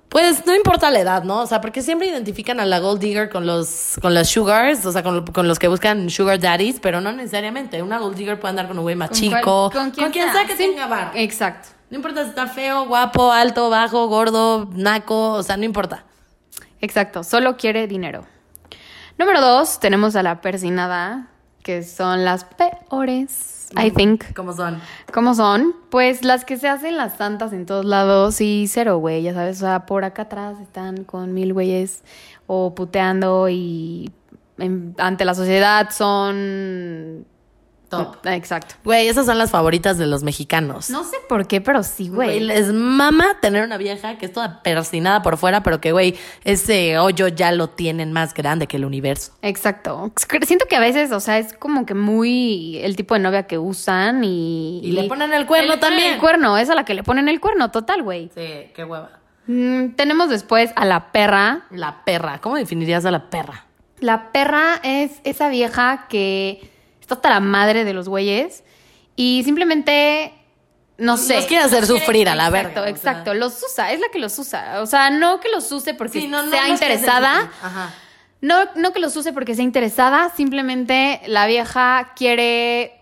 pues, 0.09 0.47
no 0.47 0.55
importa 0.55 0.91
la 0.93 1.01
edad, 1.01 1.25
¿no? 1.25 1.41
O 1.41 1.47
sea, 1.47 1.61
porque 1.61 1.83
siempre 1.83 2.07
identifican 2.09 2.61
a 2.61 2.65
la 2.67 2.79
gold 2.79 3.01
digger 3.01 3.31
con 3.31 3.47
los, 3.47 3.99
con 4.01 4.15
las 4.15 4.29
sugars, 4.29 4.87
o 4.87 4.93
sea, 4.93 5.03
con, 5.03 5.27
con 5.27 5.49
los 5.49 5.59
que 5.59 5.67
buscan 5.67 6.09
sugar 6.09 6.39
daddies, 6.39 6.79
pero 6.81 7.01
no 7.01 7.11
necesariamente. 7.11 7.83
Una 7.83 7.99
gold 7.99 8.17
digger 8.17 8.39
puede 8.39 8.51
andar 8.51 8.69
con 8.69 8.79
un 8.79 8.85
güey 8.85 8.95
más 8.95 9.09
Con 9.11 9.19
chico, 9.19 9.71
cual- 9.73 9.73
con 9.73 9.91
quien, 9.91 10.13
sea, 10.33 10.45
que 10.47 10.53
Sí, 10.57 10.69
tenga 10.69 10.87
bar. 10.87 11.11
Exacto. 11.15 11.71
No 11.91 11.97
importa 11.97 12.25
si 12.25 12.31
está 12.31 12.47
feo, 12.49 12.87
guapo, 12.87 13.31
alto, 13.33 13.71
bajo, 13.71 14.09
gordo, 14.09 14.69
naco, 14.73 15.33
o 15.35 15.43
sea, 15.43 15.57
no 15.57 15.65
importa. 15.65 16.05
Exacto, 16.81 17.23
solo 17.25 17.57
quiere 17.57 17.87
dinero. 17.87 18.25
Número 19.19 19.41
dos, 19.41 19.79
tenemos 19.81 20.17
a 20.17 20.23
la 20.23 20.41
persinada, 20.41 21.29
que 21.63 21.83
son 21.83 22.25
las 22.25 22.45
peores, 22.45 23.69
I 23.83 23.91
think. 23.91 24.35
¿Cómo 24.35 24.53
son? 24.53 24.81
¿Cómo 25.13 25.35
son? 25.35 25.75
Pues 25.91 26.25
las 26.25 26.45
que 26.45 26.57
se 26.57 26.69
hacen 26.69 26.97
las 26.97 27.17
santas 27.17 27.53
en 27.53 27.67
todos 27.67 27.85
lados 27.85 28.41
y 28.41 28.67
cero, 28.69 28.99
güey, 28.99 29.23
ya 29.23 29.33
sabes, 29.35 29.57
o 29.59 29.61
sea, 29.67 29.87
por 29.87 30.05
acá 30.05 30.23
atrás 30.23 30.61
están 30.61 31.05
con 31.05 31.35
mil 31.35 31.53
güeyes 31.53 32.03
o 32.47 32.75
puteando 32.75 33.49
y 33.49 34.13
en- 34.59 34.95
ante 34.99 35.25
la 35.25 35.35
sociedad 35.35 35.91
son... 35.91 37.27
Top. 37.89 38.17
Exacto. 38.27 38.75
Güey, 38.85 39.07
esas 39.07 39.27
son 39.27 39.39
las 39.39 39.51
favoritas 39.51 39.97
de 39.97 40.07
los 40.07 40.23
mexicanos. 40.25 40.91
No 40.91 41.05
sé 41.05 41.17
por 41.29 41.47
qué, 41.47 41.61
pero 41.61 41.83
sí, 41.83 42.09
Güey, 42.09 42.41
les 42.41 42.73
mama 42.73 43.39
tener 43.41 43.65
una 43.65 43.77
vieja 43.77 44.19
que 44.19 44.27
es 44.27 44.33
toda 44.33 44.63
persinada 44.63 45.23
por 45.23 45.37
fuera, 45.37 45.63
pero 45.63 45.81
que, 45.81 45.93
güey, 45.93 46.17
ese 46.45 46.99
hoyo 46.99 47.29
ya 47.29 47.53
lo 47.53 47.69
tienen 47.69 48.13
más 48.13 48.35
grande 48.35 48.67
que 48.67 48.77
el 48.77 48.85
universo. 48.85 49.33
Exacto. 49.43 50.13
Siento 50.43 50.67
que 50.67 50.77
a 50.77 50.81
veces, 50.81 51.13
o 51.13 51.21
sea, 51.21 51.39
es 51.39 51.53
como 51.53 51.87
que 51.87 51.95
muy 51.95 52.79
el 52.79 52.97
tipo 52.97 53.15
de 53.15 53.21
novia 53.21 53.45
que 53.45 53.59
usan 53.59 54.25
y... 54.25 54.81
Y 54.83 54.93
le 54.93 55.05
ponen 55.05 55.33
el 55.33 55.47
cuerno 55.47 55.75
le 55.75 55.79
ponen 55.79 55.81
también. 55.81 56.15
El 56.15 56.21
cuerno, 56.21 56.59
es 56.59 56.71
a 56.71 56.75
la 56.75 56.85
que 56.85 56.95
le 56.95 57.03
ponen 57.03 57.29
el 57.29 57.41
cuerno, 57.41 57.71
total, 57.71 58.03
güey. 58.03 58.31
Sí, 58.35 58.71
qué 58.75 58.85
hueva. 58.85 59.11
Mm, 59.47 59.91
tenemos 59.91 60.29
después 60.29 60.73
a 60.75 60.85
la 60.85 61.13
perra. 61.13 61.67
La 61.71 62.05
perra. 62.05 62.41
¿Cómo 62.41 62.57
definirías 62.57 63.05
a 63.05 63.11
la 63.11 63.31
perra? 63.31 63.67
La 64.01 64.33
perra 64.33 64.81
es 64.83 65.21
esa 65.25 65.49
vieja 65.49 66.07
que 66.09 66.71
está 67.07 67.15
hasta 67.15 67.31
la 67.31 67.41
madre 67.41 67.85
de 67.85 67.93
los 67.93 68.09
güeyes 68.09 68.65
y 69.15 69.43
simplemente, 69.45 70.35
no 70.99 71.17
sé. 71.17 71.37
Los 71.37 71.47
quiere 71.47 71.63
hacer 71.63 71.87
sufrir 71.87 72.29
a 72.29 72.35
la 72.35 72.51
verga, 72.51 72.71
Exacto, 72.71 72.81
o 72.81 72.85
sea. 72.85 72.91
exacto. 72.91 73.35
Los 73.35 73.63
usa, 73.63 73.93
es 73.93 74.01
la 74.01 74.09
que 74.09 74.19
los 74.19 74.37
usa. 74.39 74.83
O 74.83 74.87
sea, 74.87 75.11
no 75.11 75.39
que 75.39 75.49
los 75.49 75.71
use 75.71 75.95
porque 75.95 76.21
Sí, 76.21 76.27
no, 76.27 76.43
no, 76.43 76.51
sea 76.51 76.63
no 76.63 76.67
se 76.67 76.73
interesada. 76.73 77.51
Ajá. 77.63 77.95
No, 78.41 78.57
no 78.75 78.93
que 78.93 78.99
los 78.99 79.17
use 79.17 79.33
porque 79.33 79.55
sea 79.55 79.65
interesada, 79.65 80.33
simplemente 80.37 81.21
la 81.27 81.47
vieja 81.47 82.13
quiere 82.17 83.01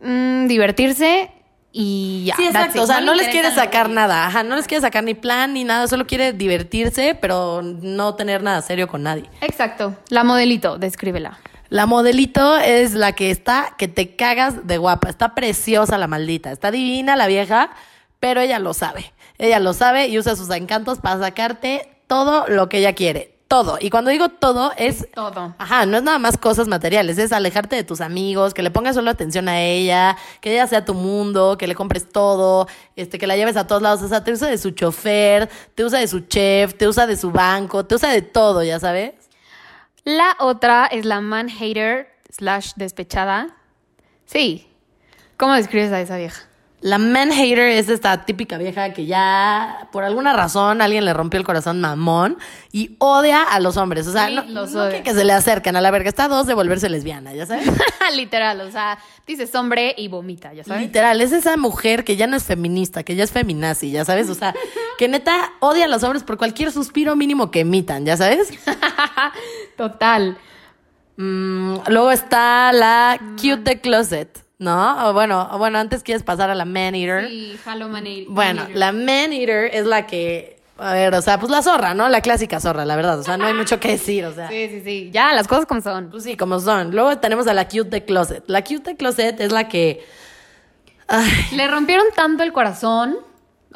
mm, 0.00 0.46
divertirse 0.46 1.32
y 1.72 2.26
ya. 2.26 2.36
Sí, 2.36 2.46
exacto. 2.46 2.82
O 2.82 2.86
sea, 2.86 3.00
no, 3.00 3.12
le 3.12 3.24
les 3.24 3.32
quiere 3.32 3.50
sacar 3.50 3.90
nada. 3.90 4.26
Ajá, 4.26 4.44
no 4.44 4.54
les 4.54 4.66
quiere 4.68 4.80
sacar 4.80 5.02
ni 5.02 5.14
plan 5.14 5.52
ni 5.52 5.64
nada. 5.64 5.88
Solo 5.88 6.06
quiere 6.06 6.32
divertirse, 6.32 7.18
pero 7.20 7.60
no 7.62 8.14
tener 8.14 8.44
nada 8.44 8.62
serio 8.62 8.86
con 8.86 9.02
nadie. 9.02 9.28
Exacto. 9.40 9.96
La 10.10 10.22
modelito, 10.22 10.78
descríbela. 10.78 11.38
La 11.68 11.86
modelito 11.86 12.56
es 12.58 12.94
la 12.94 13.12
que 13.12 13.30
está, 13.30 13.74
que 13.76 13.88
te 13.88 14.14
cagas 14.14 14.66
de 14.66 14.78
guapa. 14.78 15.08
Está 15.08 15.34
preciosa 15.34 15.98
la 15.98 16.06
maldita. 16.06 16.52
Está 16.52 16.70
divina 16.70 17.16
la 17.16 17.26
vieja, 17.26 17.70
pero 18.20 18.40
ella 18.40 18.58
lo 18.58 18.74
sabe. 18.74 19.12
Ella 19.38 19.60
lo 19.60 19.72
sabe 19.72 20.08
y 20.08 20.18
usa 20.18 20.36
sus 20.36 20.50
encantos 20.50 20.98
para 20.98 21.18
sacarte 21.20 21.88
todo 22.06 22.46
lo 22.48 22.68
que 22.68 22.78
ella 22.78 22.94
quiere. 22.94 23.32
Todo. 23.48 23.78
Y 23.80 23.90
cuando 23.90 24.10
digo 24.10 24.28
todo 24.28 24.72
es... 24.76 25.08
Todo. 25.12 25.54
Ajá, 25.58 25.86
no 25.86 25.96
es 25.98 26.02
nada 26.02 26.18
más 26.18 26.36
cosas 26.36 26.66
materiales, 26.66 27.16
es 27.18 27.32
alejarte 27.32 27.76
de 27.76 27.84
tus 27.84 28.00
amigos, 28.00 28.54
que 28.54 28.62
le 28.64 28.72
pongas 28.72 28.96
solo 28.96 29.08
atención 29.08 29.48
a 29.48 29.62
ella, 29.62 30.16
que 30.40 30.52
ella 30.52 30.66
sea 30.66 30.84
tu 30.84 30.94
mundo, 30.94 31.56
que 31.56 31.68
le 31.68 31.76
compres 31.76 32.08
todo, 32.08 32.66
este, 32.96 33.18
que 33.18 33.28
la 33.28 33.36
lleves 33.36 33.56
a 33.56 33.68
todos 33.68 33.82
lados. 33.82 34.02
O 34.02 34.08
sea, 34.08 34.24
te 34.24 34.32
usa 34.32 34.48
de 34.48 34.58
su 34.58 34.72
chofer, 34.72 35.48
te 35.76 35.84
usa 35.84 36.00
de 36.00 36.08
su 36.08 36.20
chef, 36.20 36.74
te 36.76 36.88
usa 36.88 37.06
de 37.06 37.16
su 37.16 37.30
banco, 37.30 37.86
te 37.86 37.94
usa 37.94 38.10
de 38.10 38.22
todo, 38.22 38.64
¿ya 38.64 38.80
sabes? 38.80 39.12
La 40.06 40.36
otra 40.38 40.86
es 40.86 41.04
la 41.04 41.20
man 41.20 41.48
hater 41.48 42.08
slash 42.30 42.74
despechada. 42.76 43.56
Sí. 44.24 44.68
¿Cómo 45.36 45.54
describes 45.54 45.90
a 45.90 46.00
esa 46.00 46.16
vieja? 46.16 46.44
La 46.82 46.98
man 46.98 47.32
hater 47.32 47.70
es 47.70 47.88
esta 47.88 48.26
típica 48.26 48.58
vieja 48.58 48.92
que 48.92 49.06
ya 49.06 49.88
por 49.92 50.04
alguna 50.04 50.34
razón 50.34 50.82
alguien 50.82 51.06
le 51.06 51.14
rompió 51.14 51.40
el 51.40 51.46
corazón 51.46 51.80
mamón 51.80 52.36
y 52.70 52.96
odia 52.98 53.42
a 53.42 53.58
los 53.60 53.78
hombres. 53.78 54.06
O 54.06 54.12
sea, 54.12 54.28
Sí, 54.28 54.34
no, 54.34 54.42
los 54.44 54.72
no 54.72 54.90
que, 54.90 55.02
que 55.02 55.14
se 55.14 55.24
le 55.24 55.32
acerquen 55.32 55.74
a 55.76 55.80
la 55.80 55.90
verga. 55.90 56.08
Está 56.08 56.24
a 56.24 56.28
dos 56.28 56.46
de 56.46 56.52
volverse 56.52 56.90
lesbiana, 56.90 57.34
¿ya 57.34 57.46
sabes? 57.46 57.66
Literal, 58.14 58.60
o 58.60 58.70
sea, 58.70 58.98
dices 59.26 59.54
hombre 59.54 59.94
y 59.96 60.08
vomita, 60.08 60.52
ya 60.52 60.64
sabes. 60.64 60.82
Literal, 60.82 61.20
es 61.22 61.32
esa 61.32 61.56
mujer 61.56 62.04
que 62.04 62.16
ya 62.16 62.26
no 62.26 62.36
es 62.36 62.44
feminista, 62.44 63.02
que 63.02 63.16
ya 63.16 63.24
es 63.24 63.32
feminazi, 63.32 63.90
¿ya 63.90 64.04
sabes? 64.04 64.28
O 64.28 64.34
sea, 64.34 64.54
que 64.98 65.08
neta 65.08 65.54
odia 65.60 65.86
a 65.86 65.88
los 65.88 66.02
hombres 66.02 66.24
por 66.24 66.36
cualquier 66.36 66.72
suspiro 66.72 67.16
mínimo 67.16 67.50
que 67.50 67.60
emitan, 67.60 68.04
¿ya 68.04 68.18
sabes? 68.18 68.52
Total. 69.76 70.36
Mm, 71.16 71.76
luego 71.88 72.10
está 72.12 72.70
la 72.72 73.18
cute 73.40 73.62
the 73.64 73.80
closet, 73.80 74.45
¿no? 74.58 75.08
O 75.08 75.12
bueno, 75.12 75.48
o 75.52 75.58
bueno, 75.58 75.78
antes 75.78 76.02
quieres 76.02 76.22
pasar 76.22 76.50
a 76.50 76.54
la 76.54 76.64
man 76.64 76.94
eater. 76.94 77.28
Sí, 77.28 77.58
Halo 77.64 77.88
man 77.88 78.04
hater. 78.04 78.26
Bueno, 78.28 78.66
la 78.74 78.92
man 78.92 79.32
eater 79.32 79.74
es 79.74 79.86
la 79.86 80.06
que, 80.06 80.56
a 80.78 80.92
ver, 80.92 81.14
o 81.14 81.22
sea, 81.22 81.38
pues 81.38 81.50
la 81.50 81.62
zorra, 81.62 81.94
¿no? 81.94 82.08
La 82.08 82.20
clásica 82.20 82.60
zorra, 82.60 82.84
la 82.84 82.96
verdad. 82.96 83.18
O 83.18 83.22
sea, 83.22 83.36
no 83.36 83.46
hay 83.46 83.54
mucho 83.54 83.80
que 83.80 83.92
decir, 83.92 84.24
o 84.24 84.34
sea. 84.34 84.48
Sí, 84.56 84.68
sí, 84.68 84.82
sí. 84.84 85.10
Ya, 85.12 85.32
las 85.32 85.48
cosas 85.48 85.66
como 85.66 85.80
son. 85.80 86.10
Pues 86.10 86.24
sí, 86.24 86.36
como 86.36 86.60
son. 86.60 86.90
Luego 86.90 87.18
tenemos 87.18 87.46
a 87.46 87.54
la 87.54 87.66
cute 87.68 87.90
the 87.90 88.04
closet. 88.04 88.44
La 88.46 88.62
cute 88.62 88.80
the 88.80 88.96
closet 88.96 89.40
es 89.40 89.52
la 89.52 89.68
que. 89.68 90.04
Ay, 91.08 91.30
Le 91.52 91.68
rompieron 91.68 92.06
tanto 92.14 92.42
el 92.42 92.52
corazón. 92.52 93.16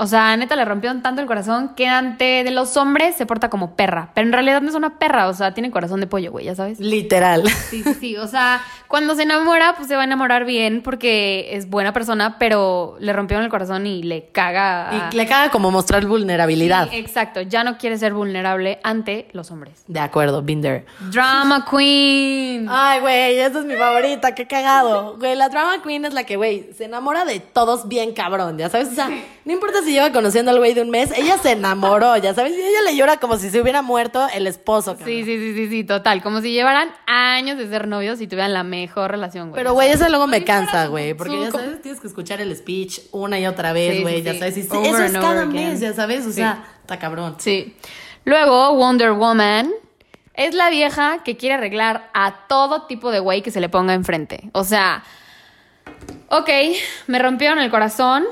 O 0.00 0.06
sea, 0.06 0.34
neta, 0.36 0.56
le 0.56 0.64
rompieron 0.64 1.02
tanto 1.02 1.20
el 1.20 1.26
corazón 1.26 1.74
que 1.76 1.86
ante 1.86 2.42
de 2.42 2.50
los 2.50 2.76
hombres 2.78 3.16
se 3.16 3.26
porta 3.26 3.50
como 3.50 3.76
perra. 3.76 4.10
Pero 4.14 4.26
en 4.26 4.32
realidad 4.32 4.62
no 4.62 4.70
es 4.70 4.74
una 4.74 4.98
perra, 4.98 5.28
o 5.28 5.34
sea, 5.34 5.52
tiene 5.52 5.70
corazón 5.70 6.00
de 6.00 6.06
pollo, 6.06 6.32
güey, 6.32 6.46
ya 6.46 6.54
sabes. 6.54 6.80
literal. 6.80 7.46
Sí, 7.68 7.82
sí, 7.82 7.94
sí. 8.00 8.16
O 8.16 8.26
sea, 8.26 8.62
cuando 8.88 9.14
se 9.14 9.22
enamora, 9.22 9.74
pues 9.76 9.88
se 9.88 9.94
va 9.94 10.00
a 10.00 10.04
enamorar 10.04 10.44
bien 10.44 10.82
porque 10.82 11.50
es 11.52 11.68
buena 11.68 11.92
persona, 11.92 12.38
pero 12.38 12.96
le 12.98 13.12
rompieron 13.12 13.44
el 13.44 13.50
corazón 13.50 13.86
y 13.86 14.02
le 14.02 14.30
caga. 14.30 15.10
Y 15.12 15.16
le 15.16 15.26
caga 15.26 15.50
como 15.50 15.70
mostrar 15.70 16.06
vulnerabilidad. 16.06 16.88
Sí, 16.90 16.96
exacto. 16.96 17.42
Ya 17.42 17.62
no 17.62 17.78
quiere 17.78 17.98
ser 17.98 18.14
vulnerable 18.14 18.80
ante 18.82 19.28
los 19.32 19.50
hombres. 19.50 19.84
De 19.86 20.00
acuerdo, 20.00 20.42
there. 20.44 20.86
Drama 21.12 21.66
Queen. 21.70 22.66
Ay, 22.68 23.00
güey, 23.00 23.38
esa 23.38 23.60
es 23.60 23.64
mi 23.64 23.76
favorita, 23.76 24.34
qué 24.34 24.46
cagado. 24.46 25.16
Güey, 25.18 25.36
la 25.36 25.48
drama 25.48 25.82
queen 25.82 26.04
es 26.04 26.14
la 26.14 26.24
que, 26.24 26.36
güey, 26.36 26.72
se 26.72 26.86
enamora 26.86 27.24
de 27.24 27.40
todos 27.40 27.86
bien 27.86 28.12
cabrón, 28.12 28.58
ya 28.58 28.68
sabes. 28.68 28.88
O 28.88 28.94
sea, 28.94 29.08
no 29.44 29.52
importa 29.52 29.82
si 29.82 29.89
lleva 29.90 30.12
conociendo 30.12 30.50
al 30.50 30.58
güey 30.58 30.74
de 30.74 30.82
un 30.82 30.90
mes, 30.90 31.10
ella 31.16 31.36
se 31.38 31.52
enamoró, 31.52 32.16
ya 32.16 32.34
sabes, 32.34 32.52
y 32.52 32.60
ella 32.60 32.82
le 32.86 32.96
llora 32.96 33.18
como 33.18 33.36
si 33.36 33.50
se 33.50 33.60
hubiera 33.60 33.82
muerto 33.82 34.26
el 34.32 34.46
esposo. 34.46 34.96
Sí, 34.96 35.24
sí, 35.24 35.36
sí, 35.38 35.54
sí, 35.54 35.68
sí, 35.68 35.84
total. 35.84 36.22
Como 36.22 36.40
si 36.40 36.52
llevaran 36.52 36.90
años 37.06 37.58
de 37.58 37.68
ser 37.68 37.88
novios 37.88 38.20
y 38.20 38.26
tuvieran 38.26 38.52
la 38.52 38.62
mejor 38.62 39.10
relación, 39.10 39.50
güey. 39.50 39.60
Pero, 39.60 39.72
güey, 39.74 39.90
eso 39.90 40.08
luego 40.08 40.26
me 40.26 40.44
cansa, 40.44 40.86
güey. 40.86 41.14
Porque 41.14 41.34
su- 41.34 41.42
ya 41.42 41.50
sabes, 41.50 41.82
tienes 41.82 42.00
que 42.00 42.06
escuchar 42.06 42.40
el 42.40 42.54
speech 42.56 43.00
una 43.12 43.38
y 43.38 43.46
otra 43.46 43.72
vez, 43.72 44.00
güey. 44.02 44.16
sí, 44.18 44.22
ya 44.22 44.34
sabes. 44.34 44.56
Y 44.56 44.62
sí, 44.62 44.68
eso 44.84 45.02
es 45.02 45.12
cada 45.12 45.42
again. 45.42 45.52
mes, 45.52 45.80
ya 45.80 45.92
sabes. 45.92 46.26
O 46.26 46.32
sea, 46.32 46.64
está 46.80 46.98
cabrón. 46.98 47.36
Sí. 47.38 47.76
Luego, 48.24 48.74
Wonder 48.76 49.12
Woman 49.12 49.70
es 50.34 50.54
la 50.54 50.70
vieja 50.70 51.22
que 51.24 51.36
quiere 51.36 51.54
arreglar 51.56 52.10
a 52.14 52.46
todo 52.48 52.86
tipo 52.86 53.10
de 53.10 53.18
güey 53.20 53.42
que 53.42 53.50
se 53.50 53.60
le 53.60 53.68
ponga 53.68 53.94
enfrente. 53.94 54.48
O 54.52 54.64
sea, 54.64 55.02
ok, 56.28 56.48
me 57.06 57.18
rompieron 57.18 57.58
el 57.58 57.70
corazón. 57.70 58.24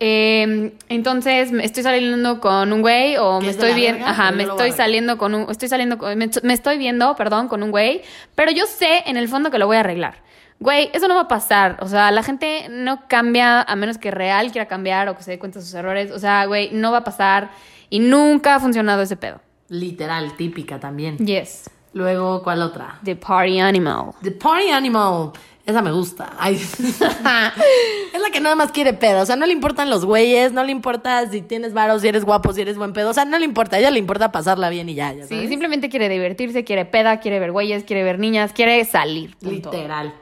Eh, 0.00 0.72
entonces 0.88 1.50
me 1.52 1.64
estoy 1.64 1.82
saliendo 1.82 2.40
con 2.40 2.72
un 2.72 2.82
güey 2.82 3.16
o 3.16 3.40
me 3.40 3.50
estoy 3.50 3.74
verga, 3.80 4.10
ajá, 4.10 4.30
me 4.30 4.44
estoy 4.44 4.72
saliendo 4.72 5.18
con 5.18 5.34
un, 5.34 5.50
estoy 5.50 5.68
saliendo 5.68 5.98
con, 5.98 6.16
me, 6.16 6.30
me 6.42 6.52
estoy 6.52 6.78
viendo, 6.78 7.14
perdón, 7.16 7.48
con 7.48 7.62
un 7.62 7.70
güey, 7.70 8.02
pero 8.34 8.50
yo 8.50 8.66
sé 8.66 9.02
en 9.06 9.16
el 9.16 9.28
fondo 9.28 9.50
que 9.50 9.58
lo 9.58 9.66
voy 9.66 9.76
a 9.76 9.80
arreglar. 9.80 10.22
Güey, 10.60 10.90
eso 10.92 11.06
no 11.06 11.14
va 11.14 11.22
a 11.22 11.28
pasar. 11.28 11.76
O 11.80 11.86
sea, 11.86 12.10
la 12.10 12.22
gente 12.24 12.66
no 12.68 13.06
cambia 13.06 13.62
a 13.62 13.76
menos 13.76 13.96
que 13.96 14.10
real 14.10 14.50
quiera 14.50 14.66
cambiar 14.66 15.08
o 15.08 15.16
que 15.16 15.22
se 15.22 15.30
dé 15.30 15.38
cuenta 15.38 15.60
de 15.60 15.64
sus 15.64 15.74
errores. 15.74 16.10
O 16.10 16.18
sea, 16.18 16.46
güey, 16.46 16.70
no 16.72 16.90
va 16.90 16.98
a 16.98 17.04
pasar 17.04 17.50
y 17.90 18.00
nunca 18.00 18.56
ha 18.56 18.60
funcionado 18.60 19.02
ese 19.02 19.16
pedo. 19.16 19.40
Literal, 19.68 20.36
típica 20.36 20.80
también. 20.80 21.16
Yes. 21.18 21.70
Luego, 21.92 22.42
¿cuál 22.42 22.62
otra? 22.62 22.98
The 23.04 23.16
party 23.16 23.60
animal. 23.60 24.12
The 24.22 24.32
Party 24.32 24.70
Animal. 24.70 25.32
Esa 25.68 25.82
me 25.82 25.92
gusta. 25.92 26.32
Ay. 26.38 26.54
es 26.82 28.20
la 28.22 28.30
que 28.32 28.40
nada 28.40 28.54
más 28.54 28.72
quiere 28.72 28.94
pedo. 28.94 29.20
O 29.20 29.26
sea, 29.26 29.36
no 29.36 29.44
le 29.44 29.52
importan 29.52 29.90
los 29.90 30.06
güeyes, 30.06 30.52
no 30.52 30.64
le 30.64 30.72
importa 30.72 31.28
si 31.30 31.42
tienes 31.42 31.74
varos, 31.74 32.00
si 32.00 32.08
eres 32.08 32.24
guapo, 32.24 32.54
si 32.54 32.62
eres 32.62 32.78
buen 32.78 32.94
pedo. 32.94 33.10
O 33.10 33.14
sea, 33.14 33.26
no 33.26 33.38
le 33.38 33.44
importa. 33.44 33.76
A 33.76 33.80
ella 33.80 33.90
le 33.90 33.98
importa 33.98 34.32
pasarla 34.32 34.70
bien 34.70 34.88
y 34.88 34.94
ya. 34.94 35.12
ya 35.12 35.24
Sí, 35.26 35.34
sabes. 35.34 35.50
simplemente 35.50 35.90
quiere 35.90 36.08
divertirse, 36.08 36.64
quiere 36.64 36.86
peda, 36.86 37.20
quiere 37.20 37.38
ver 37.38 37.52
güeyes, 37.52 37.84
quiere 37.84 38.02
ver 38.02 38.18
niñas, 38.18 38.52
quiere 38.54 38.82
salir. 38.86 39.36
punto. 39.36 39.70
Literal. 39.70 40.14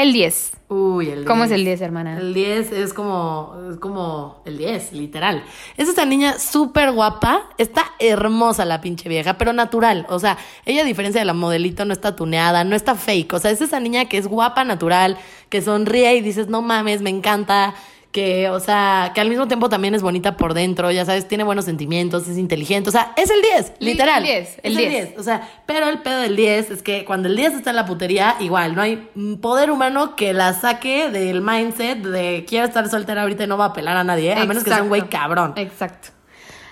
El 0.00 0.14
10. 0.14 0.52
Uy, 0.68 1.10
el 1.10 1.26
¿Cómo 1.26 1.44
es 1.44 1.50
10. 1.50 1.58
el 1.58 1.64
10, 1.66 1.80
hermana? 1.82 2.16
El 2.18 2.32
10 2.32 2.72
es 2.72 2.94
como, 2.94 3.54
es 3.70 3.76
como 3.76 4.40
el 4.46 4.56
10, 4.56 4.94
literal. 4.94 5.44
Es 5.76 5.90
esta 5.90 6.06
niña 6.06 6.38
súper 6.38 6.92
guapa, 6.92 7.50
está 7.58 7.84
hermosa 7.98 8.64
la 8.64 8.80
pinche 8.80 9.10
vieja, 9.10 9.36
pero 9.36 9.52
natural. 9.52 10.06
O 10.08 10.18
sea, 10.18 10.38
ella 10.64 10.80
a 10.80 10.84
diferencia 10.86 11.20
de 11.20 11.26
la 11.26 11.34
modelito 11.34 11.84
no 11.84 11.92
está 11.92 12.16
tuneada, 12.16 12.64
no 12.64 12.74
está 12.76 12.94
fake. 12.94 13.34
O 13.34 13.38
sea, 13.40 13.50
es 13.50 13.60
esa 13.60 13.78
niña 13.78 14.06
que 14.06 14.16
es 14.16 14.26
guapa, 14.26 14.64
natural, 14.64 15.18
que 15.50 15.60
sonríe 15.60 16.14
y 16.14 16.22
dices, 16.22 16.48
no 16.48 16.62
mames, 16.62 17.02
me 17.02 17.10
encanta. 17.10 17.74
Que, 18.12 18.48
o 18.50 18.58
sea, 18.58 19.12
que 19.14 19.20
al 19.20 19.28
mismo 19.28 19.46
tiempo 19.46 19.68
también 19.68 19.94
es 19.94 20.02
bonita 20.02 20.36
por 20.36 20.52
dentro, 20.52 20.90
ya 20.90 21.04
sabes, 21.04 21.28
tiene 21.28 21.44
buenos 21.44 21.64
sentimientos, 21.64 22.26
es 22.26 22.38
inteligente. 22.38 22.88
O 22.88 22.92
sea, 22.92 23.12
es 23.16 23.30
el 23.30 23.40
10, 23.40 23.74
Li- 23.78 23.92
literal. 23.92 24.24
el 24.24 24.28
10, 24.28 24.48
Es 24.48 24.58
el 24.64 24.76
10. 24.76 25.18
O 25.18 25.22
sea, 25.22 25.48
pero 25.64 25.88
el 25.88 26.00
pedo 26.00 26.18
del 26.18 26.34
10 26.34 26.72
es 26.72 26.82
que 26.82 27.04
cuando 27.04 27.28
el 27.28 27.36
10 27.36 27.54
está 27.54 27.70
en 27.70 27.76
la 27.76 27.86
putería, 27.86 28.34
igual, 28.40 28.74
no 28.74 28.82
hay 28.82 28.96
poder 29.40 29.70
humano 29.70 30.16
que 30.16 30.32
la 30.32 30.54
saque 30.54 31.08
del 31.08 31.40
mindset 31.40 31.98
de 31.98 32.44
quiero 32.48 32.66
estar 32.66 32.88
soltera 32.88 33.22
ahorita 33.22 33.44
y 33.44 33.46
no 33.46 33.56
va 33.56 33.66
a 33.66 33.72
pelar 33.72 33.96
a 33.96 34.02
nadie, 34.02 34.34
a 34.34 34.44
menos 34.44 34.64
que 34.64 34.70
sea 34.70 34.82
un 34.82 34.88
güey 34.88 35.02
cabrón. 35.08 35.52
Exacto. 35.54 36.08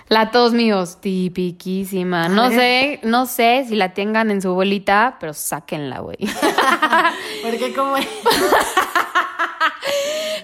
La 0.08 0.30
tos 0.32 0.54
míos, 0.54 0.98
tipiquísima. 1.00 2.28
No 2.30 2.48
sé, 2.50 2.98
no 3.04 3.26
sé 3.26 3.64
si 3.68 3.76
la 3.76 3.92
tengan 3.94 4.32
en 4.32 4.42
su 4.42 4.54
bolita, 4.54 5.18
pero 5.20 5.34
sáquenla, 5.34 6.00
güey. 6.00 6.16
Porque 7.44 7.72
como 7.76 7.94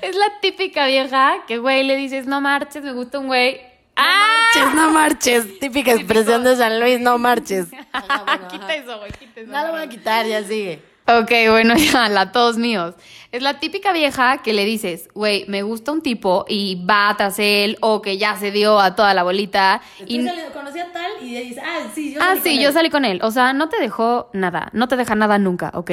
es 0.02 0.16
la 0.16 0.40
típica 0.40 0.86
vieja 0.86 1.44
que, 1.46 1.58
güey, 1.58 1.84
le 1.84 1.96
dices, 1.96 2.26
no 2.26 2.40
marches, 2.40 2.82
me 2.82 2.92
gusta 2.92 3.18
un 3.18 3.26
güey. 3.26 3.60
¡Ah! 3.96 4.34
marches, 4.54 4.74
no 4.74 4.90
marches, 4.90 5.58
típica 5.60 5.92
expresión 5.94 6.44
de 6.44 6.56
San 6.56 6.80
Luis, 6.80 7.00
no 7.00 7.18
marches. 7.18 7.68
quita 8.50 8.74
eso, 8.74 8.98
güey, 8.98 9.12
quita 9.12 9.40
eso. 9.40 9.52
No 9.52 9.66
lo 9.66 9.72
voy 9.72 9.82
a 9.82 9.88
quitar, 9.88 10.26
ya 10.26 10.42
sigue. 10.42 10.93
Ok, 11.06 11.30
bueno, 11.50 11.74
ya, 11.92 12.08
la 12.08 12.32
todos 12.32 12.56
míos. 12.56 12.94
Es 13.30 13.42
la 13.42 13.58
típica 13.58 13.92
vieja 13.92 14.42
que 14.42 14.52
le 14.52 14.64
dices, 14.64 15.08
güey, 15.12 15.44
me 15.48 15.62
gusta 15.62 15.92
un 15.92 16.02
tipo 16.02 16.44
y 16.48 16.82
va 16.84 17.14
tras 17.16 17.38
él 17.38 17.76
o 17.80 18.00
que 18.00 18.16
ya 18.16 18.36
se 18.36 18.52
dio 18.52 18.78
a 18.78 18.94
toda 18.94 19.12
la 19.12 19.22
bolita. 19.22 19.82
Y, 20.06 20.24
conocí 20.52 20.78
a 20.78 20.92
tal 20.92 21.12
y 21.20 21.34
dice, 21.34 21.60
ah, 21.60 21.88
sí, 21.92 22.14
yo 22.14 22.20
ah, 22.22 22.36
sí, 22.42 22.62
yo 22.62 22.72
salí 22.72 22.90
con 22.90 23.04
él. 23.04 23.20
O 23.22 23.30
sea, 23.32 23.52
no 23.52 23.68
te 23.68 23.80
dejó 23.80 24.30
nada, 24.32 24.70
no 24.72 24.88
te 24.88 24.96
deja 24.96 25.14
nada 25.14 25.38
nunca, 25.38 25.72
¿ok? 25.74 25.90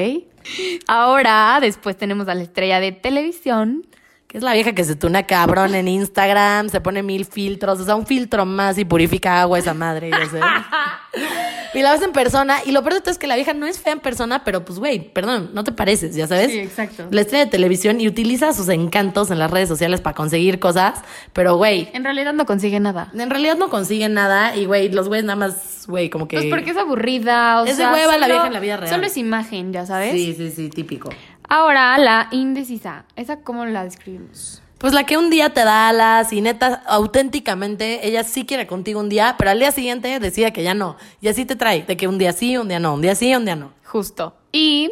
Ahora, 0.88 1.58
después 1.60 1.98
tenemos 1.98 2.28
a 2.28 2.36
la 2.36 2.44
estrella 2.44 2.80
de 2.80 2.92
televisión. 2.92 3.88
Que 4.32 4.38
es 4.38 4.46
la 4.46 4.54
vieja 4.54 4.72
que 4.72 4.86
se 4.86 4.96
tuna 4.96 5.24
cabrón 5.24 5.76
en 5.76 5.90
Instagram, 5.90 6.70
se 6.70 6.80
pone 6.80 7.04
mil 7.04 7.26
filtros, 7.26 7.82
o 7.82 7.84
sea, 7.84 7.98
un 7.98 8.06
filtro 8.06 8.46
más 8.46 8.78
y 8.78 8.86
purifica 8.86 9.42
agua 9.42 9.60
esa 9.60 9.74
madre, 9.74 10.10
ya 10.10 10.30
sé. 10.30 10.40
y 11.78 11.82
la 11.82 11.92
ves 11.92 12.02
en 12.02 12.14
persona, 12.14 12.60
y 12.66 12.72
lo 12.72 12.82
peor 12.82 12.94
de 12.94 13.02
todo 13.02 13.12
es 13.12 13.18
que 13.18 13.28
la 13.28 13.36
vieja 13.36 13.54
no 13.54 13.68
es 13.68 13.78
fea 13.78 13.92
en 13.92 14.00
persona, 14.00 14.46
pero 14.46 14.64
pues, 14.64 14.80
güey, 14.80 15.12
perdón, 15.12 15.50
no 15.54 15.66
te 15.66 15.74
pareces, 15.74 16.16
ya 16.16 16.28
sabes. 16.28 16.50
Sí, 16.50 16.60
exacto. 16.60 17.08
La 17.12 17.20
estrella 17.20 17.44
de 17.44 17.52
televisión 17.52 18.00
y 18.00 18.08
utiliza 18.08 18.54
sus 18.54 18.70
encantos 18.70 19.32
en 19.32 19.40
las 19.40 19.52
redes 19.52 19.68
sociales 19.68 20.00
para 20.00 20.16
conseguir 20.16 20.60
cosas, 20.60 21.02
pero, 21.34 21.58
güey, 21.58 21.90
En 21.92 22.06
realidad 22.06 22.32
no 22.32 22.46
consigue 22.46 22.80
nada. 22.80 23.12
en 23.14 23.30
realidad 23.30 23.58
no 23.58 23.70
consigue 23.70 24.08
nada, 24.08 24.56
y, 24.56 24.64
güey, 24.64 24.88
los 24.88 25.10
güeyes 25.10 25.26
nada 25.26 25.36
más, 25.36 25.88
güey, 25.88 26.10
como 26.10 26.30
que... 26.30 26.38
Pues 26.38 26.50
porque 26.50 26.72
es 26.72 26.78
aburrida, 26.78 27.64
o 27.64 27.66
Es 27.66 27.76
de 27.76 27.84
sea, 27.84 27.94
hueva 27.94 28.18
la 28.18 28.28
vieja 28.28 28.48
en 28.48 28.54
la 28.54 28.62
vida 28.62 28.78
real. 28.78 28.94
Solo 28.94 29.08
es 29.08 29.18
imagen, 29.18 29.74
ya 29.74 29.86
sabes. 29.86 30.14
Sí, 30.14 30.34
sí, 30.38 30.52
sí, 30.52 30.70
típico. 30.70 31.10
Ahora, 31.54 31.98
la 31.98 32.30
indecisa. 32.32 33.04
¿Esa 33.18 33.42
cómo 33.42 33.66
la 33.66 33.84
describimos? 33.84 34.62
Pues 34.78 34.94
la 34.94 35.04
que 35.06 35.18
un 35.18 35.30
día 35.30 35.54
te 35.54 35.66
da 35.66 35.90
alas 35.90 36.32
y 36.32 36.40
neta, 36.40 36.82
auténticamente, 36.88 38.08
ella 38.08 38.24
sí 38.24 38.46
quiere 38.46 38.68
contigo 38.68 39.02
un 39.02 39.10
día, 39.10 39.36
pero 39.38 39.52
al 39.52 39.60
día 39.60 39.74
siguiente 39.74 40.18
decide 40.22 40.54
que 40.54 40.64
ya 40.64 40.74
no. 40.74 40.96
Y 41.20 41.28
así 41.28 41.44
te 41.44 41.58
trae, 41.58 41.84
de 41.84 41.98
que 41.98 42.08
un 42.08 42.18
día 42.18 42.32
sí, 42.32 42.56
un 42.56 42.70
día 42.70 42.80
no, 42.80 42.94
un 42.94 43.02
día 43.02 43.16
sí, 43.16 43.36
un 43.36 43.44
día 43.44 43.58
no. 43.58 43.74
Justo. 43.84 44.34
Y 44.54 44.90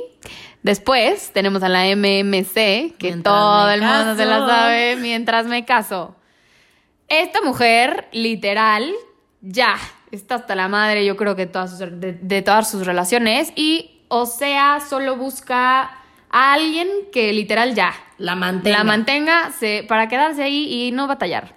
después 0.62 1.32
tenemos 1.32 1.64
a 1.64 1.70
la 1.70 1.86
MMC, 1.96 2.54
que 2.54 2.96
Mientras 3.04 3.24
todo 3.24 3.70
el 3.72 3.82
mundo 3.82 4.16
se 4.18 4.26
la 4.26 4.46
sabe 4.46 4.98
mientras 4.98 5.46
me 5.46 5.64
caso. 5.64 6.14
Esta 7.08 7.42
mujer, 7.42 8.10
literal, 8.12 8.92
ya 9.42 9.78
está 10.12 10.36
hasta 10.36 10.56
la 10.56 10.68
madre, 10.68 11.06
yo 11.06 11.16
creo 11.16 11.38
que 11.38 11.46
todas 11.46 11.72
sus- 11.72 11.80
de, 11.80 12.20
de 12.22 12.42
todas 12.42 12.70
sus 12.70 12.86
relaciones. 12.86 13.54
Y, 13.56 14.02
o 14.10 14.26
sea, 14.26 14.82
solo 14.88 15.16
busca 15.16 15.96
a 16.30 16.54
alguien 16.54 16.88
que 17.12 17.34
literal 17.34 17.76
ya 17.76 17.94
La 18.18 18.36
mantenga. 18.36 18.78
la 18.78 18.84
mantenga 18.84 19.52
se- 19.58 19.86
para 19.88 20.08
quedarse 20.08 20.44
ahí 20.44 20.88
y 20.88 20.92
no 20.92 21.08
batallar. 21.08 21.54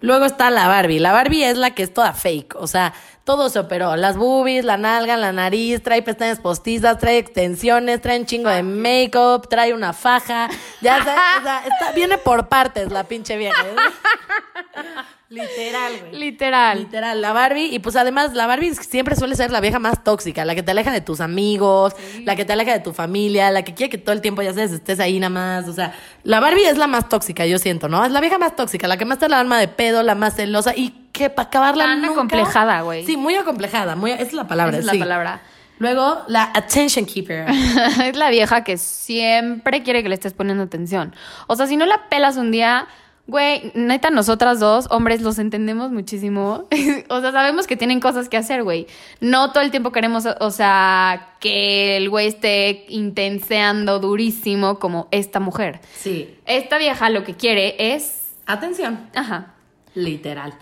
Luego 0.00 0.24
está 0.26 0.50
la 0.50 0.68
Barbie. 0.68 0.98
La 0.98 1.12
Barbie 1.12 1.44
es 1.44 1.56
la 1.56 1.70
que 1.70 1.82
es 1.82 1.94
toda 1.94 2.12
fake. 2.12 2.56
O 2.56 2.66
sea, 2.66 2.92
todo 3.24 3.48
se 3.48 3.58
operó. 3.58 3.96
Las 3.96 4.16
boobies, 4.16 4.64
la 4.64 4.76
nalga, 4.76 5.16
la 5.16 5.32
nariz, 5.32 5.82
trae 5.82 6.02
pestañas 6.02 6.40
postizas, 6.40 6.98
trae 6.98 7.18
extensiones, 7.18 8.00
trae 8.02 8.20
un 8.20 8.26
chingo 8.26 8.50
de 8.50 8.62
make-up, 8.62 9.48
trae 9.48 9.72
una 9.72 9.92
faja. 9.94 10.48
Ya 10.82 10.98
sabes, 11.04 11.40
o 11.40 11.42
sea, 11.42 11.62
está- 11.66 11.92
viene 11.92 12.18
por 12.18 12.48
partes 12.48 12.92
la 12.92 13.04
pinche 13.04 13.36
vieja. 13.36 13.62
¿eh? 13.62 13.74
Literal, 15.30 15.92
güey. 16.00 16.14
Literal. 16.20 16.78
Literal, 16.78 17.20
la 17.20 17.32
Barbie. 17.32 17.74
Y 17.74 17.78
pues 17.80 17.96
además, 17.96 18.34
la 18.34 18.46
Barbie 18.46 18.74
siempre 18.74 19.16
suele 19.16 19.34
ser 19.34 19.50
la 19.50 19.60
vieja 19.60 19.78
más 19.78 20.04
tóxica, 20.04 20.44
la 20.44 20.54
que 20.54 20.62
te 20.62 20.70
aleja 20.70 20.92
de 20.92 21.00
tus 21.00 21.20
amigos, 21.20 21.94
la 22.24 22.36
que 22.36 22.44
te 22.44 22.52
aleja 22.52 22.72
de 22.72 22.80
tu 22.80 22.92
familia, 22.92 23.50
la 23.50 23.62
que 23.64 23.74
quiere 23.74 23.90
que 23.90 23.98
todo 23.98 24.12
el 24.12 24.20
tiempo, 24.20 24.42
ya 24.42 24.52
sabes, 24.52 24.70
estés 24.70 25.00
ahí 25.00 25.18
nada 25.18 25.30
más. 25.30 25.66
O 25.68 25.72
sea, 25.72 25.94
la 26.22 26.40
Barbie 26.40 26.66
es 26.66 26.76
la 26.78 26.86
más 26.86 27.08
tóxica, 27.08 27.46
yo 27.46 27.58
siento, 27.58 27.88
¿no? 27.88 28.04
Es 28.04 28.12
la 28.12 28.20
vieja 28.20 28.38
más 28.38 28.54
tóxica, 28.54 28.86
la 28.86 28.96
que 28.96 29.06
más 29.06 29.18
te 29.18 29.28
la 29.28 29.40
alma 29.40 29.58
de 29.58 29.66
pedo, 29.66 30.02
la 30.02 30.14
más 30.14 30.36
celosa 30.36 30.72
y 30.76 30.90
que 31.14 31.30
para 31.30 31.46
acabarla 31.46 31.84
Tan 31.84 32.00
nunca- 32.02 32.12
acomplejada, 32.14 32.80
güey. 32.82 33.06
Sí, 33.06 33.16
muy 33.16 33.36
acomplejada, 33.36 33.94
muy, 33.94 34.10
esa 34.10 34.22
es 34.22 34.32
la 34.32 34.48
palabra, 34.48 34.78
Esa 34.78 34.90
es 34.90 34.98
la 34.98 35.04
palabra. 35.04 35.40
Luego, 35.78 36.18
la 36.26 36.50
attention 36.54 37.06
keeper. 37.06 37.46
es 38.04 38.16
la 38.16 38.30
vieja 38.30 38.64
que 38.64 38.76
siempre 38.76 39.84
quiere 39.84 40.02
que 40.02 40.08
le 40.08 40.16
estés 40.16 40.34
poniendo 40.34 40.64
atención. 40.64 41.14
O 41.46 41.54
sea, 41.54 41.68
si 41.68 41.76
no 41.76 41.86
la 41.86 42.08
pelas 42.08 42.36
un 42.36 42.50
día, 42.50 42.88
güey, 43.28 43.70
neta, 43.74 44.10
nosotras 44.10 44.58
dos, 44.58 44.88
hombres, 44.90 45.22
los 45.22 45.38
entendemos 45.38 45.92
muchísimo. 45.92 46.66
o 47.08 47.20
sea, 47.20 47.30
sabemos 47.30 47.68
que 47.68 47.76
tienen 47.76 48.00
cosas 48.00 48.28
que 48.28 48.36
hacer, 48.36 48.64
güey. 48.64 48.88
No 49.20 49.52
todo 49.52 49.62
el 49.62 49.70
tiempo 49.70 49.92
queremos, 49.92 50.26
o 50.26 50.50
sea, 50.50 51.28
que 51.38 51.96
el 51.96 52.10
güey 52.10 52.26
esté 52.26 52.86
intenseando 52.88 54.00
durísimo 54.00 54.80
como 54.80 55.06
esta 55.12 55.38
mujer. 55.38 55.80
Sí. 55.94 56.34
Esta 56.44 56.76
vieja 56.78 57.08
lo 57.08 57.22
que 57.22 57.34
quiere 57.34 57.94
es. 57.94 58.32
Atención. 58.46 59.08
Ajá. 59.14 59.54
Literal. 59.94 60.54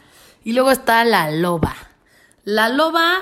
Y 0.44 0.52
luego 0.52 0.70
está 0.70 1.04
la 1.04 1.30
loba. 1.30 1.74
La 2.44 2.68
loba, 2.68 3.18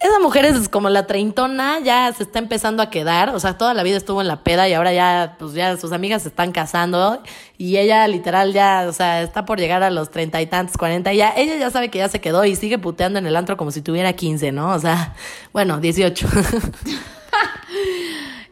esa 0.00 0.18
mujer 0.18 0.44
es 0.44 0.68
como 0.68 0.90
la 0.90 1.06
treintona, 1.06 1.78
ya 1.80 2.12
se 2.12 2.24
está 2.24 2.38
empezando 2.38 2.82
a 2.82 2.90
quedar, 2.90 3.34
o 3.34 3.40
sea, 3.40 3.56
toda 3.56 3.74
la 3.74 3.82
vida 3.82 3.96
estuvo 3.96 4.20
en 4.20 4.28
la 4.28 4.42
peda 4.42 4.68
y 4.68 4.74
ahora 4.74 4.92
ya, 4.92 5.36
pues 5.38 5.52
ya 5.54 5.76
sus 5.76 5.92
amigas 5.92 6.22
se 6.22 6.28
están 6.28 6.50
casando 6.52 7.22
y 7.56 7.76
ella 7.76 8.06
literal 8.08 8.52
ya, 8.52 8.86
o 8.88 8.92
sea, 8.92 9.22
está 9.22 9.44
por 9.44 9.58
llegar 9.58 9.82
a 9.82 9.90
los 9.90 10.10
treinta 10.10 10.40
y 10.42 10.46
tantos, 10.46 10.76
cuarenta 10.76 11.12
ya, 11.12 11.32
ella 11.36 11.56
ya 11.56 11.70
sabe 11.70 11.88
que 11.90 11.98
ya 11.98 12.08
se 12.08 12.20
quedó 12.20 12.44
y 12.44 12.56
sigue 12.56 12.78
puteando 12.78 13.18
en 13.18 13.26
el 13.26 13.36
antro 13.36 13.56
como 13.56 13.70
si 13.70 13.80
tuviera 13.80 14.12
quince, 14.12 14.50
¿no? 14.50 14.70
O 14.74 14.78
sea, 14.78 15.14
bueno, 15.52 15.78
dieciocho. 15.78 16.28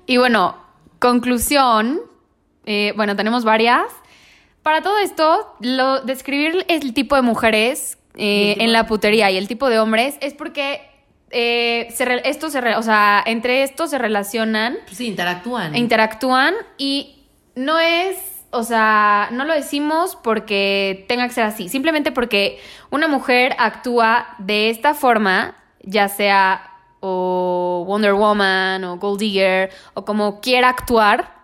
Y 0.07 0.19
bueno, 0.19 0.57
conclusión. 1.01 2.01
eh, 2.65 2.93
bueno, 2.97 3.17
tenemos 3.17 3.45
varias. 3.45 3.85
para 4.63 4.83
todo 4.83 4.99
esto, 4.99 5.57
lo, 5.61 6.01
describir 6.01 6.65
el 6.69 6.95
tipo 6.95 7.17
de 7.17 7.23
mujeres 7.23 7.96
eh, 8.17 8.57
en 8.61 8.73
la 8.73 8.87
putería 8.87 9.31
y 9.31 9.37
el 9.37 9.47
tipo 9.49 9.69
de 9.69 9.79
hombres 9.79 10.17
es 10.21 10.35
porque 10.35 10.81
eh, 11.31 11.89
se 11.95 12.05
re- 12.05 12.23
esto 12.29 12.49
se 12.51 12.61
re- 12.61 12.77
o 12.77 12.83
sea, 12.83 13.23
entre 13.27 13.63
estos 13.63 13.91
se 13.91 13.99
relacionan 13.99 14.79
sí, 14.91 15.07
interactúan. 15.09 15.75
interactúan 15.77 16.55
y 16.79 17.25
no 17.55 17.79
es, 17.79 18.17
o 18.51 18.63
sea, 18.63 19.29
no 19.33 19.45
lo 19.45 19.53
decimos 19.55 20.17
porque 20.23 21.05
tenga 21.09 21.27
que 21.27 21.35
ser 21.35 21.45
así, 21.45 21.69
simplemente 21.69 22.13
porque 22.13 22.61
una 22.91 23.09
mujer 23.09 23.55
actúa 23.59 24.35
de 24.39 24.71
esta 24.71 24.95
forma, 24.95 25.57
ya 25.83 26.09
sea 26.09 26.71
o 27.01 27.85
Wonder 27.87 28.15
Woman 28.15 28.83
o 28.85 28.97
Gold 28.99 29.21
Digger 29.21 29.71
o 29.95 30.05
como 30.05 30.41
quiera 30.41 30.69
actuar, 30.71 31.35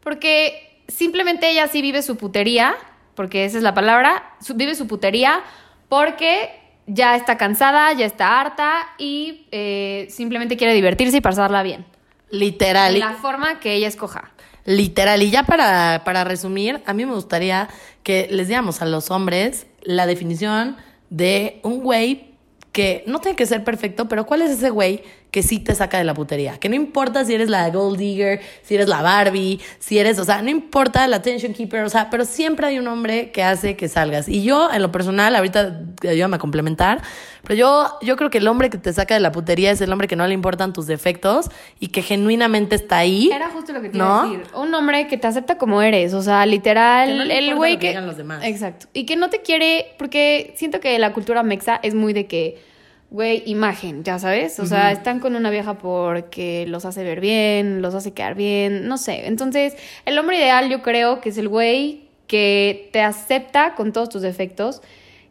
porque 0.00 0.82
simplemente 0.88 1.48
ella 1.50 1.68
sí 1.68 1.82
vive 1.82 2.02
su 2.02 2.16
putería, 2.16 2.74
porque 3.14 3.44
esa 3.44 3.56
es 3.56 3.62
la 3.62 3.74
palabra, 3.74 4.34
vive 4.54 4.74
su 4.74 4.86
putería 4.86 5.40
porque 5.88 6.50
ya 6.86 7.16
está 7.16 7.36
cansada, 7.36 7.92
ya 7.92 8.06
está 8.06 8.40
harta 8.40 8.88
y 8.98 9.46
eh, 9.50 10.06
simplemente 10.10 10.56
quiere 10.56 10.74
divertirse 10.74 11.18
y 11.18 11.20
pasarla 11.20 11.62
bien. 11.62 11.84
Literal. 12.30 12.94
De 12.94 13.00
la 13.00 13.14
forma 13.14 13.60
que 13.60 13.74
ella 13.74 13.88
escoja. 13.88 14.32
Literal. 14.64 15.22
Y 15.22 15.30
ya 15.30 15.44
para, 15.44 16.02
para 16.04 16.24
resumir, 16.24 16.82
a 16.86 16.92
mí 16.92 17.06
me 17.06 17.14
gustaría 17.14 17.68
que 18.02 18.28
les 18.30 18.48
diéramos 18.48 18.82
a 18.82 18.86
los 18.86 19.10
hombres 19.10 19.66
la 19.82 20.06
definición 20.06 20.76
de 21.10 21.60
un 21.62 21.80
güey 21.80 22.34
que 22.72 23.04
no 23.06 23.20
tiene 23.20 23.36
que 23.36 23.46
ser 23.46 23.64
perfecto, 23.64 24.08
pero 24.08 24.26
¿cuál 24.26 24.42
es 24.42 24.50
ese 24.50 24.70
güey 24.70 25.02
que 25.36 25.42
sí 25.42 25.58
te 25.58 25.74
saca 25.74 25.98
de 25.98 26.04
la 26.04 26.14
putería? 26.14 26.56
Que 26.56 26.70
no 26.70 26.76
importa 26.76 27.22
si 27.26 27.34
eres 27.34 27.50
la 27.50 27.68
Gold 27.68 27.98
Digger, 27.98 28.40
si 28.62 28.74
eres 28.74 28.88
la 28.88 29.02
Barbie, 29.02 29.60
si 29.78 29.98
eres, 29.98 30.18
o 30.18 30.24
sea, 30.24 30.40
no 30.40 30.48
importa 30.48 31.06
la 31.06 31.16
attention 31.16 31.52
keeper, 31.52 31.84
o 31.84 31.90
sea, 31.90 32.08
pero 32.08 32.24
siempre 32.24 32.66
hay 32.68 32.78
un 32.78 32.88
hombre 32.88 33.32
que 33.32 33.42
hace 33.42 33.76
que 33.76 33.86
salgas. 33.86 34.30
Y 34.30 34.42
yo, 34.44 34.70
en 34.72 34.80
lo 34.80 34.90
personal, 34.90 35.36
ahorita 35.36 35.78
ayúdame 36.08 36.36
a 36.36 36.38
complementar, 36.38 37.02
pero 37.42 37.54
yo, 37.54 37.98
yo 38.00 38.16
creo 38.16 38.30
que 38.30 38.38
el 38.38 38.48
hombre 38.48 38.70
que 38.70 38.78
te 38.78 38.90
saca 38.94 39.12
de 39.12 39.20
la 39.20 39.30
putería 39.30 39.70
es 39.72 39.82
el 39.82 39.92
hombre 39.92 40.08
que 40.08 40.16
no 40.16 40.26
le 40.26 40.32
importan 40.32 40.72
tus 40.72 40.86
defectos 40.86 41.50
y 41.80 41.88
que 41.88 42.00
genuinamente 42.00 42.74
está 42.74 42.96
ahí. 42.96 43.28
Era 43.30 43.50
justo 43.50 43.74
lo 43.74 43.82
que 43.82 43.90
te 43.90 43.98
¿No? 43.98 44.04
iba 44.04 44.22
a 44.22 44.38
decir. 44.38 44.54
Un 44.54 44.72
hombre 44.72 45.06
que 45.06 45.18
te 45.18 45.26
acepta 45.26 45.58
como 45.58 45.82
eres. 45.82 46.14
O 46.14 46.22
sea, 46.22 46.46
literal, 46.46 47.10
Que 47.10 47.14
no 47.14 47.24
le 47.24 47.38
el 47.38 47.54
güey 47.56 47.74
lo 47.74 47.78
que 47.78 47.82
que. 47.82 47.88
digan 47.88 48.06
los 48.06 48.16
demás. 48.16 48.42
Exacto. 48.42 48.86
Y 48.94 49.04
que 49.04 49.16
no 49.16 49.28
te 49.28 49.42
quiere. 49.42 49.94
Porque 49.98 50.54
siento 50.56 50.80
que 50.80 50.98
la 50.98 51.12
cultura 51.12 51.42
mexa 51.42 51.78
es 51.82 51.94
muy 51.94 52.14
de 52.14 52.26
que. 52.26 52.74
Güey, 53.10 53.44
imagen, 53.46 54.02
ya 54.02 54.18
sabes. 54.18 54.58
O 54.58 54.66
sea, 54.66 54.90
están 54.90 55.20
con 55.20 55.36
una 55.36 55.50
vieja 55.50 55.78
porque 55.78 56.66
los 56.66 56.84
hace 56.84 57.04
ver 57.04 57.20
bien, 57.20 57.80
los 57.80 57.94
hace 57.94 58.12
quedar 58.12 58.34
bien, 58.34 58.88
no 58.88 58.98
sé. 58.98 59.26
Entonces, 59.26 59.74
el 60.04 60.18
hombre 60.18 60.38
ideal 60.38 60.68
yo 60.68 60.82
creo 60.82 61.20
que 61.20 61.28
es 61.28 61.38
el 61.38 61.48
güey 61.48 62.08
que 62.26 62.90
te 62.92 63.00
acepta 63.02 63.74
con 63.74 63.92
todos 63.92 64.08
tus 64.08 64.22
defectos, 64.22 64.82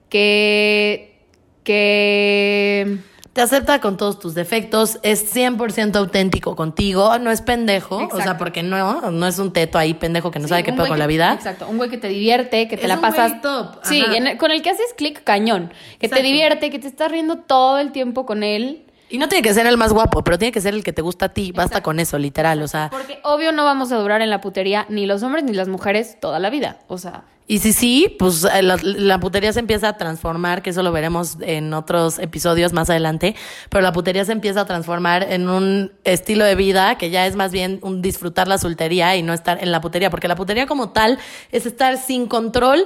que. 0.09 1.19
que. 1.63 2.97
Te 3.35 3.41
acepta 3.41 3.81
con 3.81 3.97
todos 3.97 4.17
tus 4.17 4.33
defectos, 4.33 4.97
es 5.03 5.35
100% 5.35 5.97
auténtico 5.97 6.55
contigo, 6.55 7.19
no 7.19 7.31
es 7.31 7.41
pendejo, 7.41 7.97
o 8.09 8.21
sea, 8.21 8.37
porque 8.37 8.63
no, 8.63 9.11
no 9.11 9.27
es 9.27 9.39
un 9.39 9.51
teto 9.51 9.77
ahí 9.77 9.93
pendejo 9.93 10.31
que 10.31 10.39
no 10.39 10.45
Sí, 10.45 10.51
sabe 10.51 10.63
qué 10.63 10.71
pedo 10.71 10.87
con 10.87 10.97
la 10.97 11.05
vida. 11.05 11.33
Exacto, 11.33 11.67
un 11.67 11.75
güey 11.75 11.89
que 11.89 11.97
te 11.97 12.07
divierte, 12.07 12.69
que 12.69 12.77
te 12.77 12.83
Es 12.83 12.87
la 12.87 12.95
un 12.95 13.01
pasas. 13.01 13.31
güey 13.31 13.41
top, 13.41 13.79
Sí, 13.83 14.01
ajá. 14.01 14.15
en 14.15 14.27
el- 14.27 14.37
con 14.37 14.51
el 14.51 14.61
que 14.61 14.69
haces 14.69 14.93
clic 14.95 15.21
cañón, 15.25 15.73
que 15.99 16.05
Exacto. 16.05 16.15
te 16.15 16.23
divierte, 16.23 16.69
que 16.69 16.79
te 16.79 16.87
estás 16.87 17.11
riendo 17.11 17.39
todo 17.39 17.77
el 17.77 17.91
tiempo 17.91 18.25
con 18.25 18.41
él. 18.41 18.84
Y 19.15 19.17
no 19.17 19.29
tiene 19.29 19.43
que 19.43 19.53
ser 19.53 19.65
el 19.65 19.77
más 19.77 19.93
guapo, 19.93 20.25
pero 20.25 20.37
tiene 20.37 20.51
que 20.51 20.59
ser 20.59 20.73
el 20.73 20.83
que 20.83 20.91
te 20.91 21.01
gusta 21.01 21.27
a 21.27 21.29
ti, 21.29 21.53
basta 21.53 21.81
con 21.81 22.01
eso, 22.01 22.17
literal, 22.17 22.61
o 22.61 22.67
sea. 22.67 22.89
Porque 22.91 23.19
obvio 23.23 23.53
no 23.53 23.63
vamos 23.63 23.93
a 23.93 23.95
durar 23.95 24.21
en 24.21 24.29
la 24.29 24.41
putería 24.41 24.85
ni 24.89 25.05
los 25.05 25.23
hombres 25.23 25.45
ni 25.45 25.53
las 25.53 25.69
mujeres 25.69 26.19
toda 26.19 26.37
la 26.37 26.49
vida. 26.49 26.79
O 26.89 26.97
sea, 26.97 27.23
Y 27.47 27.59
si 27.59 27.71
sí, 27.71 28.13
pues 28.19 28.43
eh, 28.43 28.61
la, 28.61 28.77
la 28.83 29.17
putería 29.21 29.53
se 29.53 29.61
empieza 29.61 29.87
a 29.87 29.95
transformar, 29.95 30.61
que 30.61 30.71
eso 30.71 30.83
lo 30.83 30.91
veremos 30.91 31.37
en 31.39 31.73
otros 31.73 32.19
episodios 32.19 32.73
más 32.73 32.89
adelante, 32.89 33.37
pero 33.69 33.81
la 33.81 33.93
putería 33.93 34.25
se 34.25 34.33
empieza 34.33 34.59
a 34.59 34.65
transformar 34.65 35.25
en 35.31 35.47
un 35.47 35.93
estilo 36.03 36.43
de 36.43 36.55
vida 36.55 36.97
que 36.97 37.09
ya 37.09 37.25
es 37.25 37.37
más 37.37 37.53
bien 37.53 37.79
un 37.83 38.01
disfrutar 38.01 38.49
la 38.49 38.57
soltería 38.57 39.15
y 39.15 39.23
no 39.23 39.31
estar 39.31 39.63
en 39.63 39.71
la 39.71 39.79
putería, 39.79 40.09
porque 40.09 40.27
la 40.27 40.35
putería 40.35 40.67
como 40.67 40.89
tal 40.89 41.19
es 41.53 41.65
estar 41.65 41.97
sin 41.97 42.27
control, 42.27 42.85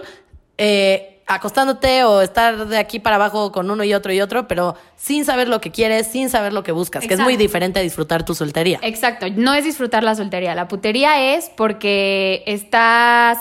eh, 0.59 1.18
acostándote 1.29 2.03
o 2.03 2.21
estar 2.21 2.67
de 2.67 2.77
aquí 2.77 2.99
para 2.99 3.17
abajo 3.17 3.51
con 3.51 3.69
uno 3.69 3.83
y 3.83 3.93
otro 3.93 4.11
y 4.11 4.19
otro, 4.19 4.47
pero 4.47 4.75
sin 4.97 5.25
saber 5.25 5.47
lo 5.47 5.61
que 5.61 5.71
quieres, 5.71 6.07
sin 6.07 6.29
saber 6.29 6.53
lo 6.53 6.63
que 6.63 6.71
buscas, 6.71 7.05
que 7.05 7.13
es 7.13 7.19
muy 7.19 7.37
diferente 7.37 7.79
a 7.79 7.83
disfrutar 7.83 8.25
tu 8.25 8.33
soltería. 8.33 8.79
exacto, 8.81 9.27
no 9.35 9.53
es 9.53 9.63
disfrutar 9.63 10.03
la 10.03 10.15
soltería. 10.15 10.55
La 10.55 10.67
putería 10.67 11.35
es 11.35 11.51
porque 11.55 12.43
estás 12.47 13.37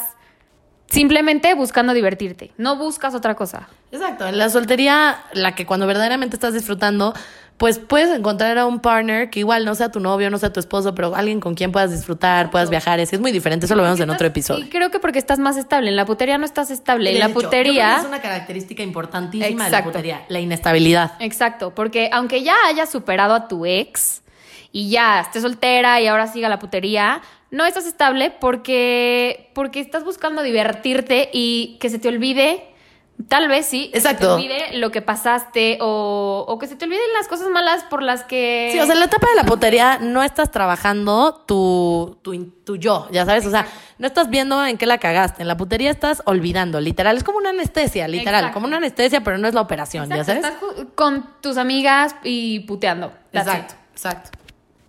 simplemente 0.86 1.54
buscando 1.54 1.94
divertirte. 1.94 2.52
No 2.58 2.76
buscas 2.76 3.14
otra 3.14 3.34
cosa. 3.34 3.68
Exacto, 3.90 4.26
en 4.26 4.36
la 4.36 4.50
soltería, 4.50 5.24
la 5.32 5.54
que 5.54 5.64
cuando 5.64 5.86
verdaderamente 5.86 6.36
estás 6.36 6.52
disfrutando, 6.52 7.14
pues 7.58 7.80
puedes 7.80 8.16
encontrar 8.16 8.56
a 8.56 8.66
un 8.66 8.78
partner 8.78 9.30
que 9.30 9.40
igual 9.40 9.64
no 9.64 9.74
sea 9.74 9.90
tu 9.90 9.98
novio, 9.98 10.30
no 10.30 10.38
sea 10.38 10.52
tu 10.52 10.60
esposo, 10.60 10.94
pero 10.94 11.14
alguien 11.16 11.40
con 11.40 11.54
quien 11.54 11.72
puedas 11.72 11.90
disfrutar, 11.90 12.50
puedas 12.52 12.70
viajar, 12.70 13.00
es, 13.00 13.12
es 13.12 13.20
muy 13.20 13.32
diferente, 13.32 13.66
eso 13.66 13.74
lo 13.74 13.82
vemos 13.82 13.98
en 13.98 14.08
otro 14.10 14.28
episodio. 14.28 14.64
Y 14.64 14.68
creo 14.68 14.92
que 14.92 15.00
porque 15.00 15.18
estás 15.18 15.40
más 15.40 15.56
estable. 15.56 15.90
En 15.90 15.96
la 15.96 16.06
putería 16.06 16.38
no 16.38 16.44
estás 16.44 16.70
estable. 16.70 17.12
En 17.12 17.18
la 17.18 17.30
putería. 17.30 17.98
es 17.98 18.06
una 18.06 18.22
característica 18.22 18.82
importantísima 18.82 19.64
de 19.64 19.70
la 19.70 19.82
putería, 19.82 20.24
la 20.28 20.38
inestabilidad. 20.38 21.12
Exacto, 21.18 21.74
porque 21.74 22.08
aunque 22.12 22.44
ya 22.44 22.54
hayas 22.66 22.90
superado 22.90 23.34
a 23.34 23.48
tu 23.48 23.66
ex 23.66 24.22
y 24.70 24.88
ya 24.90 25.20
estés 25.20 25.42
soltera 25.42 26.00
y 26.00 26.06
ahora 26.06 26.28
siga 26.28 26.48
la 26.48 26.60
putería, 26.60 27.22
no 27.50 27.64
estás 27.64 27.86
estable 27.86 28.30
porque, 28.30 29.50
porque 29.54 29.80
estás 29.80 30.04
buscando 30.04 30.42
divertirte 30.42 31.28
y 31.32 31.76
que 31.80 31.90
se 31.90 31.98
te 31.98 32.06
olvide, 32.06 32.67
tal 33.26 33.48
vez 33.48 33.66
sí, 33.66 33.90
que 33.90 33.98
Exacto. 33.98 34.18
se 34.18 34.26
te 34.26 34.32
olvide 34.34 34.78
lo 34.78 34.90
que 34.90 35.02
pasaste 35.02 35.78
o, 35.80 36.44
o 36.46 36.58
que 36.58 36.66
se 36.66 36.76
te 36.76 36.84
olviden 36.84 37.02
las 37.16 37.26
cosas 37.26 37.48
malas 37.48 37.82
por 37.84 38.02
las 38.02 38.22
que... 38.22 38.70
Sí, 38.72 38.78
o 38.78 38.84
sea, 38.84 38.94
en 38.94 39.00
la 39.00 39.06
etapa 39.06 39.26
de 39.28 39.34
la 39.36 39.44
putería 39.44 39.98
no 39.98 40.22
estás 40.22 40.50
trabajando 40.50 41.42
tu, 41.46 42.18
tu, 42.22 42.50
tu 42.64 42.76
yo, 42.76 43.08
ya 43.10 43.26
sabes, 43.26 43.44
o 43.46 43.50
sea, 43.50 43.66
no 43.98 44.06
estás 44.06 44.30
viendo 44.30 44.64
en 44.64 44.78
qué 44.78 44.86
la 44.86 44.98
cagaste, 44.98 45.42
en 45.42 45.48
la 45.48 45.56
putería 45.56 45.90
estás 45.90 46.22
olvidando, 46.26 46.80
literal, 46.80 47.16
es 47.16 47.24
como 47.24 47.38
una 47.38 47.50
anestesia, 47.50 48.06
literal, 48.06 48.40
Exacto. 48.40 48.54
como 48.54 48.66
una 48.66 48.76
anestesia, 48.76 49.22
pero 49.22 49.38
no 49.38 49.48
es 49.48 49.54
la 49.54 49.62
operación, 49.62 50.04
Exacto, 50.04 50.32
ya 50.32 50.40
sabes. 50.42 50.44
Estás 50.44 50.86
con 50.94 51.28
tus 51.40 51.56
amigas 51.56 52.14
y 52.22 52.60
puteando. 52.60 53.12
Exacto, 53.32 53.74
exacto. 53.92 54.37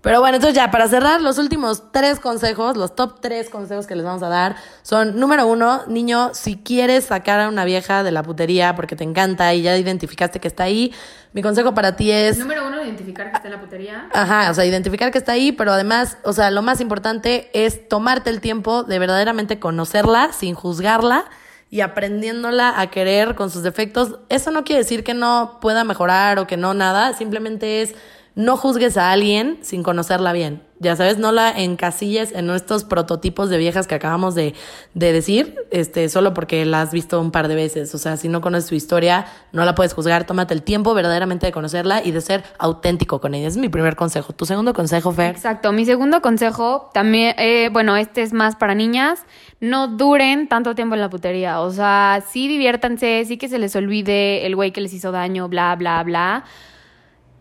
Pero 0.02 0.22
bueno, 0.22 0.38
entonces 0.38 0.56
ya, 0.56 0.72
para 0.72 0.88
cerrar, 0.88 1.22
los 1.22 1.38
últimos 1.38 1.92
tres 1.92 2.22
consejos, 2.22 2.78
los 2.78 2.96
top 2.96 3.20
tres 3.20 3.50
consejos 3.50 3.86
que 3.86 3.96
les 3.96 4.06
vamos 4.06 4.24
a 4.24 4.30
dar 4.30 4.56
son, 4.82 5.20
número 5.20 5.46
uno, 5.46 5.82
niño, 5.88 6.32
si 6.34 6.56
quieres 6.58 7.06
sacar 7.06 7.42
a 7.42 7.50
una 7.50 7.66
vieja 7.66 8.04
de 8.04 8.12
la 8.12 8.24
putería 8.24 8.76
porque 8.76 8.96
te 8.96 9.04
encanta 9.04 9.54
y 9.54 9.62
ya 9.62 9.76
identificaste 9.76 10.40
que 10.40 10.48
está 10.48 10.64
ahí, 10.64 10.94
mi 11.34 11.42
consejo 11.42 11.74
para 11.74 11.98
ti 11.98 12.12
es... 12.12 12.38
Número 12.38 12.66
uno, 12.66 12.82
identificar 12.82 13.30
que 13.30 13.36
está 13.36 13.50
en 13.50 13.54
la 13.54 13.60
putería. 13.60 14.10
Ajá, 14.14 14.50
o 14.50 14.54
sea, 14.54 14.66
identificar 14.66 15.12
que 15.12 15.18
está 15.18 15.34
ahí, 15.34 15.52
pero 15.52 15.74
además, 15.74 16.18
o 16.24 16.32
sea, 16.32 16.50
lo 16.50 16.62
más 16.62 16.80
importante 16.80 17.50
es 17.54 17.90
tomarte 17.90 18.30
el 18.30 18.40
tiempo 18.40 18.84
de 18.84 19.00
verdaderamente 19.00 19.60
conocerla 19.60 20.32
sin 20.32 20.56
juzgarla 20.56 21.26
y 21.70 21.82
aprendiéndola 21.82 22.80
a 22.80 22.90
querer 22.90 23.36
con 23.36 23.52
sus 23.52 23.64
defectos. 23.64 24.20
Eso 24.30 24.52
no 24.52 24.64
quiere 24.64 24.82
decir 24.82 25.04
que 25.04 25.14
no 25.14 25.60
pueda 25.62 25.84
mejorar 25.84 26.40
o 26.40 26.48
que 26.48 26.58
no 26.58 26.74
nada, 26.74 27.14
simplemente 27.14 27.82
es 27.82 27.96
no 28.36 28.58
juzgues 28.58 28.98
a 28.98 29.12
alguien 29.12 29.60
sin 29.62 29.84
conocerla 29.84 30.34
bien. 30.34 30.64
Ya 30.82 30.96
sabes, 30.96 31.18
no 31.18 31.34
la 31.34 31.52
encasilles 31.52 32.32
en 32.32 32.50
estos 32.52 32.86
prototipos 32.86 33.50
de 33.50 33.58
viejas 33.58 33.86
que 33.86 33.96
acabamos 33.96 34.34
de, 34.34 34.54
de 34.94 35.12
decir, 35.12 35.56
este, 35.72 36.08
solo 36.08 36.34
porque 36.34 36.64
la 36.64 36.82
has 36.82 36.94
visto 36.94 37.20
un 37.20 37.32
par 37.32 37.50
de 37.50 37.56
veces. 37.56 37.94
O 37.94 37.98
sea, 37.98 38.16
si 38.16 38.30
no 38.30 38.40
conoces 38.40 38.70
su 38.70 38.76
historia, 38.76 39.26
no 39.52 39.66
la 39.66 39.76
puedes 39.76 39.94
juzgar. 39.94 40.26
Tómate 40.26 40.54
el 40.54 40.64
tiempo 40.64 40.94
verdaderamente 40.94 41.48
de 41.48 41.52
conocerla 41.52 42.02
y 42.06 42.12
de 42.12 42.22
ser 42.22 42.46
auténtico 42.60 43.20
con 43.20 43.34
ella. 43.34 43.48
Ese 43.48 43.58
es 43.58 43.62
mi 43.62 43.68
primer 43.68 43.98
consejo. 43.98 44.32
Tu 44.32 44.46
segundo 44.46 44.74
consejo, 44.74 45.12
Fer. 45.12 45.32
Exacto. 45.32 45.74
Mi 45.74 45.84
segundo 45.84 46.22
consejo 46.22 46.90
también, 46.94 47.36
eh, 47.38 47.68
bueno, 47.74 47.98
este 47.98 48.22
es 48.22 48.32
más 48.32 48.56
para 48.56 48.74
niñas. 48.74 49.26
No 49.60 49.90
duren 49.90 50.48
tanto 50.48 50.76
tiempo 50.76 50.96
en 50.96 51.02
la 51.02 51.10
putería. 51.10 51.60
O 51.60 51.72
sea, 51.72 52.24
sí 52.26 52.48
diviértanse, 52.48 53.26
sí 53.26 53.38
que 53.38 53.50
se 53.50 53.60
les 53.60 53.76
olvide 53.76 54.46
el 54.46 54.56
güey 54.56 54.72
que 54.72 54.80
les 54.80 54.94
hizo 54.94 55.12
daño, 55.12 55.50
bla, 55.50 55.76
bla, 55.76 56.02
bla. 56.04 56.46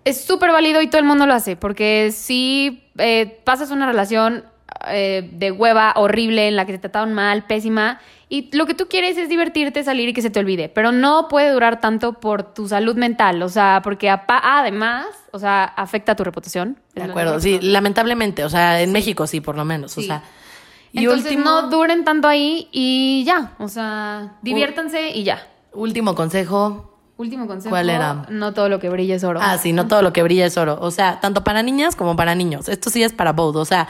Es 0.08 0.24
súper 0.24 0.50
válido 0.50 0.80
y 0.80 0.88
todo 0.88 1.00
el 1.00 1.06
mundo 1.06 1.26
lo 1.26 1.34
hace, 1.34 1.56
porque 1.56 2.10
si 2.12 2.82
eh, 2.98 3.40
pasas 3.44 3.70
una 3.70 3.86
relación 3.86 4.44
eh, 4.86 5.28
de 5.32 5.50
hueva 5.50 5.92
horrible 5.96 6.48
en 6.48 6.56
la 6.56 6.64
que 6.64 6.72
te 6.72 6.78
trataron 6.78 7.12
mal, 7.12 7.46
pésima, 7.46 8.00
y 8.28 8.54
lo 8.56 8.66
que 8.66 8.74
tú 8.74 8.88
quieres 8.88 9.16
es 9.16 9.28
divertirte, 9.28 9.82
salir 9.82 10.10
y 10.10 10.12
que 10.12 10.22
se 10.22 10.30
te 10.30 10.38
olvide, 10.38 10.68
pero 10.68 10.92
no 10.92 11.28
puede 11.28 11.50
durar 11.50 11.80
tanto 11.80 12.14
por 12.14 12.54
tu 12.54 12.68
salud 12.68 12.94
mental, 12.94 13.42
o 13.42 13.48
sea, 13.48 13.80
porque 13.82 14.10
además, 14.10 15.06
o 15.32 15.38
sea, 15.38 15.64
afecta 15.64 16.14
tu 16.14 16.24
reputación. 16.24 16.78
De 16.94 17.02
acuerdo, 17.02 17.40
sí, 17.40 17.58
lamentablemente, 17.60 18.44
o 18.44 18.50
sea, 18.50 18.82
en 18.82 18.92
México 18.92 19.26
sí, 19.26 19.40
por 19.40 19.56
lo 19.56 19.64
menos, 19.64 19.96
o 19.96 20.02
sea. 20.02 20.22
Y 20.92 21.00
Entonces 21.00 21.32
último, 21.32 21.44
no 21.44 21.68
duren 21.68 22.04
tanto 22.04 22.28
ahí 22.28 22.68
y 22.70 23.24
ya, 23.26 23.52
o 23.58 23.68
sea, 23.68 24.36
diviértanse 24.42 25.10
y 25.10 25.24
ya. 25.24 25.46
último 25.72 26.14
consejo. 26.14 26.87
Último 27.18 27.48
consejo. 27.48 27.70
¿Cuál 27.70 27.90
era? 27.90 28.26
No 28.30 28.54
todo 28.54 28.68
lo 28.68 28.78
que 28.78 28.88
brilla 28.88 29.16
es 29.16 29.24
oro. 29.24 29.40
Ah, 29.42 29.58
sí, 29.58 29.72
no 29.72 29.88
todo 29.88 30.02
lo 30.02 30.12
que 30.12 30.22
brilla 30.22 30.46
es 30.46 30.56
oro. 30.56 30.78
O 30.80 30.92
sea, 30.92 31.18
tanto 31.20 31.42
para 31.42 31.64
niñas 31.64 31.96
como 31.96 32.14
para 32.14 32.36
niños. 32.36 32.68
Esto 32.68 32.90
sí 32.90 33.02
es 33.02 33.12
para 33.12 33.32
both. 33.32 33.56
O 33.56 33.64
sea, 33.64 33.88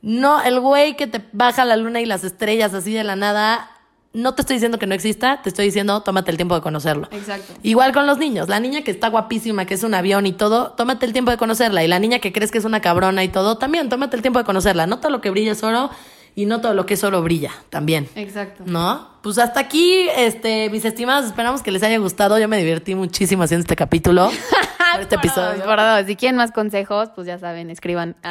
no, 0.00 0.42
el 0.42 0.58
güey 0.58 0.96
que 0.96 1.06
te 1.06 1.22
baja 1.32 1.66
la 1.66 1.76
luna 1.76 2.00
y 2.00 2.06
las 2.06 2.24
estrellas 2.24 2.72
así 2.72 2.94
de 2.94 3.04
la 3.04 3.14
nada, 3.14 3.70
no 4.14 4.34
te 4.34 4.40
estoy 4.40 4.56
diciendo 4.56 4.78
que 4.78 4.86
no 4.86 4.94
exista, 4.94 5.42
te 5.42 5.50
estoy 5.50 5.66
diciendo 5.66 6.00
tómate 6.00 6.30
el 6.30 6.38
tiempo 6.38 6.54
de 6.54 6.62
conocerlo. 6.62 7.08
Exacto. 7.10 7.52
Igual 7.62 7.92
con 7.92 8.06
los 8.06 8.16
niños, 8.16 8.48
la 8.48 8.58
niña 8.58 8.80
que 8.80 8.90
está 8.90 9.08
guapísima, 9.08 9.66
que 9.66 9.74
es 9.74 9.82
un 9.82 9.92
avión 9.92 10.24
y 10.24 10.32
todo, 10.32 10.72
tómate 10.72 11.04
el 11.04 11.12
tiempo 11.12 11.30
de 11.30 11.36
conocerla. 11.36 11.84
Y 11.84 11.88
la 11.88 11.98
niña 11.98 12.20
que 12.20 12.32
crees 12.32 12.50
que 12.50 12.56
es 12.56 12.64
una 12.64 12.80
cabrona 12.80 13.22
y 13.22 13.28
todo, 13.28 13.58
también 13.58 13.90
tómate 13.90 14.16
el 14.16 14.22
tiempo 14.22 14.38
de 14.38 14.46
conocerla. 14.46 14.86
No 14.86 14.98
todo 14.98 15.12
lo 15.12 15.20
que 15.20 15.28
brilla 15.28 15.52
es 15.52 15.62
oro 15.62 15.90
y 16.34 16.46
no 16.46 16.60
todo 16.60 16.74
lo 16.74 16.86
que 16.86 16.94
es 16.94 17.04
oro 17.04 17.22
brilla 17.22 17.50
también. 17.70 18.08
Exacto. 18.14 18.64
¿No? 18.66 19.08
Pues 19.22 19.38
hasta 19.38 19.60
aquí, 19.60 20.08
este, 20.16 20.70
mis 20.70 20.84
estimados, 20.84 21.26
esperamos 21.26 21.62
que 21.62 21.70
les 21.70 21.82
haya 21.82 21.98
gustado. 21.98 22.38
Yo 22.38 22.48
me 22.48 22.58
divertí 22.58 22.94
muchísimo 22.94 23.42
haciendo 23.42 23.62
este 23.62 23.76
capítulo, 23.76 24.30
este 25.00 25.14
episodio. 25.16 25.64
por 25.64 25.76
dos. 25.78 26.06
Si 26.06 26.16
quieren 26.16 26.36
más 26.36 26.52
consejos, 26.52 27.10
pues 27.14 27.26
ya 27.26 27.38
saben, 27.38 27.70
escriban. 27.70 28.16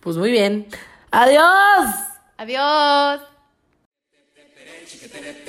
Pues 0.00 0.16
muy 0.16 0.30
bien. 0.30 0.68
¡Adiós! 1.10 1.94
Adiós. 2.38 3.37
Chicken 5.10 5.48